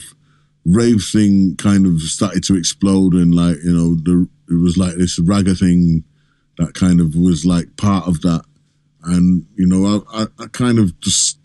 [0.65, 4.97] rave thing kind of started to explode and like, you know, the, it was like
[4.97, 6.05] this ragga thing
[6.59, 8.45] that kind of was like part of that.
[9.05, 11.39] And, you know, I, I, I kind of just,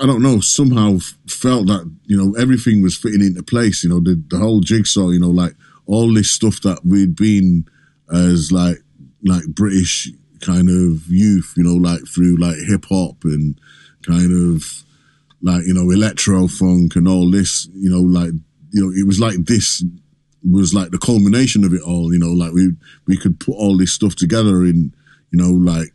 [0.00, 0.98] I don't know, somehow
[1.28, 5.10] felt that, you know, everything was fitting into place, you know, the, the whole jigsaw,
[5.10, 5.54] you know, like
[5.86, 7.66] all this stuff that we'd been
[8.12, 8.78] as like,
[9.24, 13.60] like British kind of youth, you know, like through like hip hop and
[14.02, 14.84] kind of
[15.42, 18.32] like, you know, electro funk and all this, you know, like,
[18.70, 19.84] you know, it was like this
[20.48, 22.70] was like the culmination of it all, you know, like we,
[23.06, 24.94] we could put all this stuff together in,
[25.32, 25.88] you know, like,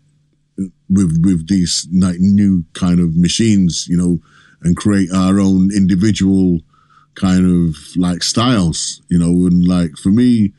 [0.89, 4.19] with with these like new kind of machines, you know,
[4.61, 6.59] and create our own individual
[7.15, 10.51] kind of like styles, you know, and like for me,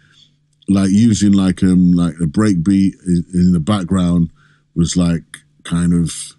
[0.69, 4.31] like using like um like a break beat in, in the background
[4.75, 5.25] was like
[5.65, 6.37] kind of,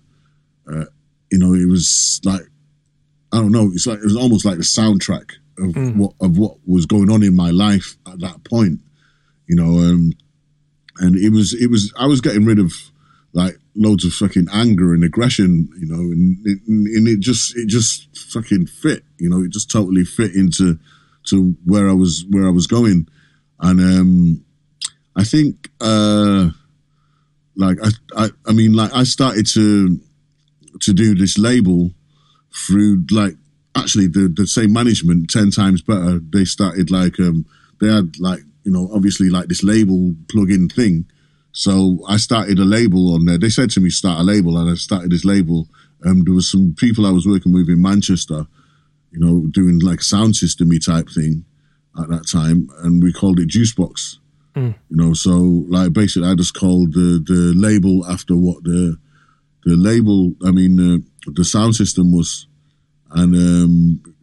[0.72, 0.86] uh,
[1.32, 2.42] you know, it was like
[3.32, 6.58] I don't know, it's like it was almost like the soundtrack of what of what
[6.66, 8.80] was going on in my life at that point,
[9.48, 10.14] you know, um,
[11.00, 12.74] and it was it was I was getting rid of
[13.34, 17.68] like loads of fucking anger and aggression, you know, and it, and it just it
[17.68, 20.80] just fucking fit, you know, it just totally fit into
[21.26, 23.08] to where I was where I was going,
[23.60, 24.46] and um,
[25.16, 26.50] I think uh,
[27.56, 30.00] like I, I I mean like I started to
[30.82, 31.92] to do this label
[32.68, 33.34] through like
[33.76, 36.20] actually the the same management ten times better.
[36.20, 37.46] They started like um
[37.82, 41.06] they had like you know obviously like this label plug-in thing
[41.54, 43.38] so I started a label on there.
[43.38, 45.70] They said to me, start a label, and I started this label.
[46.04, 48.48] Um, there was some people I was working with in Manchester,
[49.12, 51.46] you know, doing like sound systemy type thing
[51.98, 54.18] at that time, and we called it Juicebox.
[54.90, 58.98] You know, so like basically, I just called the the label after what the
[59.64, 60.98] the label, I mean, uh,
[61.32, 62.48] the sound system was,
[63.12, 64.16] and um,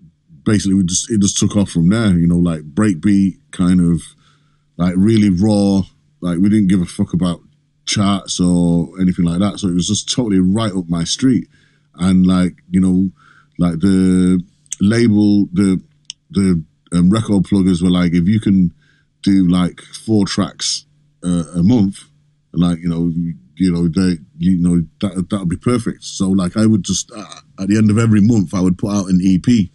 [0.45, 2.19] basically, we just it just took off from there.
[2.19, 4.03] You know, like breakbeat, kind of
[4.77, 5.83] like really raw
[6.21, 7.41] like we didn't give a fuck about
[7.87, 9.59] charts or anything like that.
[9.59, 11.49] So it was just totally right up my street.
[11.95, 13.11] And like, you know,
[13.59, 14.43] like the
[14.81, 15.83] label, the
[16.31, 18.73] the um, record pluggers were like, if you can
[19.23, 20.87] do like four tracks
[21.25, 22.05] uh, a month,
[22.53, 26.05] like you know, you, you know, they, you know, that that would be perfect.
[26.05, 28.93] So like, I would just uh, at the end of every month, I would put
[28.93, 29.69] out an EP,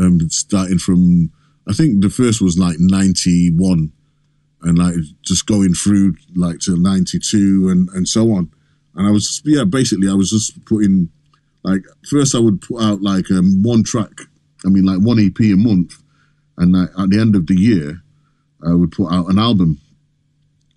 [0.00, 1.30] um, starting from
[1.68, 3.92] I think the first was like ninety one
[4.62, 8.50] and like just going through like till 92 and and so on
[8.94, 11.08] and i was just, yeah basically i was just putting
[11.64, 14.12] like first i would put out like um, one track
[14.64, 15.94] i mean like one ep a month
[16.58, 18.00] and like, at the end of the year
[18.66, 19.78] i would put out an album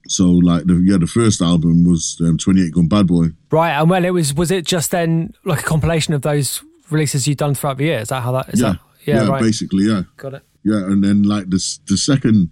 [0.07, 3.89] so like the yeah the first album was um, 28 gun bad boy Right, and
[3.89, 7.55] well, it was was it just then like a compilation of those releases you've done
[7.55, 7.99] throughout the year?
[7.99, 8.61] Is that how that is?
[8.61, 9.41] yeah that, yeah, right.
[9.41, 10.43] basically yeah Got it.
[10.63, 12.51] yeah and then like this the second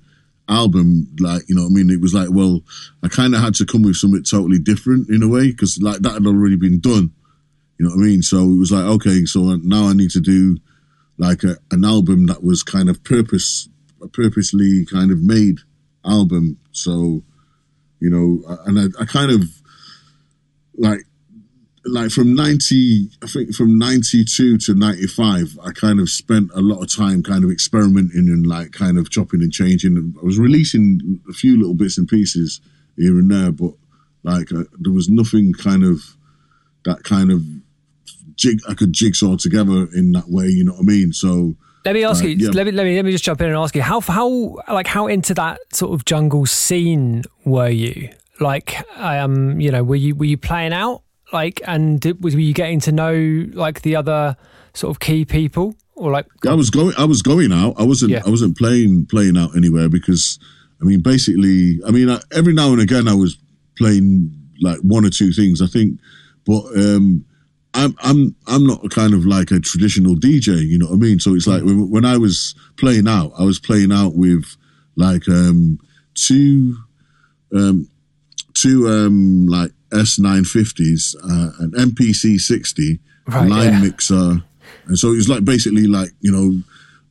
[0.53, 1.89] album like you know i mean?
[1.89, 2.61] It was like well
[3.03, 5.99] i kind of had to come with something totally different in a way because like
[6.01, 7.11] that had already been done.
[7.77, 8.21] You know what i mean?
[8.21, 10.57] So it was like okay so now i need to do
[11.17, 13.69] like a, an album that was kind of purpose
[14.11, 15.59] purposely kind of made
[16.05, 16.59] album.
[16.71, 17.23] So
[17.99, 19.43] you know and i, I kind of
[20.75, 21.01] like
[21.85, 26.81] like from 90 i think from 92 to 95 i kind of spent a lot
[26.81, 31.19] of time kind of experimenting and like kind of chopping and changing i was releasing
[31.30, 32.61] a few little bits and pieces
[32.95, 33.73] here and there but
[34.23, 36.15] like uh, there was nothing kind of
[36.85, 37.41] that kind of
[38.35, 41.53] jig i could jigsaw together in that way you know what i mean so
[41.85, 42.35] Let me ask Uh, you.
[42.38, 42.49] yeah.
[42.53, 44.88] Let me let me let me just jump in and ask you how how like
[44.88, 48.10] how into that sort of jungle scene were you?
[48.39, 51.02] Like, um, you know, were you were you playing out
[51.34, 54.38] like, and did, were you getting to know like the other
[54.73, 56.27] sort of key people or like?
[56.47, 56.93] I was going.
[56.97, 57.76] I was going out.
[57.77, 58.11] I wasn't.
[58.11, 58.22] Yeah.
[58.26, 60.39] I wasn't playing playing out anywhere because
[60.81, 63.38] I mean, basically, I mean, I, every now and again I was
[63.77, 64.31] playing
[64.61, 65.61] like one or two things.
[65.61, 65.99] I think,
[66.45, 67.26] but um,
[67.73, 70.68] I'm I'm I'm not kind of like a traditional DJ.
[70.68, 71.19] You know what I mean?
[71.19, 74.45] So it's like when, when I was playing out, I was playing out with
[74.95, 75.80] like um,
[76.15, 76.77] two
[77.55, 77.89] um,
[78.53, 83.80] two um, like S950s, uh, an MPC 60, Right, line yeah.
[83.82, 84.44] mixer,
[84.86, 86.61] and so it was like basically like you know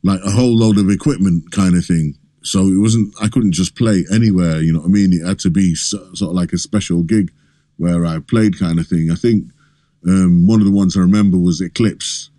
[0.03, 2.15] like a whole load of equipment kind of thing.
[2.43, 4.61] So it wasn't I couldn't just play anywhere.
[4.61, 5.13] You know what I mean?
[5.13, 7.31] It had to be so, sort of like a special gig
[7.77, 9.09] where I played kind of thing.
[9.11, 9.45] I think
[10.07, 12.29] um, one of the ones I remember was Eclipse,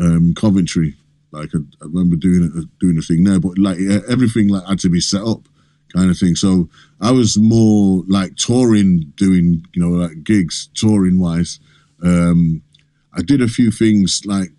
[0.00, 0.94] um, Coventry.
[1.30, 3.78] Like I, I remember doing it, doing a thing there, but like
[4.08, 5.42] everything like had to be set up,
[5.94, 6.34] kind of thing.
[6.34, 6.68] So
[7.00, 11.60] I was more like touring, doing you know like gigs, touring wise.
[12.02, 12.62] Um,
[13.12, 14.50] I did a few things like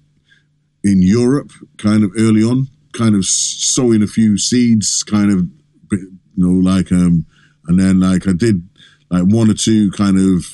[0.84, 5.48] in Europe, kind of early on, kind of sowing a few seeds, kind of
[5.92, 7.26] you know like um,
[7.68, 8.68] and then like I did
[9.10, 10.46] like one or two kind of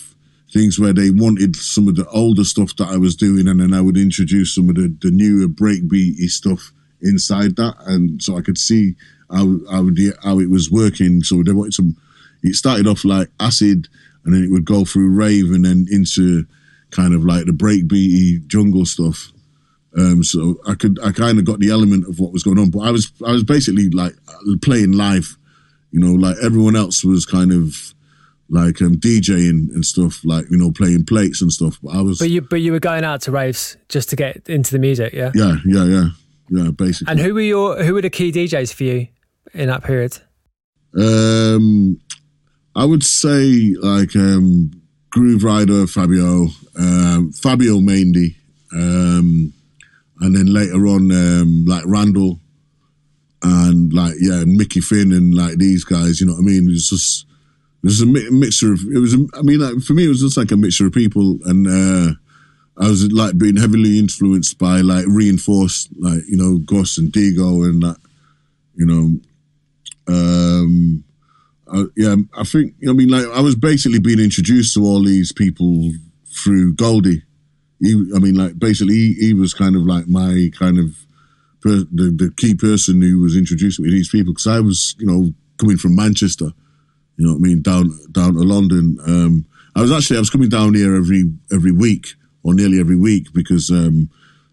[0.51, 3.73] things where they wanted some of the older stuff that I was doing, and then
[3.73, 6.71] I would introduce some of the, the newer breakbeaty stuff
[7.01, 8.95] inside that, and so I could see
[9.31, 11.23] how how, the, how it was working.
[11.23, 11.95] So they wanted some.
[12.43, 13.87] It started off like acid,
[14.25, 16.45] and then it would go through rave, and then into
[16.91, 19.31] kind of like the breakbeaty jungle stuff.
[19.97, 22.69] Um, so I could I kind of got the element of what was going on,
[22.69, 24.13] but I was I was basically like
[24.61, 25.37] playing live,
[25.91, 27.93] you know, like everyone else was kind of
[28.49, 31.77] like um, DJing and stuff, like you know, playing plates and stuff.
[31.83, 34.47] But I was, But you but you were going out to raves just to get
[34.47, 35.31] into the music, yeah.
[35.33, 36.09] yeah, yeah, yeah,
[36.49, 37.11] yeah, basically.
[37.11, 39.07] And who were your who were the key DJs for you
[39.53, 40.18] in that period?
[40.97, 41.99] Um,
[42.76, 44.72] I would say like um,
[45.15, 46.47] Grooverider, Fabio,
[46.77, 48.35] um, Fabio mainly,
[48.73, 49.53] um,
[50.19, 52.39] and then later on um, like Randall
[53.43, 56.19] and like yeah, and Mickey Finn and like these guys.
[56.19, 56.69] You know what I mean?
[56.69, 57.26] It's just
[57.84, 59.13] there's a mi- mixture of it was.
[59.13, 61.68] A, I mean, like, for me, it was just like a mixture of people, and
[61.68, 62.13] uh,
[62.77, 67.63] I was like being heavily influenced by like reinforced, like you know, Gus and Dego
[67.63, 67.97] and that,
[68.76, 69.19] you know.
[70.07, 71.03] Um,
[71.73, 75.32] uh, yeah, I think I mean like I was basically being introduced to all these
[75.32, 75.91] people
[76.28, 77.23] through Goldie.
[77.80, 81.06] He, I mean, like basically he, he was kind of like my kind of
[81.61, 84.95] per, the the key person who was introducing me to these people because I was
[84.99, 86.52] you know coming from Manchester,
[87.18, 88.98] you know what I mean down down to London.
[89.07, 89.45] Um,
[89.76, 92.07] I was actually I was coming down here every every week
[92.44, 94.10] or nearly every week because um,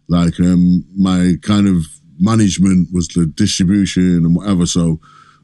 [0.08, 1.84] like um, my kind of
[2.20, 4.66] management was the distribution and whatever.
[4.66, 5.00] So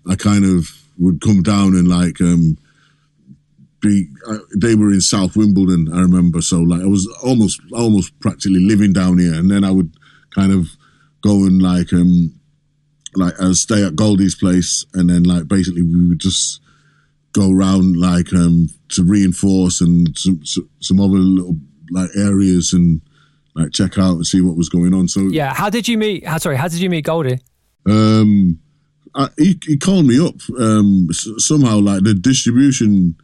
[0.09, 0.67] I kind of
[0.99, 2.57] would come down and like um,
[3.81, 4.09] be.
[4.29, 6.41] Uh, they were in South Wimbledon, I remember.
[6.41, 9.93] So like I was almost almost practically living down here, and then I would
[10.35, 10.69] kind of
[11.23, 12.33] go and like um
[13.15, 16.61] like I would stay at Goldie's place, and then like basically we would just
[17.33, 20.41] go around like um to reinforce and some
[20.81, 21.57] some other little
[21.91, 23.01] like areas and
[23.57, 25.09] like check out and see what was going on.
[25.09, 25.53] So Yeah.
[25.55, 26.27] How did you meet?
[26.27, 27.41] How, sorry, how did you meet Goldie?
[27.87, 28.59] um,
[29.15, 31.79] I, he, he called me up um, somehow.
[31.79, 33.17] Like the distribution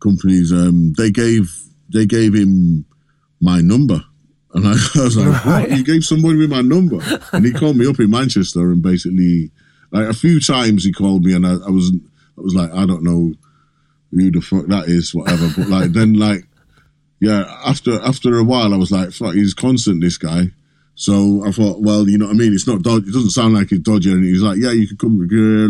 [0.00, 1.54] companies, um, they gave
[1.92, 2.84] they gave him
[3.40, 4.02] my number,
[4.54, 5.68] and I, I was like, Right.
[5.68, 5.78] "What?
[5.78, 6.98] You gave somebody with my number?"
[7.32, 9.50] And he called me up in Manchester, and basically,
[9.90, 11.92] like a few times he called me, and I, I was
[12.38, 13.32] I was like, I don't know
[14.10, 15.50] who the fuck that is, whatever.
[15.56, 16.46] But like then, like
[17.20, 20.52] yeah, after after a while, I was like, fuck, he's constant, this guy.
[20.96, 22.52] So I thought, well, you know what I mean?
[22.52, 23.08] It's not dodgy.
[23.08, 24.12] It doesn't sound like it's dodgy.
[24.12, 25.18] And he's like, yeah, you can come,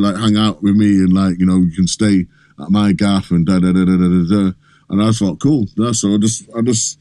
[0.01, 2.27] like, hang out with me and, like, you know, you can stay
[2.61, 4.53] at my gaff and da da da da da da.
[4.91, 5.67] And I thought, cool.
[5.77, 6.99] Yeah, so I just, I just,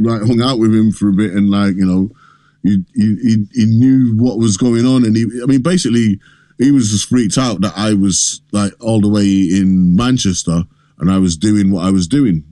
[0.00, 2.10] like, hung out with him for a bit and, like, you know,
[2.62, 5.06] he, he, he, knew what was going on.
[5.06, 6.20] And he, I mean, basically,
[6.58, 10.64] he was just freaked out that I was, like, all the way in Manchester
[10.98, 12.44] and I was doing what I was doing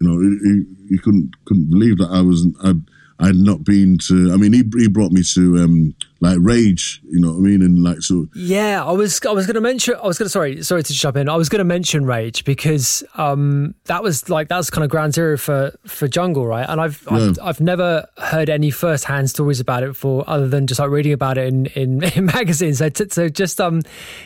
[0.00, 2.56] you know, he, he, couldn't couldn't believe that I wasn't.
[2.62, 2.82] I'd,
[3.20, 4.32] I'd not been to.
[4.32, 7.00] I mean, he he brought me to um like Rage.
[7.04, 7.62] You know what I mean?
[7.62, 10.30] And like so, Yeah, I was I was going to mention I was going to
[10.30, 11.28] sorry sorry to jump in.
[11.28, 15.14] I was going to mention Rage because um that was like that's kind of ground
[15.14, 16.66] zero for for Jungle, right?
[16.68, 20.66] And I've I've, I've never heard any first hand stories about it for other than
[20.66, 22.78] just like reading about it in in, in magazines.
[22.78, 23.82] So t- so just um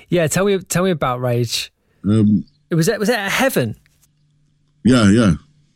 [0.09, 1.71] yeah, tell me tell me about Rage.
[2.05, 3.77] um, It was it was it at Heaven?
[4.85, 5.35] yeah, yeah,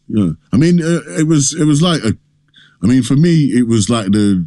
[0.09, 0.31] yeah.
[0.53, 2.17] I mean, uh, it was it was like a.
[2.83, 4.47] I mean, for me, it was like the.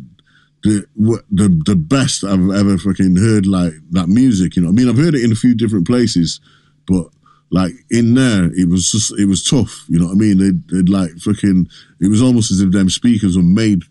[0.64, 0.84] The,
[1.30, 4.70] the the best I've ever fucking heard like that music, you know.
[4.70, 6.40] I mean, I've heard it in a few different places,
[6.88, 7.06] but
[7.52, 10.40] like in there, it was just it was tough, you know what I mean?
[10.40, 11.68] They'd, they'd like fucking.
[12.02, 13.84] It was almost as if them speakers were made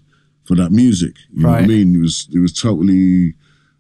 [0.47, 1.15] for that music.
[1.33, 1.95] You know what I mean?
[1.95, 3.35] It was it was totally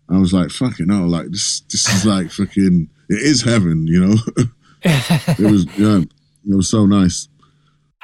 [0.09, 4.05] I was like, fucking hell, like this, this is like fucking, it is heaven, you
[4.05, 4.16] know.
[4.82, 7.28] it was, yeah, it was so nice.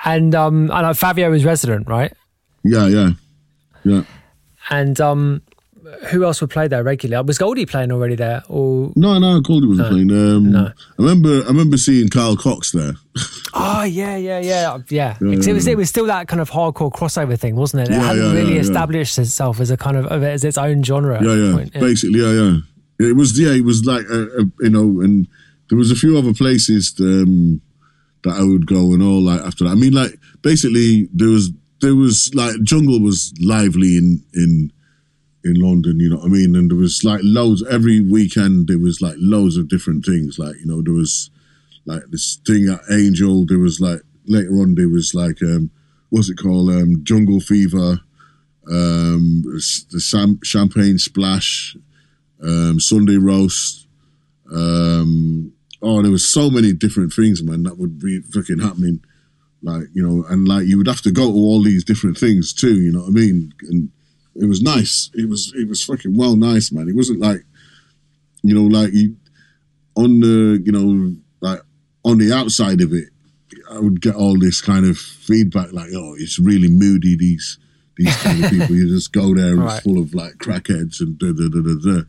[0.05, 2.13] And um, I know Fabio was resident, right?
[2.65, 3.11] Yeah, yeah,
[3.85, 4.03] yeah.
[4.69, 5.43] And um,
[6.11, 7.27] who else would play there regularly?
[7.27, 8.43] Was Goldie playing already there?
[8.49, 10.11] Or No, no, Goldie wasn't playing.
[10.13, 10.67] Um, No.
[10.67, 10.73] I
[11.03, 12.93] remember, I remember seeing Carl Cox there.
[13.55, 15.17] oh yeah, yeah, yeah, yeah.
[15.19, 17.91] Because it was it was still that kind of hardcore crossover thing, wasn't it?
[17.91, 18.61] It Yeah, hadn't yeah, really yeah, yeah.
[18.61, 21.19] established itself as a kind of as its own genre.
[21.23, 22.57] yeah, yeah, point, basically, yeah, yeah.
[23.09, 25.27] It was, yeah, it was like, uh, uh, you know, and
[25.71, 27.63] there was a few other places um,
[28.25, 29.71] that I would go and all like after that.
[29.71, 31.51] I mean, like basically, there was
[31.81, 34.73] there was like jungle was lively in in
[35.43, 38.69] in London, you know what I mean, and there was like loads every weekend.
[38.69, 41.31] There was like loads of different things, like you know, there was
[41.87, 43.47] like this thing at Angel.
[43.47, 45.71] There was like later on, there was like um,
[46.11, 48.01] what's it called, um, Jungle Fever
[48.71, 51.77] um, the Sam- Champagne Splash,
[52.43, 53.87] um, Sunday Roast.
[54.53, 55.53] Um,
[55.83, 59.03] oh, there was so many different things, man, that would be fucking happening.
[59.63, 62.53] Like, you know, and like you would have to go to all these different things
[62.53, 63.53] too, you know what I mean?
[63.69, 63.91] And
[64.35, 65.11] it was nice.
[65.15, 66.89] It was, it was fucking well nice, man.
[66.89, 67.43] It wasn't like,
[68.43, 69.17] you know, like you,
[69.97, 71.61] on the, you know, like
[72.05, 73.09] on the outside of it,
[73.71, 77.59] I would get all this kind of feedback like, oh, it's really moody, these,
[77.97, 78.75] these kind of people.
[78.77, 79.75] You just go there and Right.
[79.77, 82.03] it's full of like crackheads and da da da da da.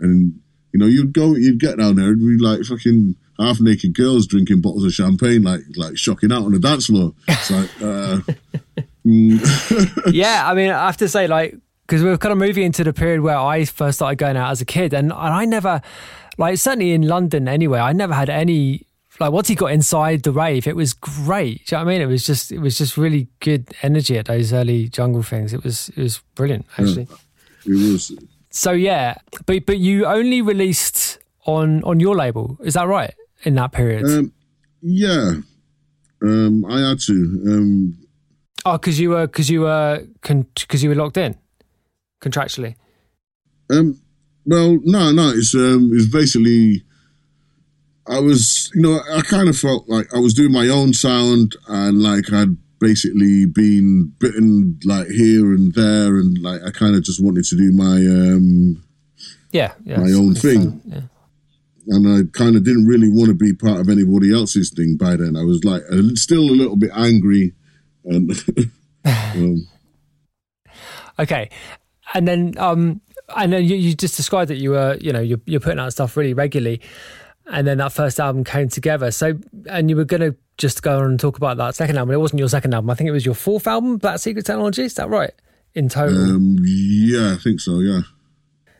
[0.00, 0.40] And
[0.72, 4.26] you know, you'd go, you'd get down there and be like fucking half naked girls
[4.26, 7.12] drinking bottles of champagne, like like shocking out on the dance floor.
[7.28, 8.20] It's like, uh,
[9.06, 11.56] mm, yeah, I mean, I have to say, like,
[11.86, 14.50] because we we're kind of moving into the period where I first started going out
[14.50, 15.80] as a kid, and, and I never,
[16.38, 18.86] like, certainly in London anyway, I never had any.
[19.18, 21.66] Like once he got inside the rave, it was great.
[21.66, 22.00] Do you know what I mean?
[22.00, 25.52] It was just, it was just really good energy at those early jungle things.
[25.52, 27.06] It was, it was brilliant actually.
[27.66, 28.12] it was
[28.48, 33.12] So yeah, but but you only released on on your label, is that right?
[33.42, 34.04] In that period?
[34.04, 34.32] um,
[34.82, 35.32] yeah.
[36.22, 37.12] Um, I had to.
[37.12, 37.98] Um,
[38.66, 41.36] oh, because you were because you were because you were locked in
[42.22, 42.76] contractually.
[43.70, 44.00] Um,
[44.44, 45.30] well, no, no.
[45.30, 46.84] It's um, it's basically.
[48.08, 51.54] I was, you know, I kind of felt like I was doing my own sound,
[51.68, 57.04] and like I'd basically been bitten like here and there, and like I kind of
[57.04, 58.82] just wanted to do my, um,
[59.52, 59.98] Yeah, yeah.
[59.98, 60.80] My own thing.
[60.80, 61.00] fun, Yeah.
[61.90, 65.16] And I kind of didn't really want to be part of anybody else's thing by
[65.16, 65.36] then.
[65.36, 65.82] I was like,
[66.14, 67.52] still a little bit angry,
[68.04, 68.32] and
[69.04, 69.66] um,
[71.20, 71.50] Okay,
[72.14, 73.02] and then um,
[73.36, 75.92] and then you, you just described that you were you know you're, you're putting out
[75.92, 76.80] stuff really regularly,
[77.52, 79.10] and then that first album came together.
[79.10, 82.14] So and you were gonna just go on and talk about that second album.
[82.14, 82.88] It wasn't your second album.
[82.88, 84.84] I think it was your fourth album, Black Secret Technology.
[84.84, 85.32] Is that right?
[85.74, 86.16] In total.
[86.16, 87.80] um, yeah, I think so.
[87.80, 88.00] Yeah.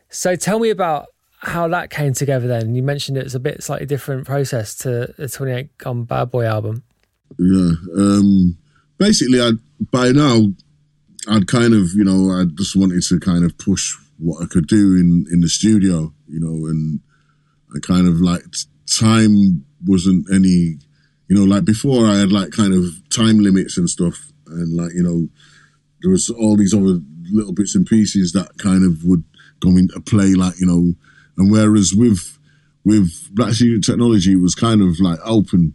[0.08, 1.08] So tell me about
[1.40, 2.46] how that came together.
[2.46, 6.44] Then you mentioned it's a bit slightly different process to the 28 Gun Bad Boy
[6.44, 6.82] album.
[7.38, 7.72] Yeah.
[7.96, 8.56] Um,
[8.98, 9.52] basically, I
[9.90, 10.52] by now
[11.28, 14.66] I'd kind of you know I just wanted to kind of push what I could
[14.66, 17.00] do in in the studio, you know, and
[17.74, 18.42] I kind of like
[18.86, 20.78] time wasn't any,
[21.28, 24.92] you know, like before I had like kind of time limits and stuff, and like
[24.92, 25.28] you know
[26.02, 27.00] there was all these other
[27.30, 29.24] little bits and pieces that kind of would
[29.60, 30.94] go into play, like you know,
[31.40, 32.38] and whereas with
[32.84, 35.74] with Black Secret Technology, it was kind of like open,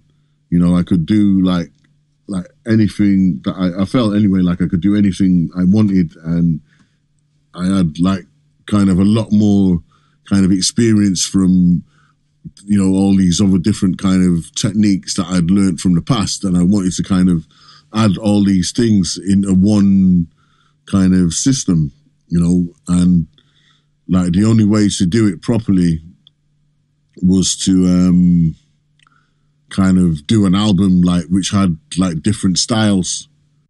[0.52, 1.72] you know, I could do like
[2.28, 6.62] like anything that I, I felt anyway, like I could do anything I wanted, and
[7.56, 8.26] I had like
[8.68, 9.80] kind of a lot more
[10.30, 11.84] kind of experience from
[12.66, 16.44] you know all these other different kind of techniques that I'd learned from the past,
[16.44, 17.48] and I wanted to kind of
[17.92, 20.28] add all these things into one
[20.86, 21.92] kind of system,
[22.28, 23.26] you know, and
[24.08, 26.02] like the only way to do it properly
[27.22, 28.56] was to um
[29.70, 33.28] kind of do an album like which had like different styles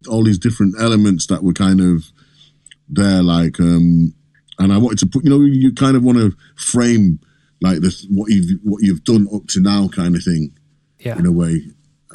[0.08, 2.04] all these different elements that were kind of
[2.88, 4.14] there like um
[4.58, 7.18] and i wanted to put you know you kind of want to frame
[7.62, 10.52] like this what you've what you've done up to now kind of thing
[10.98, 11.18] Yeah.
[11.18, 11.62] in a way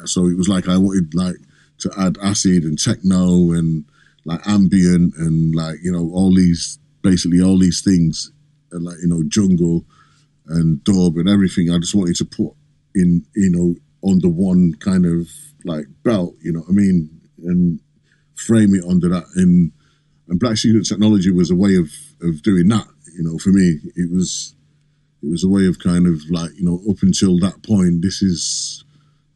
[0.04, 1.36] so it was like i wanted like
[1.78, 3.84] to add acid and techno and
[4.24, 8.32] like ambient and like you know all these basically all these things
[8.70, 9.84] and like you know jungle
[10.48, 12.54] and dub and everything i just wanted to put
[12.94, 13.74] in you know
[14.08, 15.28] under one kind of
[15.64, 17.20] like belt you know what i mean?
[17.44, 17.80] And
[18.34, 19.24] frame it under that.
[19.36, 19.72] And
[20.28, 21.90] and black secret technology was a way of
[22.22, 23.78] of doing that you know for me.
[23.96, 24.54] It was
[25.22, 28.22] it was a way of kind of like you know up until that point this
[28.22, 28.84] is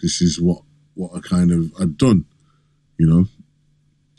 [0.01, 0.63] this is what
[0.95, 2.25] what i kind of had done
[2.99, 3.27] you know?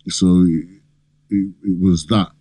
[0.10, 0.82] So it,
[1.30, 2.32] it, it was that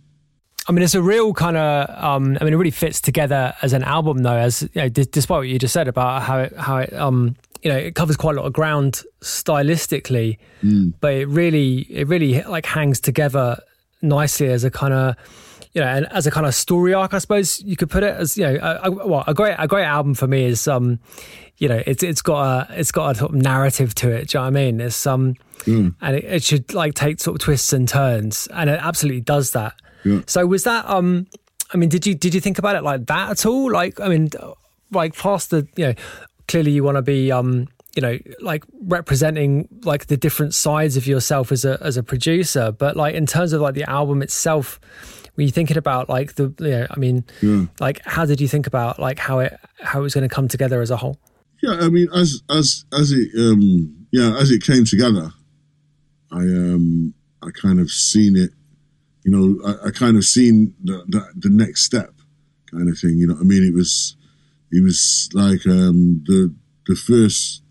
[0.67, 1.89] I mean, it's a real kind of.
[2.03, 4.35] Um, I mean, it really fits together as an album, though.
[4.35, 7.35] As you know, d- despite what you just said about how it, how it, um,
[7.63, 10.93] you know, it covers quite a lot of ground stylistically, Mm.
[10.99, 13.59] but it really, it really like hangs together
[14.01, 15.15] nicely as a kind of,
[15.73, 18.13] you know, and as a kind of story arc, I suppose you could put it
[18.15, 20.99] as, you know, a, a, well, a great, a great album for me is, um,
[21.57, 24.27] you know, it's it's got a it's got a sort of narrative to it.
[24.29, 24.81] Do you know what I mean?
[24.81, 25.35] It's um,
[25.65, 25.95] Mm.
[26.01, 29.51] and it, it should like take sort of twists and turns, and it absolutely does
[29.51, 29.73] that.
[30.03, 30.21] Yeah.
[30.27, 31.27] So was that um
[31.73, 33.71] I mean did you did you think about it like that at all?
[33.71, 34.29] Like I mean
[34.91, 35.93] like past the you know
[36.47, 41.07] clearly you want to be um you know like representing like the different sides of
[41.07, 44.79] yourself as a as a producer, but like in terms of like the album itself
[45.35, 47.65] were you thinking about like the you know I mean Yeah.
[47.79, 50.47] like how did you think about like how it how it was going to come
[50.47, 51.17] together as a whole?
[51.63, 55.31] Yeah, I mean, as as as it um yeah as it came together,
[56.31, 58.51] I um I kind of seen it,
[59.27, 62.13] you know, I, I kind of seen the, the the next step,
[62.71, 63.17] kind of thing.
[63.17, 64.15] You know, I mean, it was
[64.71, 66.55] it was like um the
[66.87, 67.61] the first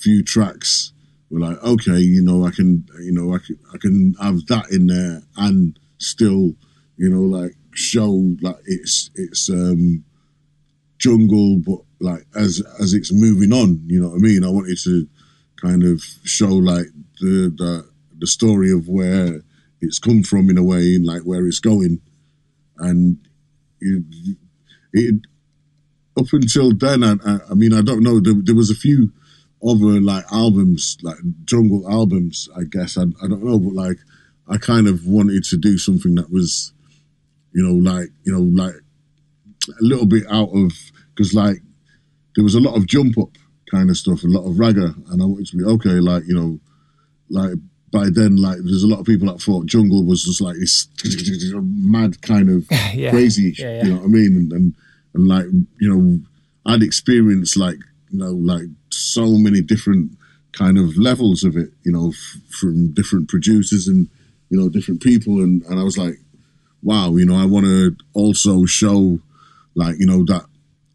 [0.00, 0.94] few tracks
[1.28, 4.70] were like okay, you know, I can you know I can I can have that
[4.70, 6.54] in there and still
[6.96, 8.08] you know like show
[8.40, 10.04] like it's it's um
[10.96, 14.42] jungle, but like as as it's moving on, you know what I mean.
[14.42, 15.06] I wanted to
[15.56, 16.86] kind of show like
[17.20, 19.42] the the the story of where
[19.84, 22.00] it's come from in a way, and like where it's going,
[22.78, 23.18] and
[23.80, 24.36] it,
[24.92, 25.20] it
[26.18, 28.20] up until then, I, I, mean, I don't know.
[28.20, 29.12] There, there was a few
[29.66, 32.96] other like albums, like jungle albums, I guess.
[32.96, 33.98] I, I don't know, but like
[34.48, 36.72] I kind of wanted to do something that was,
[37.52, 38.74] you know, like you know, like
[39.68, 40.72] a little bit out of
[41.14, 41.58] because like
[42.34, 43.30] there was a lot of jump up
[43.70, 46.34] kind of stuff, a lot of ragga, and I wanted to be okay, like you
[46.34, 46.60] know,
[47.30, 47.58] like
[47.94, 50.88] by then, like there's a lot of people that thought jungle was just like this
[51.54, 53.10] mad kind of Yeah.
[53.10, 53.84] crazy, Yeah, yeah.
[53.84, 54.74] you know what I mean, and, and
[55.14, 55.46] and like
[55.80, 56.18] you know,
[56.66, 57.78] I'd experienced like
[58.10, 60.10] you know like so many different
[60.52, 64.08] kind of levels of it, you know, f- from different producers and
[64.50, 66.16] you know different people, and and I was like,
[66.82, 69.18] wow, you know, I want to also show
[69.76, 70.44] like you know that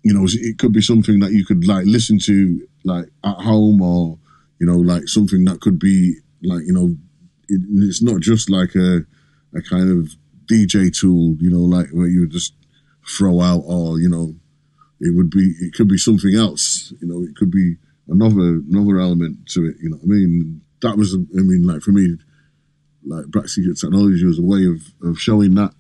[0.04, 3.82] you know it could be something that you could like listen to like at home
[3.82, 4.18] or
[4.60, 6.96] you know like something that could be like you know
[7.48, 9.06] it, it's not just like a
[9.56, 12.54] a kind of DJ tool you know like where you would just
[13.08, 14.36] throw out or you know
[15.00, 17.76] it would be it could be something else you know it could be
[18.08, 21.92] another another element to it you know I mean that was I mean like for
[21.92, 22.16] me
[23.06, 25.74] like Black Secret Technology was a way of of showing that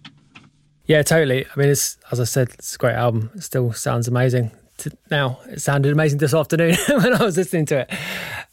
[0.89, 1.45] Yeah, totally.
[1.45, 3.29] I mean, it's as I said, it's a great album.
[3.35, 4.49] It still sounds amazing
[5.11, 5.39] now.
[5.45, 7.93] It sounded amazing this afternoon when I was listening to it.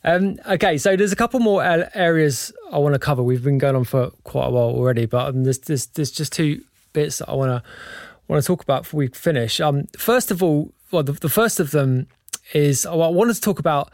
[0.06, 3.24] Um, okay, so there's a couple more areas I want to cover.
[3.24, 6.32] We've been going on for quite a while already, but um, there's, there's there's just
[6.32, 6.62] two
[6.92, 7.68] bits that I want to
[8.28, 9.60] want to talk about before we finish.
[9.60, 12.06] Um, first of all, well, the, the first of them
[12.54, 13.90] is oh, I wanted to talk about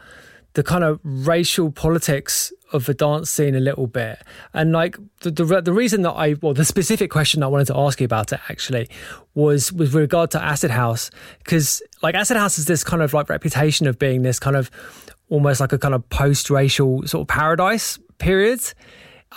[0.53, 4.19] the kind of racial politics of the dance scene a little bit
[4.53, 7.77] and like the, the the reason that I well the specific question I wanted to
[7.77, 8.89] ask you about it actually
[9.35, 13.29] was with regard to Acid House because like Acid House is this kind of like
[13.29, 14.71] reputation of being this kind of
[15.33, 18.61] almost like a kind of post-racial sort of paradise period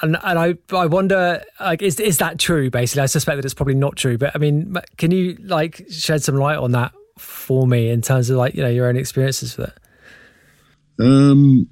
[0.02, 3.02] and and I I wonder like is is that true basically?
[3.02, 6.36] I suspect that it's probably not true but I mean can you like shed some
[6.36, 9.68] light on that for me in terms of like you know your own experiences with
[9.68, 9.74] it?
[10.98, 11.68] Um,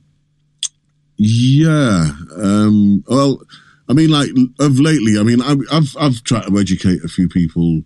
[1.17, 2.11] yeah.
[2.37, 3.41] Um, well,
[3.89, 4.31] I mean, like
[4.61, 7.83] of lately, I mean, I've, I've I've tried to educate a few people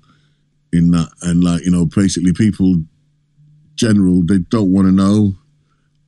[0.72, 2.84] in that, and like you know, basically, people
[3.74, 5.34] general they don't want to know,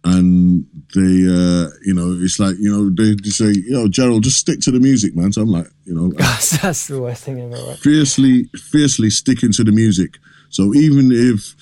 [0.04, 0.64] and
[0.94, 4.38] they, uh, you know, it's like you know, they just say, you know, Gerald, just
[4.38, 5.32] stick to the music, man.
[5.32, 7.78] So I'm like, you know, that's, the worst thing ever right?
[7.78, 10.18] fiercely, fiercely sticking to the music.
[10.48, 11.54] So even if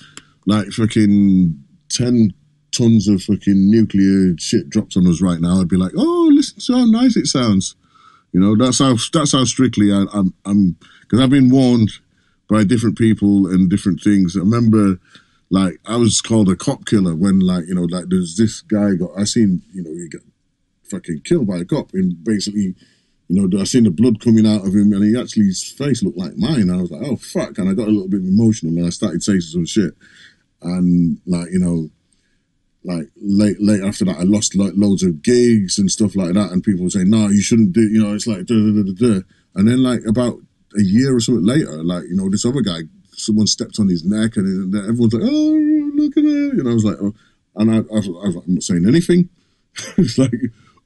[0.45, 2.33] like fucking ten
[2.71, 6.59] tons of fucking nuclear shit dropped on us right now, I'd be like, oh, listen
[6.59, 7.75] to how nice it sounds.
[8.31, 11.91] You know, that's how that's how strictly I, I'm I'm because I've been warned
[12.49, 14.35] by different people and different things.
[14.35, 14.99] I remember,
[15.49, 18.95] like, I was called a cop killer when, like, you know, like there's this guy
[18.95, 20.21] got I seen, you know, he got
[20.83, 22.75] fucking killed by a cop and basically
[23.29, 26.01] you know, I seen the blood coming out of him, and he actually his face
[26.01, 26.61] looked like mine.
[26.61, 27.59] And I was like, oh fuck!
[27.59, 29.93] And I got a little bit emotional, and I started saying some shit,
[30.63, 31.89] and like you know,
[32.83, 36.51] like late late after that, I lost like loads of gigs and stuff like that,
[36.51, 38.83] and people were saying, no, you shouldn't do, you know, it's like da da da
[38.83, 39.21] da da.
[39.53, 40.39] And then like about
[40.75, 42.79] a year or something later, like you know, this other guy,
[43.19, 46.85] someone stepped on his neck, and everyone's like, oh look at it, and I was
[46.85, 47.13] like, oh.
[47.55, 49.29] and I, I, was, I was like, I'm not saying anything.
[49.97, 50.33] it's like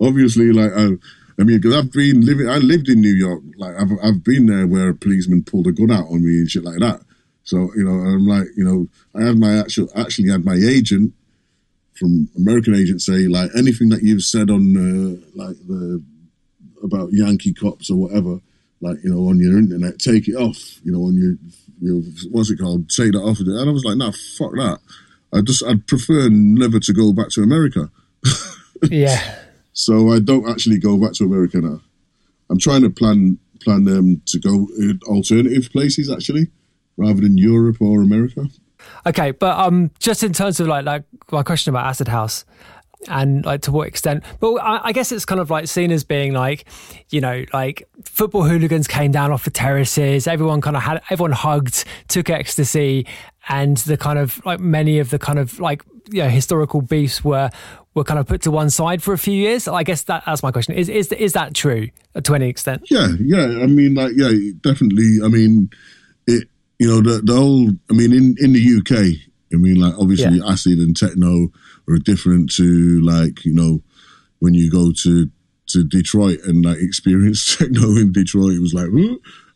[0.01, 0.97] obviously like I,
[1.39, 3.41] I mean, because I've been living, I lived in New York.
[3.57, 6.49] Like I've I've been there where a policeman pulled a gun out on me and
[6.49, 7.01] shit like that.
[7.43, 8.88] So you know, I'm like, you know,
[9.19, 11.14] I had my actual actually had my agent
[11.95, 16.03] from American agent say like anything that you've said on uh, like the
[16.84, 18.39] about Yankee cops or whatever,
[18.81, 20.80] like you know on your internet, take it off.
[20.84, 21.35] You know on your,
[21.84, 22.01] your
[22.31, 22.89] what's it called?
[22.89, 23.39] Take that off.
[23.39, 24.80] And I was like, nah, fuck that.
[25.34, 27.89] I just I'd prefer never to go back to America.
[28.89, 29.39] yeah.
[29.73, 31.81] So I don't actually go back to America now.
[32.49, 36.47] I'm trying to plan plan um, to go in alternative places actually,
[36.97, 38.47] rather than Europe or America.
[39.05, 42.45] Okay, but um, just in terms of like like my question about Acid House,
[43.08, 46.04] and like to what extent but I, I, guess it's kind of like seen as
[46.04, 46.66] being like
[47.10, 51.32] you know like football hooligans came down off the terraces everyone kind of had everyone
[51.32, 53.06] hugged took ecstasy
[53.50, 57.24] and the kind of like many of the kind of like you know historical beefs
[57.24, 57.50] were
[57.96, 59.68] were kind of put to one side for a few years.
[59.68, 60.74] I guess that, that's my question.
[60.74, 62.88] Is is is that true uh, to any extent?
[62.90, 63.62] Yeah yeah.
[63.62, 64.32] I mean like yeah
[64.62, 65.20] definitely.
[65.24, 65.70] I mean
[66.28, 66.48] it
[66.80, 70.38] you know the the whole i mean in in the uk i mean like obviously
[70.38, 70.52] yeah.
[70.52, 71.50] acid and techno
[71.88, 73.81] are different to like you know
[74.39, 75.30] when you go to
[75.68, 78.53] to Detroit and like experience techno in Detroit.
[78.53, 78.89] It was like.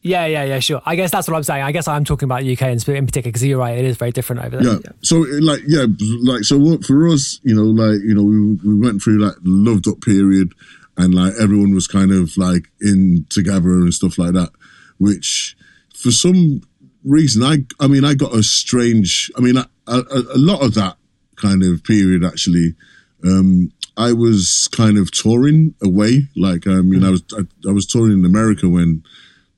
[0.03, 0.81] Yeah, yeah, yeah, sure.
[0.85, 1.63] I guess that's what I'm saying.
[1.63, 4.11] I guess I'm talking about UK in, in particular because you're right; it is very
[4.11, 4.73] different over there.
[4.73, 4.79] Yeah.
[4.85, 4.91] yeah.
[5.01, 5.85] So, like, yeah,
[6.21, 9.35] like, so what for us, you know, like, you know, we we went through that
[9.43, 10.53] loved up period,
[10.97, 14.51] and like everyone was kind of like in together and stuff like that,
[14.97, 15.57] which
[15.95, 16.61] for some
[17.03, 19.31] reason, I, I mean, I got a strange.
[19.35, 20.01] I mean, a, a,
[20.35, 20.96] a lot of that
[21.37, 22.75] kind of period actually.
[23.23, 26.27] Um, I was kind of touring away.
[26.35, 29.03] Like, I mean, I was I, I, was touring in America when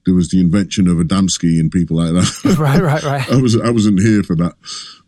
[0.06, 2.58] there was the invention of Adamski and people like that.
[2.60, 3.32] right, right, right.
[3.32, 4.54] I was I wasn't here for that,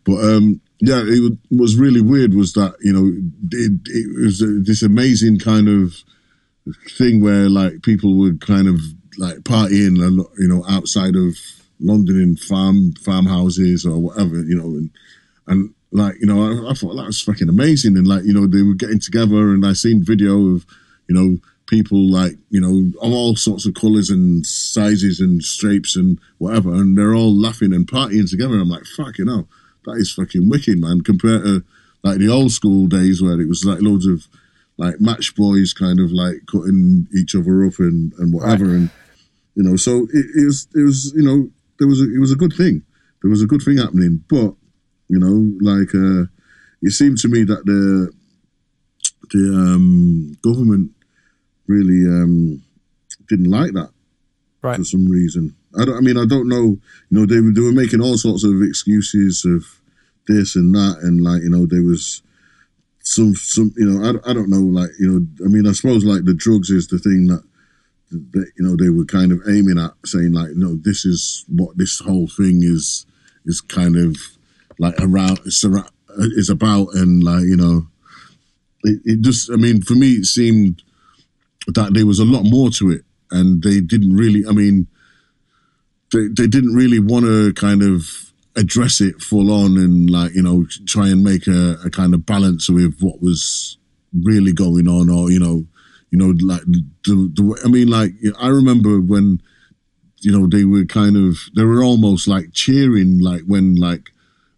[0.04, 2.34] but um, yeah, it was really weird.
[2.34, 3.08] Was that you know
[3.52, 6.04] it, it was this amazing kind of
[6.90, 8.82] thing where like people would kind of
[9.18, 9.98] like partying,
[10.38, 11.36] you know, outside of
[11.80, 14.90] London in farm farmhouses or whatever, you know, and
[15.48, 17.98] and like you know I, I, thought that was fucking amazing.
[17.98, 20.66] And like you know they were getting together and i seen video of
[21.08, 21.38] you know
[21.68, 26.72] people like you know of all sorts of colors and sizes and shapes and whatever.
[26.74, 28.60] And they're all laughing and partying together.
[28.60, 29.48] I'm like fuck, you know,
[29.86, 31.02] that is fucking wicked man.
[31.02, 31.64] Compared to
[32.04, 34.28] like the old school days where it was like loads of
[34.78, 38.66] like match boys kind of like cutting each other up and and whatever.
[38.66, 38.76] Right.
[38.76, 38.90] and
[39.56, 41.50] you know so it, it was it was you know
[41.80, 42.84] there was a, it was a good thing.
[43.22, 44.24] There was a good thing happening.
[44.30, 44.56] But
[45.12, 46.32] you know, like uh,
[46.82, 48.12] it seemed to me that the
[49.32, 50.92] the um, government
[51.68, 52.64] really um,
[53.28, 53.90] didn't like that
[54.62, 54.78] right.
[54.78, 55.54] for some reason.
[55.78, 55.98] I don't.
[55.98, 56.78] I mean, I don't know.
[57.10, 59.66] You know, they were they were making all sorts of excuses of
[60.30, 62.22] this and that, and like you know, there was
[63.04, 64.62] some some you know, I, I don't know.
[64.62, 67.44] Like you know, I mean, I suppose like the drugs is the thing that
[68.12, 71.44] that you know they were kind of aiming at, saying like, you know, this is
[71.50, 73.06] what this whole thing is
[73.46, 74.18] is kind of
[74.82, 77.88] like around is about and like you know
[78.84, 80.82] it, it just i mean for me it seemed
[81.68, 84.88] that there was a lot more to it and they didn't really i mean
[86.12, 90.42] they, they didn't really want to kind of address it full on and like you
[90.42, 93.78] know try and make a, a kind of balance with what was
[94.26, 95.64] really going on or you know
[96.10, 99.42] you know like the, the i mean like i remember when
[100.20, 104.10] you know they were kind of they were almost like cheering like when like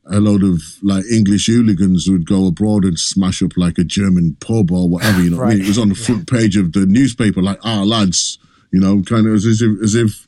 [0.05, 4.35] a load of like English hooligans would go abroad and smash up like a German
[4.39, 5.21] pub or whatever.
[5.21, 5.53] You know, right.
[5.53, 5.63] I mean?
[5.63, 8.37] it was on the front page of the newspaper, like, "Ah, oh, lads,"
[8.71, 10.27] you know, kind of as if, as if,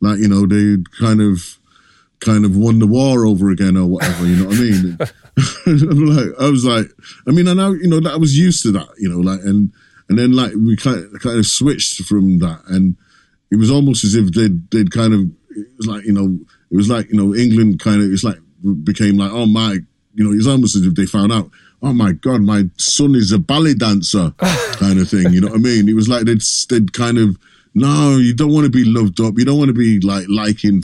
[0.00, 1.58] like, you know, they kind of,
[2.20, 4.26] kind of won the war over again or whatever.
[4.26, 4.98] You know what I mean?
[5.66, 6.86] like, I was like,
[7.26, 9.40] I mean, I know, you know, that I was used to that, you know, like,
[9.40, 9.72] and
[10.08, 12.96] and then like we kind of, kind of switched from that, and
[13.50, 15.20] it was almost as if they'd they'd kind of,
[15.50, 16.38] it was like, you know,
[16.70, 18.38] it was like, you know, England kind of, it's like
[18.82, 19.78] became like, oh my,
[20.14, 21.50] you know, it's almost as if they found out,
[21.82, 25.32] oh my god, my son is a ballet dancer, kind of thing.
[25.32, 25.88] You know what I mean?
[25.88, 27.38] It was like they'd, they'd kind of,
[27.74, 29.34] no, you don't want to be loved up.
[29.36, 30.82] You don't want to be like liking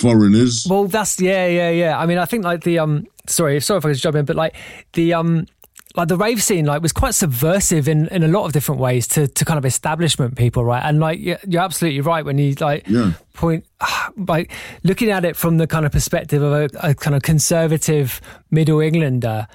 [0.00, 0.66] foreigners.
[0.68, 1.98] Well, that's yeah, yeah, yeah.
[1.98, 4.36] I mean, I think like the um, sorry, sorry if I could jump in, but
[4.36, 4.56] like
[4.94, 5.46] the um,
[5.96, 9.08] like the rave scene like was quite subversive in, in a lot of different ways
[9.08, 12.86] to, to kind of establishment people right and like you're absolutely right when you like
[12.88, 13.12] yeah.
[13.34, 13.64] point
[14.16, 14.52] like
[14.84, 18.80] looking at it from the kind of perspective of a, a, kind of conservative middle
[18.80, 19.48] englander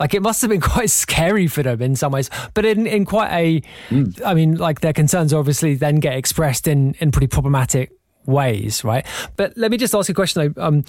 [0.00, 3.04] like it must have been quite scary for them in some ways but in, in
[3.04, 4.20] quite a, mm.
[4.24, 7.92] I mean like their concerns obviously then get expressed in in pretty problematic
[8.26, 9.06] ways, right?
[9.36, 10.62] But let me just ask you a question though.
[10.62, 10.84] Um,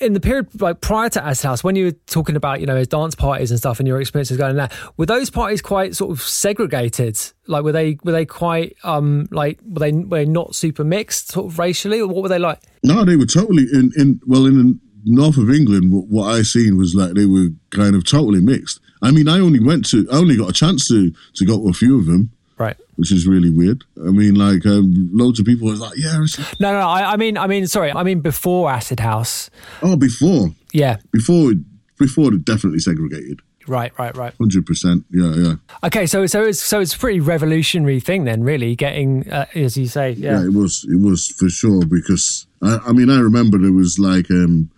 [0.00, 2.82] in the period like prior to Acid House, when you were talking about you know
[2.84, 6.22] dance parties and stuff and your experiences going there, were those parties quite sort of
[6.22, 7.18] segregated?
[7.46, 11.32] Like were they were they quite um like were they were they not super mixed
[11.32, 12.60] sort of racially, or what were they like?
[12.82, 15.92] No, they were totally in in well in the north of England.
[15.92, 18.80] What, what I seen was like they were kind of totally mixed.
[19.02, 21.68] I mean, I only went to I only got a chance to to go to
[21.68, 22.32] a few of them.
[22.60, 22.76] Right.
[22.96, 23.84] Which is really weird.
[23.96, 26.18] I mean, like um, loads of people was like, "Yeah."
[26.60, 29.48] No, no, I, I mean, I mean, sorry, I mean before Acid House.
[29.82, 30.50] Oh, before.
[30.70, 30.98] Yeah.
[31.10, 31.54] Before,
[31.98, 33.40] before it definitely segregated.
[33.66, 34.34] Right, right, right.
[34.38, 35.06] Hundred percent.
[35.10, 35.54] Yeah, yeah.
[35.84, 39.78] Okay, so so it's so it's a pretty revolutionary thing then, really, getting uh, as
[39.78, 40.10] you say.
[40.10, 40.32] Yeah.
[40.32, 40.84] yeah, it was.
[40.86, 44.70] It was for sure because I, I mean I remember there was like um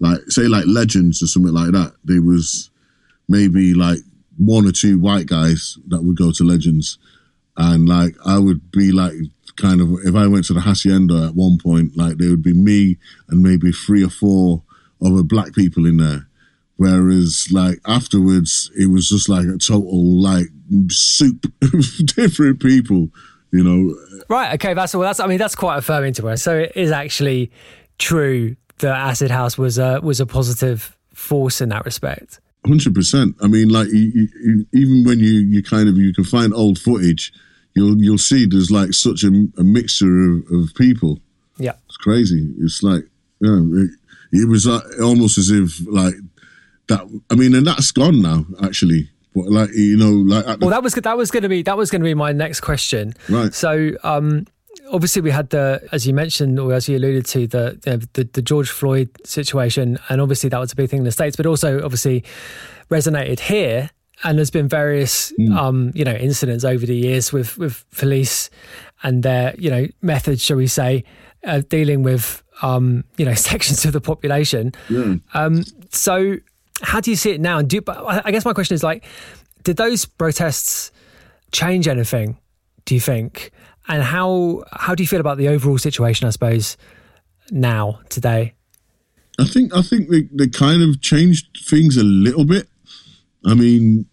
[0.00, 1.92] like say like legends or something like that.
[2.04, 2.70] There was
[3.28, 3.98] maybe like
[4.36, 6.98] one or two white guys that would go to legends
[7.60, 9.12] and like I would be like
[9.56, 12.54] kind of if I went to the hacienda at one point, like there would be
[12.54, 12.96] me
[13.28, 14.62] and maybe three or four
[15.04, 16.26] other black people in there.
[16.76, 20.46] Whereas like afterwards, it was just like a total like
[20.88, 23.10] soup of different people,
[23.52, 23.94] you know.
[24.30, 24.54] Right.
[24.54, 24.72] Okay.
[24.72, 25.02] That's well.
[25.02, 26.42] That's I mean that's quite affirming to us.
[26.42, 27.50] So it is actually
[27.98, 32.40] true that Acid House was a was a positive force in that respect.
[32.64, 33.36] Hundred percent.
[33.42, 36.78] I mean, like you, you, even when you you kind of you can find old
[36.78, 37.34] footage
[37.74, 39.28] you'll you'll see there's like such a,
[39.58, 41.18] a mixture of, of, people.
[41.58, 42.52] Yeah, it's crazy.
[42.58, 43.04] It's like
[43.40, 43.90] yeah, it,
[44.32, 46.14] it was like, almost as if like
[46.88, 47.00] that.
[47.30, 49.10] I mean, and that's gone now actually.
[49.34, 51.76] But like you know, like the, well, that was that was going to be that
[51.76, 53.14] was going to be my next question.
[53.28, 53.54] Right.
[53.54, 54.46] So, um,
[54.92, 57.98] obviously, we had the as you mentioned or as you alluded to the you know,
[58.14, 61.36] the, the George Floyd situation, and obviously that was a big thing in the states,
[61.36, 62.24] but also obviously
[62.90, 63.90] resonated here
[64.22, 65.56] and there's been various mm.
[65.56, 68.50] um, you know incidents over the years with with police
[69.02, 71.04] and their you know methods, shall we say,
[71.44, 74.72] uh, dealing with um, you know sections of the population.
[74.88, 75.16] Yeah.
[75.34, 76.36] Um, so,
[76.82, 77.62] how do you see it now?
[77.62, 79.04] Do you, I guess my question is like,
[79.64, 80.92] did those protests
[81.52, 82.38] change anything?
[82.84, 83.52] Do you think?
[83.88, 86.26] And how how do you feel about the overall situation?
[86.26, 86.76] I suppose
[87.50, 88.54] now today.
[89.38, 92.68] I think I think they, they kind of changed things a little bit.
[93.44, 94.06] I mean,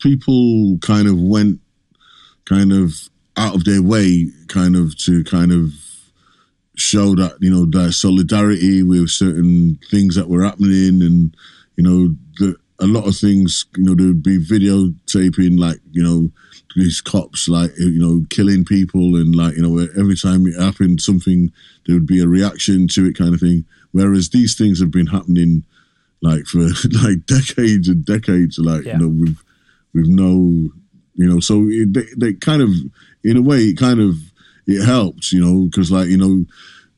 [0.00, 1.60] people kind of went
[2.44, 5.72] kind of out of their way kind of to kind of
[6.76, 11.36] show that you know their solidarity with certain things that were happening and
[11.76, 16.02] you know the, a lot of things you know there would be videotaping like you
[16.02, 16.30] know
[16.76, 21.00] these cops like you know killing people and like you know every time it happened
[21.00, 21.52] something
[21.86, 25.08] there would be a reaction to it kind of thing whereas these things have been
[25.08, 25.64] happening
[26.22, 26.60] like for
[27.04, 28.94] like decades and decades like yeah.
[28.94, 29.36] you know with
[29.94, 30.70] with no,
[31.14, 32.70] you know, so it, they, they kind of,
[33.24, 34.14] in a way, it kind of,
[34.66, 36.44] it helped, you know, because like, you know,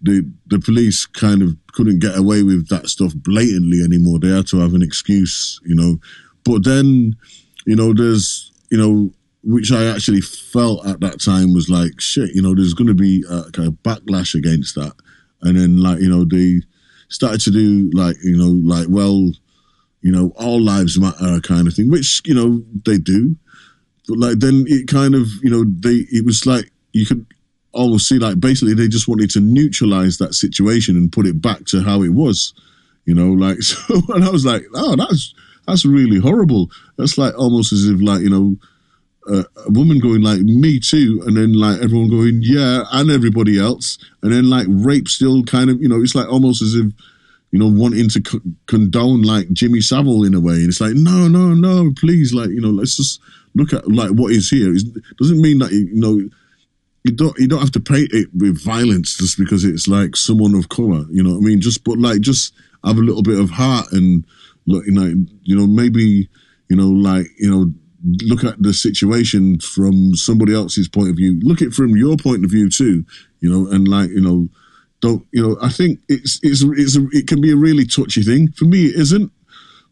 [0.02, 4.18] the the police kind of couldn't get away with that stuff blatantly anymore.
[4.18, 5.98] They had to have an excuse, you know.
[6.44, 7.16] But then,
[7.66, 9.12] you know, there's, you know,
[9.44, 12.94] which I actually felt at that time was like, shit, you know, there's going to
[12.94, 14.92] be a kind of backlash against that.
[15.42, 16.62] And then, like, you know, they
[17.08, 19.30] started to do, like, you know, like, well,
[20.02, 23.36] you know, all lives matter kind of thing, which, you know, they do.
[24.08, 27.24] But like then it kind of, you know, they it was like you could
[27.72, 31.64] almost see like basically they just wanted to neutralize that situation and put it back
[31.66, 32.52] to how it was.
[33.04, 35.34] You know, like so and I was like, oh that's
[35.66, 36.70] that's really horrible.
[36.96, 38.56] That's like almost as if like, you know,
[39.30, 43.56] uh, a woman going like me too and then like everyone going yeah and everybody
[43.56, 46.92] else and then like rape still kind of you know it's like almost as if
[47.52, 50.54] you know, wanting to co- condone like Jimmy Savile in a way.
[50.54, 53.20] And it's like, no, no, no, please, like, you know, let's just
[53.54, 54.74] look at like what is here.
[54.74, 54.84] It
[55.18, 56.20] doesn't mean that you know
[57.04, 60.54] you don't you don't have to paint it with violence just because it's like someone
[60.54, 61.04] of color.
[61.10, 61.60] You know what I mean?
[61.60, 62.54] Just but like just
[62.84, 64.24] have a little bit of heart and
[64.66, 66.28] look, you know, you know, maybe
[66.68, 67.72] you know, like you know,
[68.22, 71.40] look at the situation from somebody else's point of view.
[71.42, 73.04] Look at it from your point of view too.
[73.40, 74.48] You know, and like you know
[75.02, 75.58] don't you know?
[75.60, 78.52] I think it's it's it's a, it can be a really touchy thing.
[78.52, 79.30] For me, it isn't.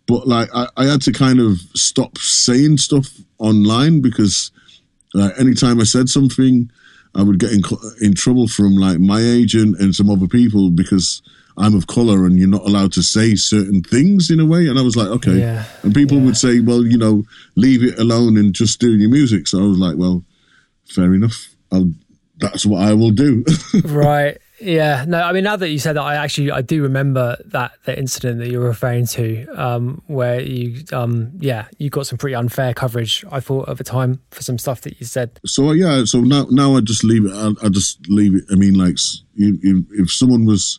[0.07, 3.09] But like I, I had to kind of stop saying stuff
[3.39, 4.51] online because
[5.13, 6.71] like anytime I said something,
[7.15, 7.63] I would get in
[8.01, 11.23] in trouble from like my agent and some other people because
[11.59, 14.69] I'm of color and you're not allowed to say certain things in a way.
[14.69, 15.41] And I was like, okay.
[15.41, 16.25] Yeah, and people yeah.
[16.25, 17.25] would say, well, you know,
[17.57, 19.49] leave it alone and just do your music.
[19.49, 20.25] So I was like, well,
[20.89, 21.49] fair enough.
[21.73, 21.93] I'll,
[22.39, 23.45] that's what I will do.
[23.85, 24.39] right.
[24.61, 27.73] Yeah, no, I mean now that you said that, I actually I do remember that
[27.85, 32.35] the incident that you're referring to, um, where you, um, yeah, you got some pretty
[32.35, 33.25] unfair coverage.
[33.31, 35.41] I thought at the time for some stuff that you said.
[35.47, 37.33] So yeah, so now now I just leave it.
[37.33, 38.45] I, I just leave it.
[38.53, 38.97] I mean, like
[39.37, 40.79] if, if someone was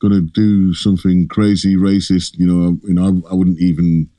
[0.00, 4.10] going to do something crazy, racist, you know, you know, I, I wouldn't even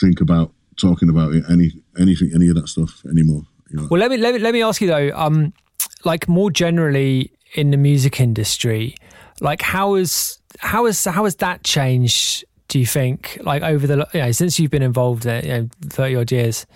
[0.00, 3.42] think about talking about it, any anything, any of that stuff anymore.
[3.70, 3.88] You know?
[3.90, 5.52] Well, let me let me let me ask you though, um,
[6.04, 8.94] like more generally in the music industry,
[9.40, 12.44] like how is how is how has that changed?
[12.68, 15.68] Do you think, like over the you know, since you've been involved in you know,
[15.88, 16.66] thirty odd years,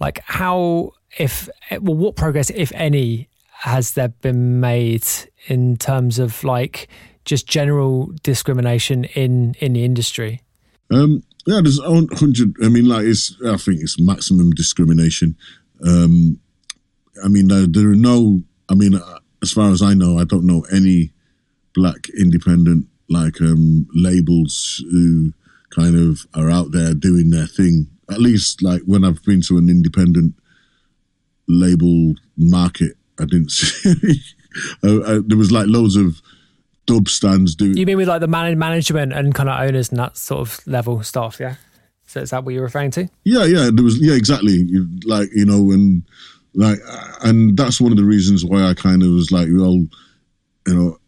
[0.00, 1.48] like how if
[1.80, 5.06] well, what progress, if any, has there been made
[5.46, 6.88] in terms of like
[7.24, 10.40] just general discrimination in in the industry?
[10.90, 12.54] Um, yeah, there's hundred.
[12.62, 13.36] I mean, like it's.
[13.46, 15.36] I think it's maximum discrimination.
[15.84, 16.38] Um,
[17.24, 18.40] I mean, there, there are no.
[18.68, 19.00] I mean,
[19.42, 21.12] as far as I know, I don't know any
[21.74, 25.32] black independent like um, labels who
[25.70, 27.88] kind of are out there doing their thing.
[28.10, 30.34] At least, like when I've been to an independent
[31.48, 34.20] label market, I didn't see.
[34.84, 36.20] uh, uh, there was like loads of
[36.86, 37.76] dub stands doing.
[37.76, 40.66] You mean with like the man- management and kind of owners and that sort of
[40.66, 41.38] level stuff?
[41.40, 41.56] Yeah.
[42.06, 43.08] So is that what you're referring to?
[43.24, 43.70] Yeah, yeah.
[43.72, 44.66] There was yeah, exactly.
[45.04, 46.02] Like you know, and
[46.54, 46.78] like,
[47.22, 49.74] and that's one of the reasons why I kind of was like, well,
[50.66, 50.98] you know,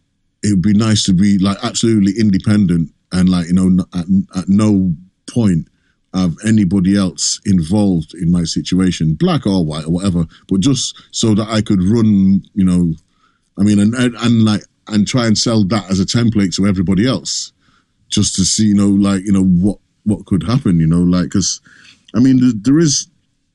[0.42, 4.06] it would be nice to be like absolutely independent and like you know at,
[4.36, 4.94] at no
[5.30, 5.68] point
[6.12, 11.34] have anybody else involved in my situation, black or white or whatever, but just so
[11.34, 12.94] that I could run, you know,
[13.58, 16.66] I mean, and, and, and like and try and sell that as a template to
[16.66, 17.52] everybody else,
[18.08, 21.24] just to see, you know, like you know what what could happen, you know, like
[21.24, 21.60] because
[22.14, 23.08] I mean there, there is,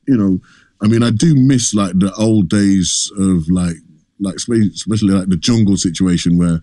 [0.06, 0.38] you know,
[0.82, 3.76] I mean I do miss like the old days of like
[4.18, 6.62] like especially like the jungle situation where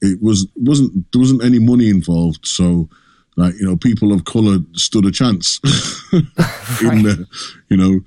[0.00, 2.88] it was wasn't there wasn't any money involved, so
[3.36, 5.60] like you know people of color stood a chance
[6.12, 7.26] in the
[7.68, 8.00] you know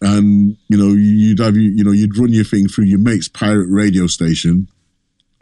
[0.00, 3.28] and you know you'd have you you know you'd run your thing through your mate's
[3.28, 4.68] pirate radio station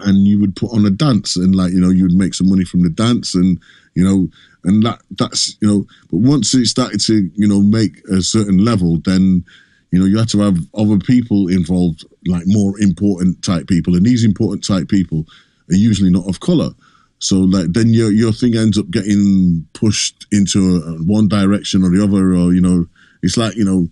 [0.01, 2.49] and you would put on a dance and like you know you would make some
[2.49, 3.59] money from the dance and
[3.95, 4.29] you know
[4.65, 8.59] and that that's you know but once it started to you know make a certain
[8.59, 9.45] level then
[9.91, 13.95] you know you had to have other people involved like more important type people.
[13.97, 15.27] And these important type people
[15.71, 16.71] are usually not of color.
[17.19, 21.91] So like then your your thing ends up getting pushed into a, one direction or
[21.91, 22.87] the other or you know
[23.23, 23.89] it's like you know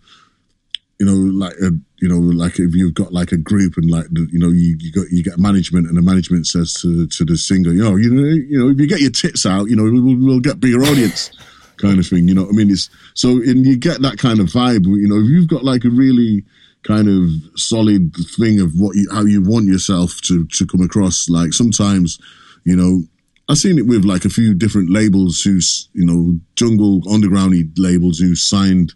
[0.99, 1.71] you know like a
[2.01, 4.93] you know, like if you've got like a group and like you know you, you
[4.93, 8.11] got you get management and the management says to to the singer, you know, you
[8.11, 10.83] know, you know, if you get your tits out, you know, we'll, we'll get bigger
[10.83, 11.31] audience,
[11.77, 12.29] kind of thing.
[12.29, 14.87] You know, I mean, it's so and you get that kind of vibe.
[14.87, 16.45] You know, if you've got like a really
[16.85, 21.29] kind of solid thing of what you how you want yourself to to come across,
[21.29, 22.19] like sometimes,
[22.65, 23.03] you know.
[23.51, 28.19] I've seen it with like a few different labels who's, you know, jungle undergroundy labels
[28.19, 28.93] who signed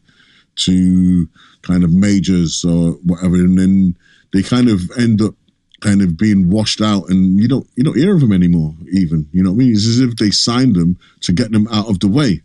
[0.57, 1.27] to
[1.63, 3.97] kind of majors or whatever, and then
[4.33, 5.35] they kind of end up
[5.81, 8.75] kind of being washed out, and you don't you don't hear of them anymore.
[8.93, 9.73] Even you know what I mean?
[9.73, 12.41] It's as if they signed them to get them out of the way,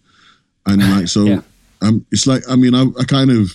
[0.65, 1.41] and like so, yeah.
[1.81, 3.52] um, it's like I mean, I, I kind of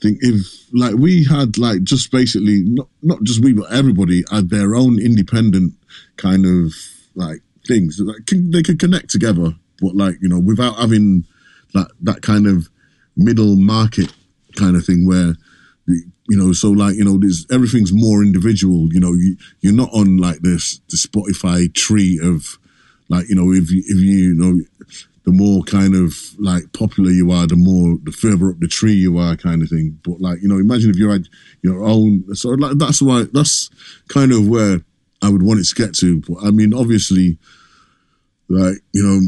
[0.00, 4.50] think if like we had like just basically not not just we but everybody had
[4.50, 5.74] their own independent
[6.16, 6.72] kind of
[7.14, 11.24] like things that they could connect together, but like you know without having
[11.74, 12.68] that that kind of
[13.16, 14.12] middle market
[14.56, 15.34] kind of thing where
[15.86, 19.90] you know so like you know there's everything's more individual you know you, you're not
[19.92, 22.58] on like this the spotify tree of
[23.08, 24.60] like you know if you if you, you know
[25.24, 28.94] the more kind of like popular you are the more the further up the tree
[28.94, 29.98] you are kind of thing.
[30.02, 31.28] But like you know imagine if you had
[31.62, 33.70] your own so like that's why that's
[34.08, 34.80] kind of where
[35.22, 36.20] i would want it to get to.
[36.20, 37.38] But i mean obviously
[38.48, 39.20] like you know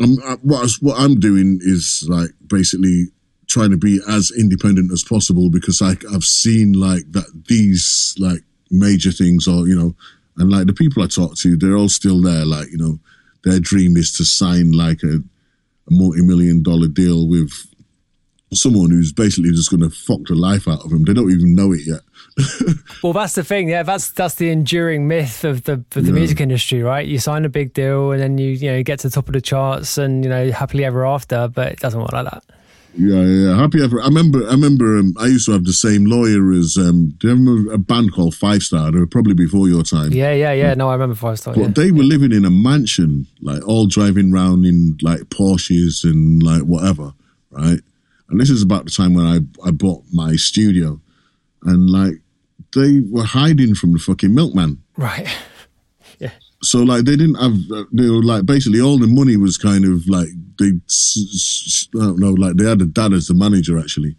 [0.00, 3.08] I'm, what, what I'm doing is like basically
[3.52, 8.40] trying to be as independent as possible because like I've seen like that these like
[8.70, 9.94] major things are you know
[10.38, 12.98] and like the people I talk to they're all still there like you know
[13.44, 17.50] their dream is to sign like a, a multi-million dollar deal with
[18.54, 21.04] someone who's basically just going to fuck the life out of them.
[21.04, 22.00] They don't even know it yet.
[23.02, 26.12] Well that's the thing yeah that's that's the enduring myth of the of the yeah.
[26.12, 27.04] music industry right?
[27.04, 29.26] You sign a big deal and then you you know you get to the top
[29.26, 32.44] of the charts and you know happily ever after but it doesn't work like that
[32.94, 33.56] yeah, yeah.
[33.56, 34.00] Happy ever.
[34.00, 34.46] I remember.
[34.46, 34.98] I remember.
[34.98, 36.76] Um, I used to have the same lawyer as.
[36.78, 38.92] Um, do you remember a band called Five Star?
[38.92, 40.12] They were probably before your time.
[40.12, 40.74] Yeah, yeah, yeah.
[40.74, 41.54] No, I remember Five Star.
[41.54, 41.68] But yeah.
[41.68, 46.62] they were living in a mansion, like all driving around in like Porsches and like
[46.62, 47.14] whatever,
[47.50, 47.80] right?
[48.28, 51.00] And this is about the time when I I bought my studio,
[51.62, 52.14] and like
[52.74, 54.82] they were hiding from the fucking milkman.
[54.96, 55.28] Right.
[56.64, 57.58] So like they didn't have,
[57.92, 60.28] they were like basically all the money was kind of like
[60.58, 64.16] they, I don't know, like they had a dad as the manager actually,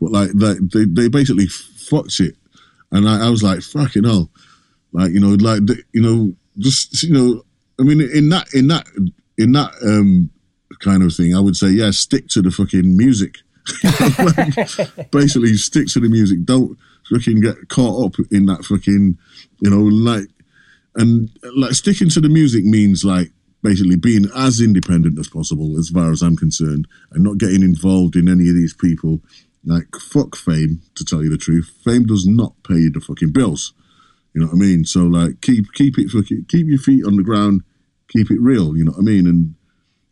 [0.00, 2.36] but like they they basically fucked it,
[2.92, 4.30] and I, I was like fucking hell,
[4.92, 5.62] like you know like
[5.92, 7.42] you know just you know
[7.78, 8.86] I mean in that in that
[9.36, 10.30] in that um
[10.78, 13.38] kind of thing I would say yeah stick to the fucking music,
[13.84, 16.44] like, basically stick to the music.
[16.44, 16.78] Don't
[17.10, 19.18] fucking get caught up in that fucking
[19.58, 20.28] you know like
[20.94, 23.28] and like sticking to the music means like
[23.62, 28.16] basically being as independent as possible as far as I'm concerned and not getting involved
[28.16, 29.20] in any of these people.
[29.64, 31.70] Like fuck fame to tell you the truth.
[31.84, 33.74] Fame does not pay the fucking bills.
[34.34, 34.84] You know what I mean?
[34.84, 37.62] So like keep keep it fucking keep your feet on the ground.
[38.08, 39.26] Keep it real you know what I mean?
[39.26, 39.54] And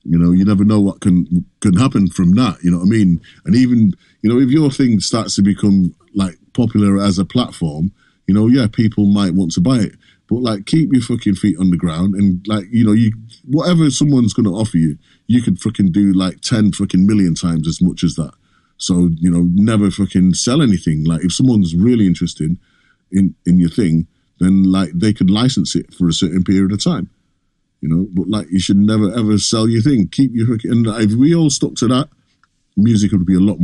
[0.04, 2.90] you know you never know what can can happen from that you know what I
[2.90, 3.20] mean?
[3.46, 7.92] And even you know if your thing starts to become like popular as a platform
[8.26, 9.92] you know yeah people might want to buy it
[10.28, 13.12] but like, keep your fucking feet on the ground, and like, you know, you
[13.44, 17.66] whatever someone's going to offer you, you could fucking do like ten fucking million times
[17.66, 18.32] as much as that.
[18.76, 21.04] So you know, never fucking sell anything.
[21.04, 22.56] Like, if someone's really interested
[23.10, 24.06] in in your thing,
[24.38, 27.10] then like they could license it for a certain period of time.
[27.80, 30.08] You know, but like, you should never ever sell your thing.
[30.08, 30.70] Keep your fucking.
[30.70, 32.08] And if we all stuck to that,
[32.76, 33.58] music would be a lot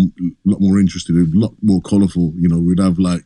[0.45, 2.33] lot more interesting, a lot more colourful.
[2.37, 3.25] You know, we'd have like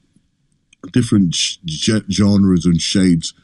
[0.92, 3.34] different genres and shades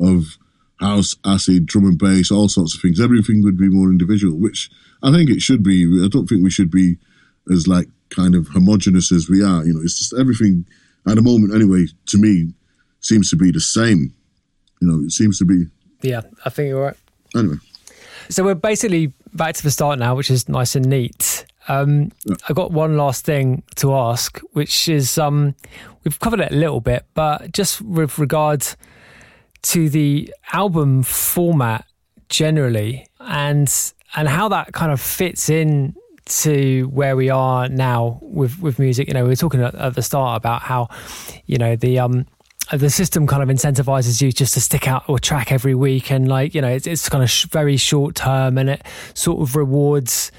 [0.00, 0.38] of
[0.80, 3.00] house, acid, drum and bass, all sorts of things.
[3.00, 4.70] Everything would be more individual, which
[5.02, 6.02] I think it should be.
[6.04, 6.96] I don't think we should be
[7.52, 9.64] as like kind of homogenous as we are.
[9.64, 10.66] You know, it's just everything
[11.08, 11.86] at the moment, anyway.
[12.08, 12.52] To me,
[13.00, 14.14] seems to be the same.
[14.80, 15.66] You know, it seems to be.
[16.02, 16.96] Yeah, I think you're right.
[17.34, 17.56] Anyway,
[18.28, 21.44] so we're basically back to the start now, which is nice and neat.
[21.68, 22.36] Um, yeah.
[22.48, 25.54] I got one last thing to ask, which is um,
[26.04, 28.66] we've covered it a little bit, but just with regard
[29.62, 31.86] to the album format
[32.28, 33.72] generally, and
[34.16, 35.94] and how that kind of fits in
[36.26, 39.08] to where we are now with with music.
[39.08, 40.88] You know, we were talking at, at the start about how
[41.46, 42.26] you know the um
[42.72, 46.28] the system kind of incentivizes you just to stick out a track every week and
[46.28, 48.82] like you know it's, it's kind of sh- very short term and it
[49.12, 50.32] sort of rewards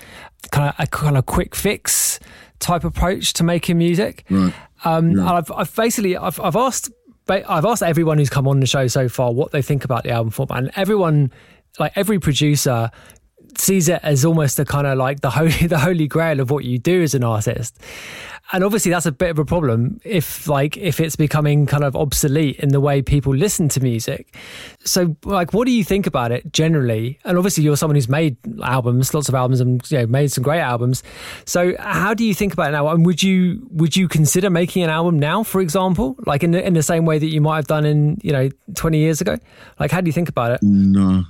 [0.47, 2.19] kind of a kind of quick fix
[2.59, 4.25] type approach to making music.
[4.29, 4.53] Right.
[4.83, 5.33] Um, yeah.
[5.33, 6.91] I've, I've basically I've, I've asked
[7.27, 10.11] I've asked everyone who's come on the show so far what they think about the
[10.11, 11.31] album format, and everyone,
[11.79, 12.91] like every producer,
[13.57, 16.65] sees it as almost a kind of like the holy the holy grail of what
[16.65, 17.79] you do as an artist.
[18.51, 21.95] And obviously that's a bit of a problem if like if it's becoming kind of
[21.95, 24.35] obsolete in the way people listen to music.
[24.83, 27.19] So like what do you think about it generally?
[27.25, 30.43] And obviously you're someone who's made albums lots of albums and you know made some
[30.43, 31.01] great albums.
[31.45, 32.87] So how do you think about it now?
[32.89, 36.15] And would you would you consider making an album now for example?
[36.27, 38.49] Like in the, in the same way that you might have done in you know
[38.75, 39.37] 20 years ago?
[39.79, 40.59] Like how do you think about it?
[40.61, 41.25] No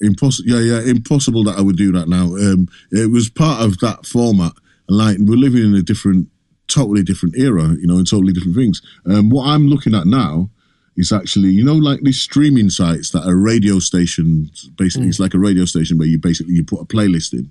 [0.00, 3.78] impossible yeah yeah impossible that i would do that now um it was part of
[3.78, 4.52] that format
[4.88, 6.28] like we're living in a different
[6.68, 8.80] totally different era, you know, and totally different things.
[9.06, 10.50] Um, what I'm looking at now
[10.96, 14.68] is actually, you know, like these streaming sites that are radio stations.
[14.76, 15.10] Basically, mm.
[15.10, 17.50] it's like a radio station where you basically you put a playlist in.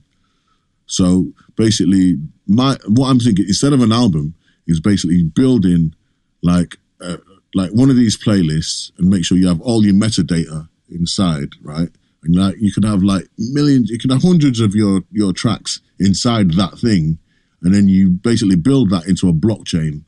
[0.86, 2.18] So basically,
[2.48, 4.36] my what I'm thinking instead of an album
[4.68, 5.94] is basically building
[6.42, 7.18] like uh,
[7.54, 11.90] like one of these playlists and make sure you have all your metadata inside, right?
[12.24, 15.82] And like you could have like millions, you could have hundreds of your your tracks
[16.00, 17.20] inside that thing
[17.62, 20.04] and then you basically build that into a blockchain.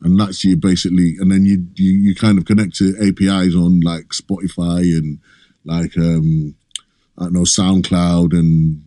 [0.00, 3.80] And that's you basically and then you, you you kind of connect to apis on
[3.80, 5.20] like spotify and
[5.64, 6.56] like um
[7.18, 8.82] i don't know soundcloud and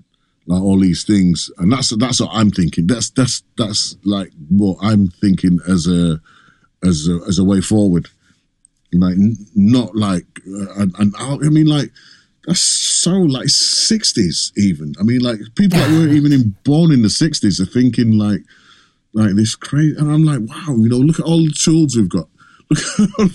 [0.48, 1.50] like all these things.
[1.58, 2.88] And that's that's what i'm thinking.
[2.88, 6.20] That's that's that's like what i'm thinking as a
[6.84, 8.10] as a as a way forward.
[8.94, 9.16] Like
[9.56, 11.92] not like uh, and, and i mean like
[12.48, 14.94] that's so like 60s even.
[15.00, 18.42] I mean like people that weren't even in, born in the 60s are thinking like
[19.14, 22.10] like this crazy and i'm like wow you know look at all the tools we've
[22.10, 22.28] got.
[23.20, 23.32] Look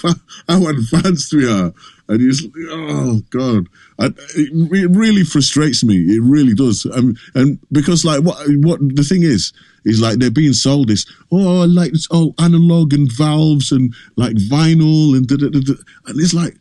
[0.48, 1.72] how advanced we are.
[2.08, 3.68] And just oh god.
[3.98, 5.98] I, it, it, really frustrates me.
[5.98, 6.84] It really does.
[6.92, 9.52] Um, and because like what what the thing is
[9.84, 14.34] is like they're being sold this oh like this oh analog and valves and like
[14.34, 15.74] vinyl and da, da, da,
[16.06, 16.56] and it's like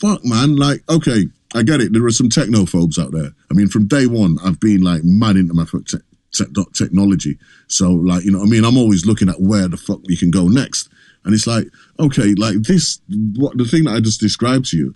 [0.00, 0.54] fuck man.
[0.54, 1.92] Like okay I get it.
[1.92, 3.30] There are some technophobes out there.
[3.50, 5.98] I mean, from day one, I've been like mad into my te-
[6.32, 7.38] te- technology.
[7.68, 10.30] So, like, you know, I mean, I'm always looking at where the fuck we can
[10.30, 10.88] go next.
[11.24, 11.66] And it's like,
[11.98, 13.00] okay, like this,
[13.36, 14.94] what the thing that I just described to you,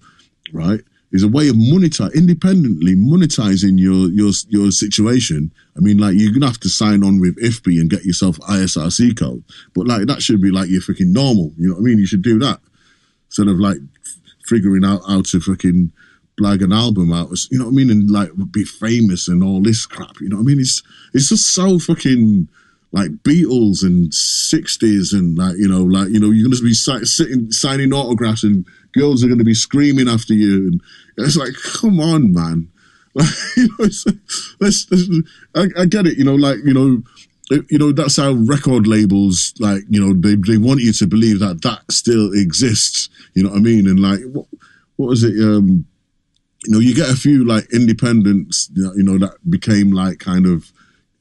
[0.53, 0.81] right,
[1.11, 5.53] is a way of monetize independently monetizing your your your situation.
[5.77, 9.19] I mean, like you're gonna have to sign on with IFPI and get yourself ISRC
[9.19, 11.53] code, but like that should be like your freaking normal.
[11.59, 11.99] You know what I mean?
[11.99, 12.61] You should do that
[13.27, 13.79] instead of like
[14.45, 15.91] figuring out how to freaking
[16.41, 17.31] blag an album out.
[17.51, 17.91] You know what I mean?
[17.91, 20.21] And like be famous and all this crap.
[20.21, 20.61] You know what I mean?
[20.61, 20.83] It's
[21.13, 22.49] it's just so fucking
[22.93, 27.51] like Beatles and sixties and like you know like you know you're gonna be sitting
[27.51, 30.83] signing autographs and girls are gonna be screaming after you and
[31.17, 32.69] it's like come on man.
[33.15, 33.29] Like,
[33.59, 33.89] you know,
[34.59, 34.87] let's,
[35.55, 36.17] I, I get it.
[36.17, 37.03] You know, like you know,
[37.51, 41.41] you know that's how record labels like you know they they want you to believe
[41.41, 44.47] that that still exists you know what i mean and like what
[44.97, 45.85] what was it um
[46.65, 50.73] you know you get a few like independents you know that became like kind of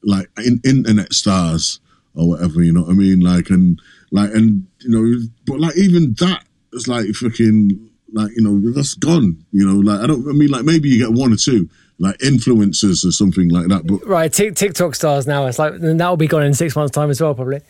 [0.02, 1.80] like in, internet stars
[2.14, 5.76] or whatever you know what i mean like and like and you know but like
[5.76, 10.28] even that is like fucking like you know that's gone you know like i don't
[10.28, 11.68] i mean like maybe you get one or two
[12.02, 13.86] like influencers or something like that.
[13.86, 15.46] But right, TikTok stars now.
[15.46, 17.60] It's like that'll be gone in six months' time as well, probably.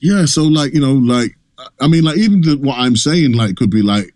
[0.00, 1.36] Yeah, so like you know, like
[1.80, 4.14] I mean, like even the, what I'm saying, like could be like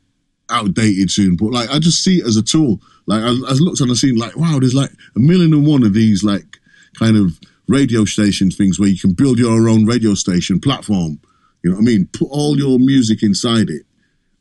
[0.50, 2.80] outdated soon, but like I just see it as a tool.
[3.06, 5.82] Like I, I looked and I seen like wow, there's like a million and one
[5.82, 6.58] of these like
[6.98, 11.20] kind of radio station things where you can build your own radio station platform.
[11.62, 12.08] You know what I mean?
[12.12, 13.82] Put all your music inside it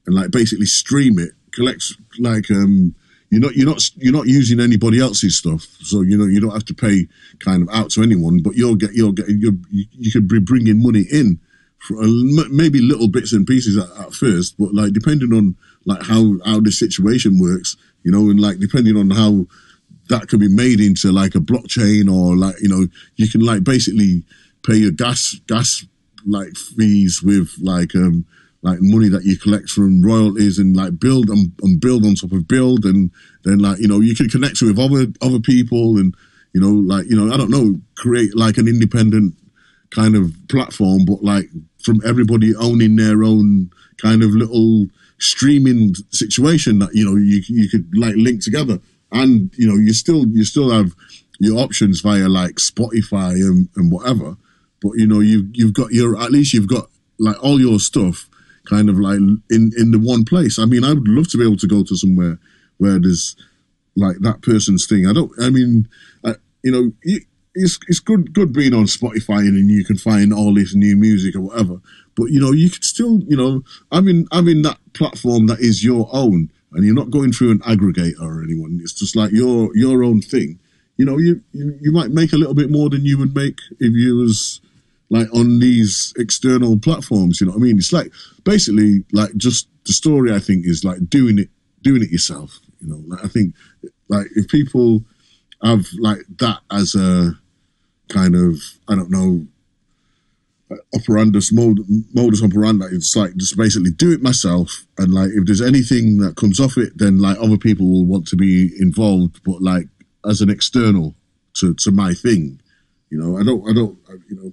[0.05, 1.31] and like basically stream it.
[1.53, 1.83] Collect
[2.19, 2.95] like um
[3.29, 6.53] you're not you're not you're not using anybody else's stuff, so you know you don't
[6.53, 7.07] have to pay
[7.39, 10.81] kind of out to anyone, but you'll get you'll get you you could be bringing
[10.81, 11.39] money in,
[11.79, 11.95] for
[12.49, 15.55] maybe little bits and pieces at, at first, but like depending on
[15.85, 19.45] like how how the situation works, you know, and like depending on how
[20.09, 23.63] that could be made into like a blockchain or like you know you can like
[23.63, 24.23] basically
[24.63, 25.85] pay your gas gas
[26.25, 28.25] like fees with like um
[28.65, 32.31] like money that you collect from royalties and like build and, and build on top
[32.31, 32.83] of build.
[32.83, 33.11] And
[33.43, 36.15] then like you know you can connect with other other people and
[36.53, 39.35] you know like you know I don't know create like an independent
[39.91, 41.47] kind of platform but like
[41.83, 43.69] from everybody owning their own
[44.01, 44.87] kind of little
[45.19, 48.79] streaming situation that you know you you could like link together
[49.11, 50.93] and you know you still you still have
[51.39, 54.35] your options via like Spotify and, and whatever
[54.81, 58.29] but you know you you've got your at least you've got like all your stuff
[58.65, 60.59] kind of like in in the one place.
[60.59, 62.39] I mean, I would love to be able to go to somewhere
[62.77, 63.35] where there's
[63.95, 65.07] like that person's thing.
[65.07, 65.31] I don't.
[65.39, 65.87] I mean,
[66.23, 66.91] I, you know,
[67.55, 71.35] it's it's good good being on Spotify and you can find all this new music
[71.35, 71.79] or whatever.
[72.15, 75.83] But you know, you could still, you know, I mean, having that platform that is
[75.83, 78.79] your own, and you're not going through an aggregator or anyone.
[78.81, 80.59] It's just like your your own thing.
[80.97, 83.59] You know, you, you you might make a little bit more than you would make
[83.79, 84.61] if you was
[85.09, 87.39] like on these external platforms.
[87.39, 87.77] You know what I mean?
[87.77, 88.11] It's like
[88.43, 90.33] basically like just the story.
[90.33, 91.49] I think is like doing it,
[91.81, 92.59] doing it yourself.
[92.81, 93.55] You know, like I think
[94.09, 95.03] like if people
[95.63, 97.37] have like that as a
[98.09, 98.57] kind of
[98.87, 99.45] I don't know
[100.95, 106.17] operandus modus operandi it's like just basically do it myself and like if there's anything
[106.17, 109.85] that comes off it then like other people will want to be involved but like
[110.27, 111.13] as an external
[111.53, 112.59] to to my thing
[113.11, 113.95] you know i don't i don't
[114.27, 114.51] you know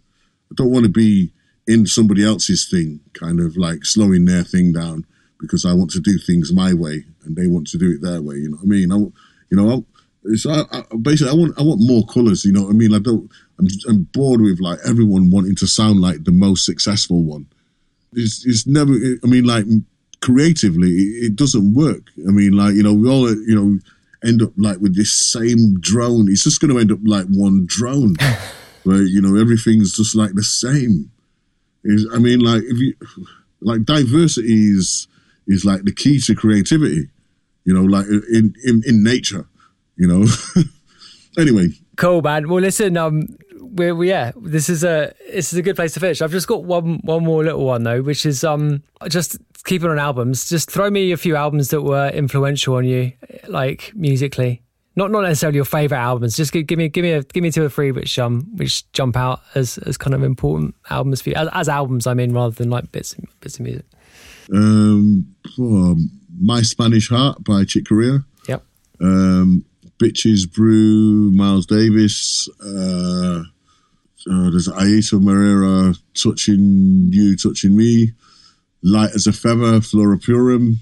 [0.53, 1.33] I don't want to be
[1.67, 5.07] in somebody else's thing, kind of like slowing their thing down
[5.41, 8.21] because I want to do things my way and they want to do it their
[8.21, 8.37] way.
[8.37, 8.93] You know what I mean?
[8.93, 9.87] I, you know,
[10.25, 12.45] It's I, I, basically I want I want more colors.
[12.45, 12.95] You know what I mean?
[12.95, 13.31] I don't.
[13.59, 17.47] I'm, I'm bored with like everyone wanting to sound like the most successful one.
[18.13, 18.93] It's, it's never.
[18.93, 19.65] I mean, like
[20.21, 22.03] creatively, it, it doesn't work.
[22.29, 23.79] I mean, like you know, we all you know
[24.25, 26.31] end up like with this same drone.
[26.31, 28.17] It's just going to end up like one drone.
[28.85, 31.11] where you know everything's just like the same.
[31.85, 32.95] Is I mean, like if you
[33.61, 35.09] like diversity is
[35.47, 37.09] is like the key to creativity.
[37.65, 39.47] You know, like in in, in nature.
[40.03, 40.27] You know.
[41.39, 41.69] anyway.
[41.97, 42.49] Cool, man.
[42.49, 42.97] Well, listen.
[42.97, 43.29] Um,
[43.61, 46.21] we we yeah, this is a this is a good place to finish.
[46.21, 50.01] I've just got one one more little one though, which is um just keeping on
[50.01, 50.49] albums.
[50.49, 53.13] Just throw me a few albums that were influential on you,
[53.47, 54.61] like musically.
[54.97, 56.37] Not not necessarily your favorite albums.
[56.37, 58.91] Just give, give, me give me a give me two or three which um which
[58.91, 62.09] jump out as as kind of important albums for you as, as albums.
[62.09, 63.87] I mean, rather than like bits bits of music.
[64.53, 65.97] Um, oh,
[66.41, 68.25] my Spanish Heart by Chick Corea.
[68.49, 68.65] Yep.
[69.01, 69.65] Um,
[70.03, 72.49] Bitches Brew, Miles Davis.
[72.61, 73.45] Uh,
[74.31, 78.13] uh, there's Airto Moreira, Touching You, Touching Me.
[78.83, 80.81] Light as a Feather, Flora Purim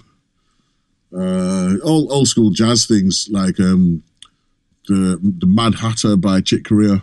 [1.17, 4.03] uh, old old school jazz things like um,
[4.87, 7.03] the the Mad Hatter by Chick Corea.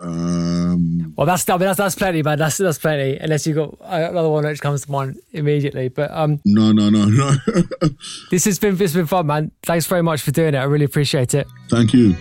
[0.00, 2.38] Um, Well, that's I mean, that's that's plenty, man.
[2.38, 3.16] That's that's plenty.
[3.18, 5.88] Unless you got another one which comes to mind immediately.
[5.88, 7.34] But um, no, no, no, no.
[8.30, 9.50] this has been this has been fun, man.
[9.64, 10.58] Thanks very much for doing it.
[10.58, 11.46] I really appreciate it.
[11.68, 12.14] Thank you.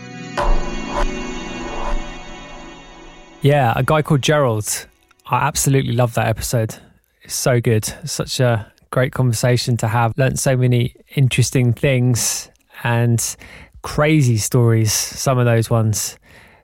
[3.41, 4.87] Yeah, a guy called Gerald.
[5.27, 6.75] I absolutely love that episode.
[7.21, 7.85] It's so good.
[8.05, 10.17] Such a great conversation to have.
[10.17, 12.49] Learned so many interesting things
[12.83, 13.35] and
[13.83, 14.91] crazy stories.
[14.91, 16.17] Some of those ones,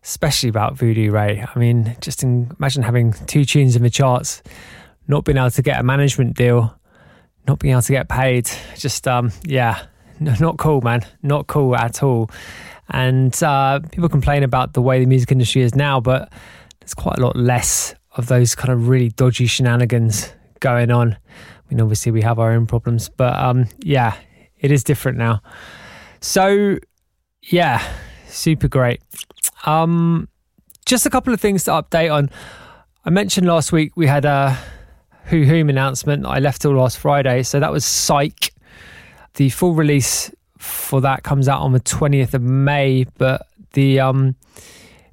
[0.03, 1.43] especially about Voodoo Ray.
[1.43, 4.43] I mean, just imagine having two tunes in the charts,
[5.07, 6.77] not being able to get a management deal,
[7.47, 8.49] not being able to get paid.
[8.77, 9.85] Just um, yeah,
[10.19, 11.05] not cool, man.
[11.21, 12.30] Not cool at all.
[12.89, 16.31] And uh, people complain about the way the music industry is now, but
[16.80, 21.13] there's quite a lot less of those kind of really dodgy shenanigans going on.
[21.13, 24.15] I mean, obviously we have our own problems, but um, yeah,
[24.59, 25.41] it is different now.
[26.19, 26.77] So
[27.43, 27.81] yeah,
[28.27, 29.01] super great.
[29.64, 30.27] Um,
[30.85, 32.30] just a couple of things to update on.
[33.06, 34.57] I mentioned last week we had a
[35.26, 36.26] Who Whom announcement.
[36.26, 38.52] I left till last Friday, so that was Psyk.
[39.35, 44.35] The full release for that comes out on the 20th of May, but the um,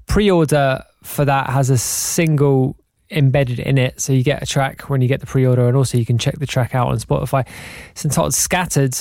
[0.07, 2.77] pre-order for that has a single
[3.11, 4.01] embedded in it.
[4.01, 6.19] So you get a track when you get the pre order, and also you can
[6.19, 7.47] check the track out on Spotify.
[7.91, 8.97] It's entitled Scattered,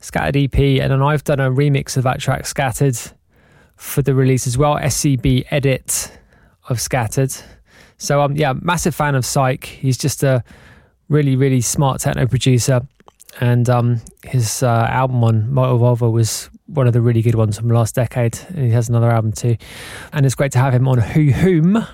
[0.00, 0.58] Scattered EP.
[0.58, 2.98] And then I've done a remix of that track, Scattered,
[3.78, 4.76] for the release as well.
[4.76, 6.12] SCB edit
[6.68, 7.34] of Scattered.
[7.96, 9.64] So, um, yeah, massive fan of Psyk.
[9.64, 10.44] He's just a
[11.08, 12.82] really, really smart techno producer.
[13.40, 17.68] And um, his uh, album on Mote-Evolver was one of the really good ones from
[17.68, 18.38] the last decade.
[18.48, 19.56] And he has another album too.
[20.12, 21.86] And it's great to have him on Who Whom.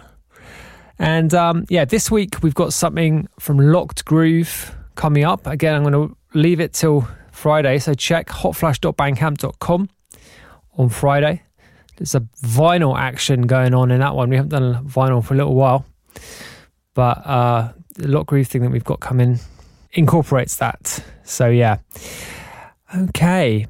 [0.98, 5.46] And um, yeah, this week we've got something from Locked Groove coming up.
[5.46, 7.78] Again, I'm going to leave it till Friday.
[7.78, 9.88] So check hotflush.bandcamp.com
[10.76, 11.42] on Friday.
[11.96, 14.28] There's a vinyl action going on in that one.
[14.28, 15.84] We haven't done a vinyl for a little while.
[16.94, 19.40] But uh, the Locked Groove thing that we've got coming
[19.92, 21.04] incorporates that.
[21.24, 21.78] So yeah.
[22.96, 23.66] Okay.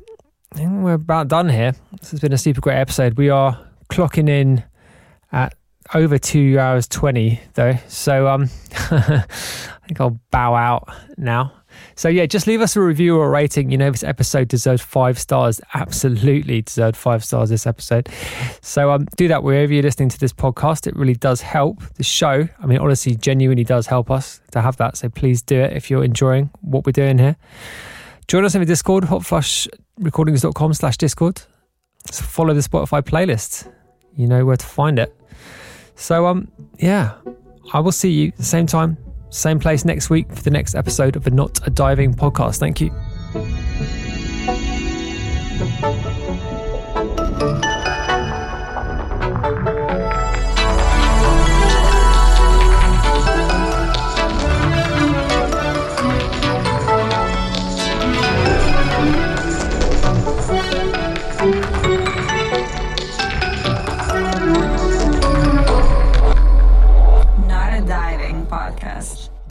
[0.52, 1.74] I think we're about done here.
[2.00, 3.18] This has been a super great episode.
[3.18, 3.58] We are
[3.90, 4.62] clocking in
[5.32, 5.54] at
[5.94, 7.76] over two hours 20 though.
[7.88, 8.48] So um,
[8.90, 9.24] I
[9.86, 11.52] think I'll bow out now.
[11.96, 13.70] So yeah, just leave us a review or a rating.
[13.70, 15.60] You know, this episode deserves five stars.
[15.74, 18.08] Absolutely deserved five stars this episode.
[18.60, 20.86] So um, do that wherever you're listening to this podcast.
[20.86, 22.48] It really does help the show.
[22.60, 24.96] I mean, honestly, genuinely does help us to have that.
[24.96, 27.36] So please do it if you're enjoying what we're doing here.
[28.26, 31.42] Join us in the Discord, hotflushrecordings.com slash Discord.
[32.10, 33.70] So follow the Spotify playlist.
[34.16, 35.14] You know where to find it.
[35.94, 37.14] So um yeah,
[37.72, 38.96] I will see you the same time,
[39.34, 42.58] same place next week for the next episode of the Not a Diving podcast.
[42.58, 42.90] Thank you.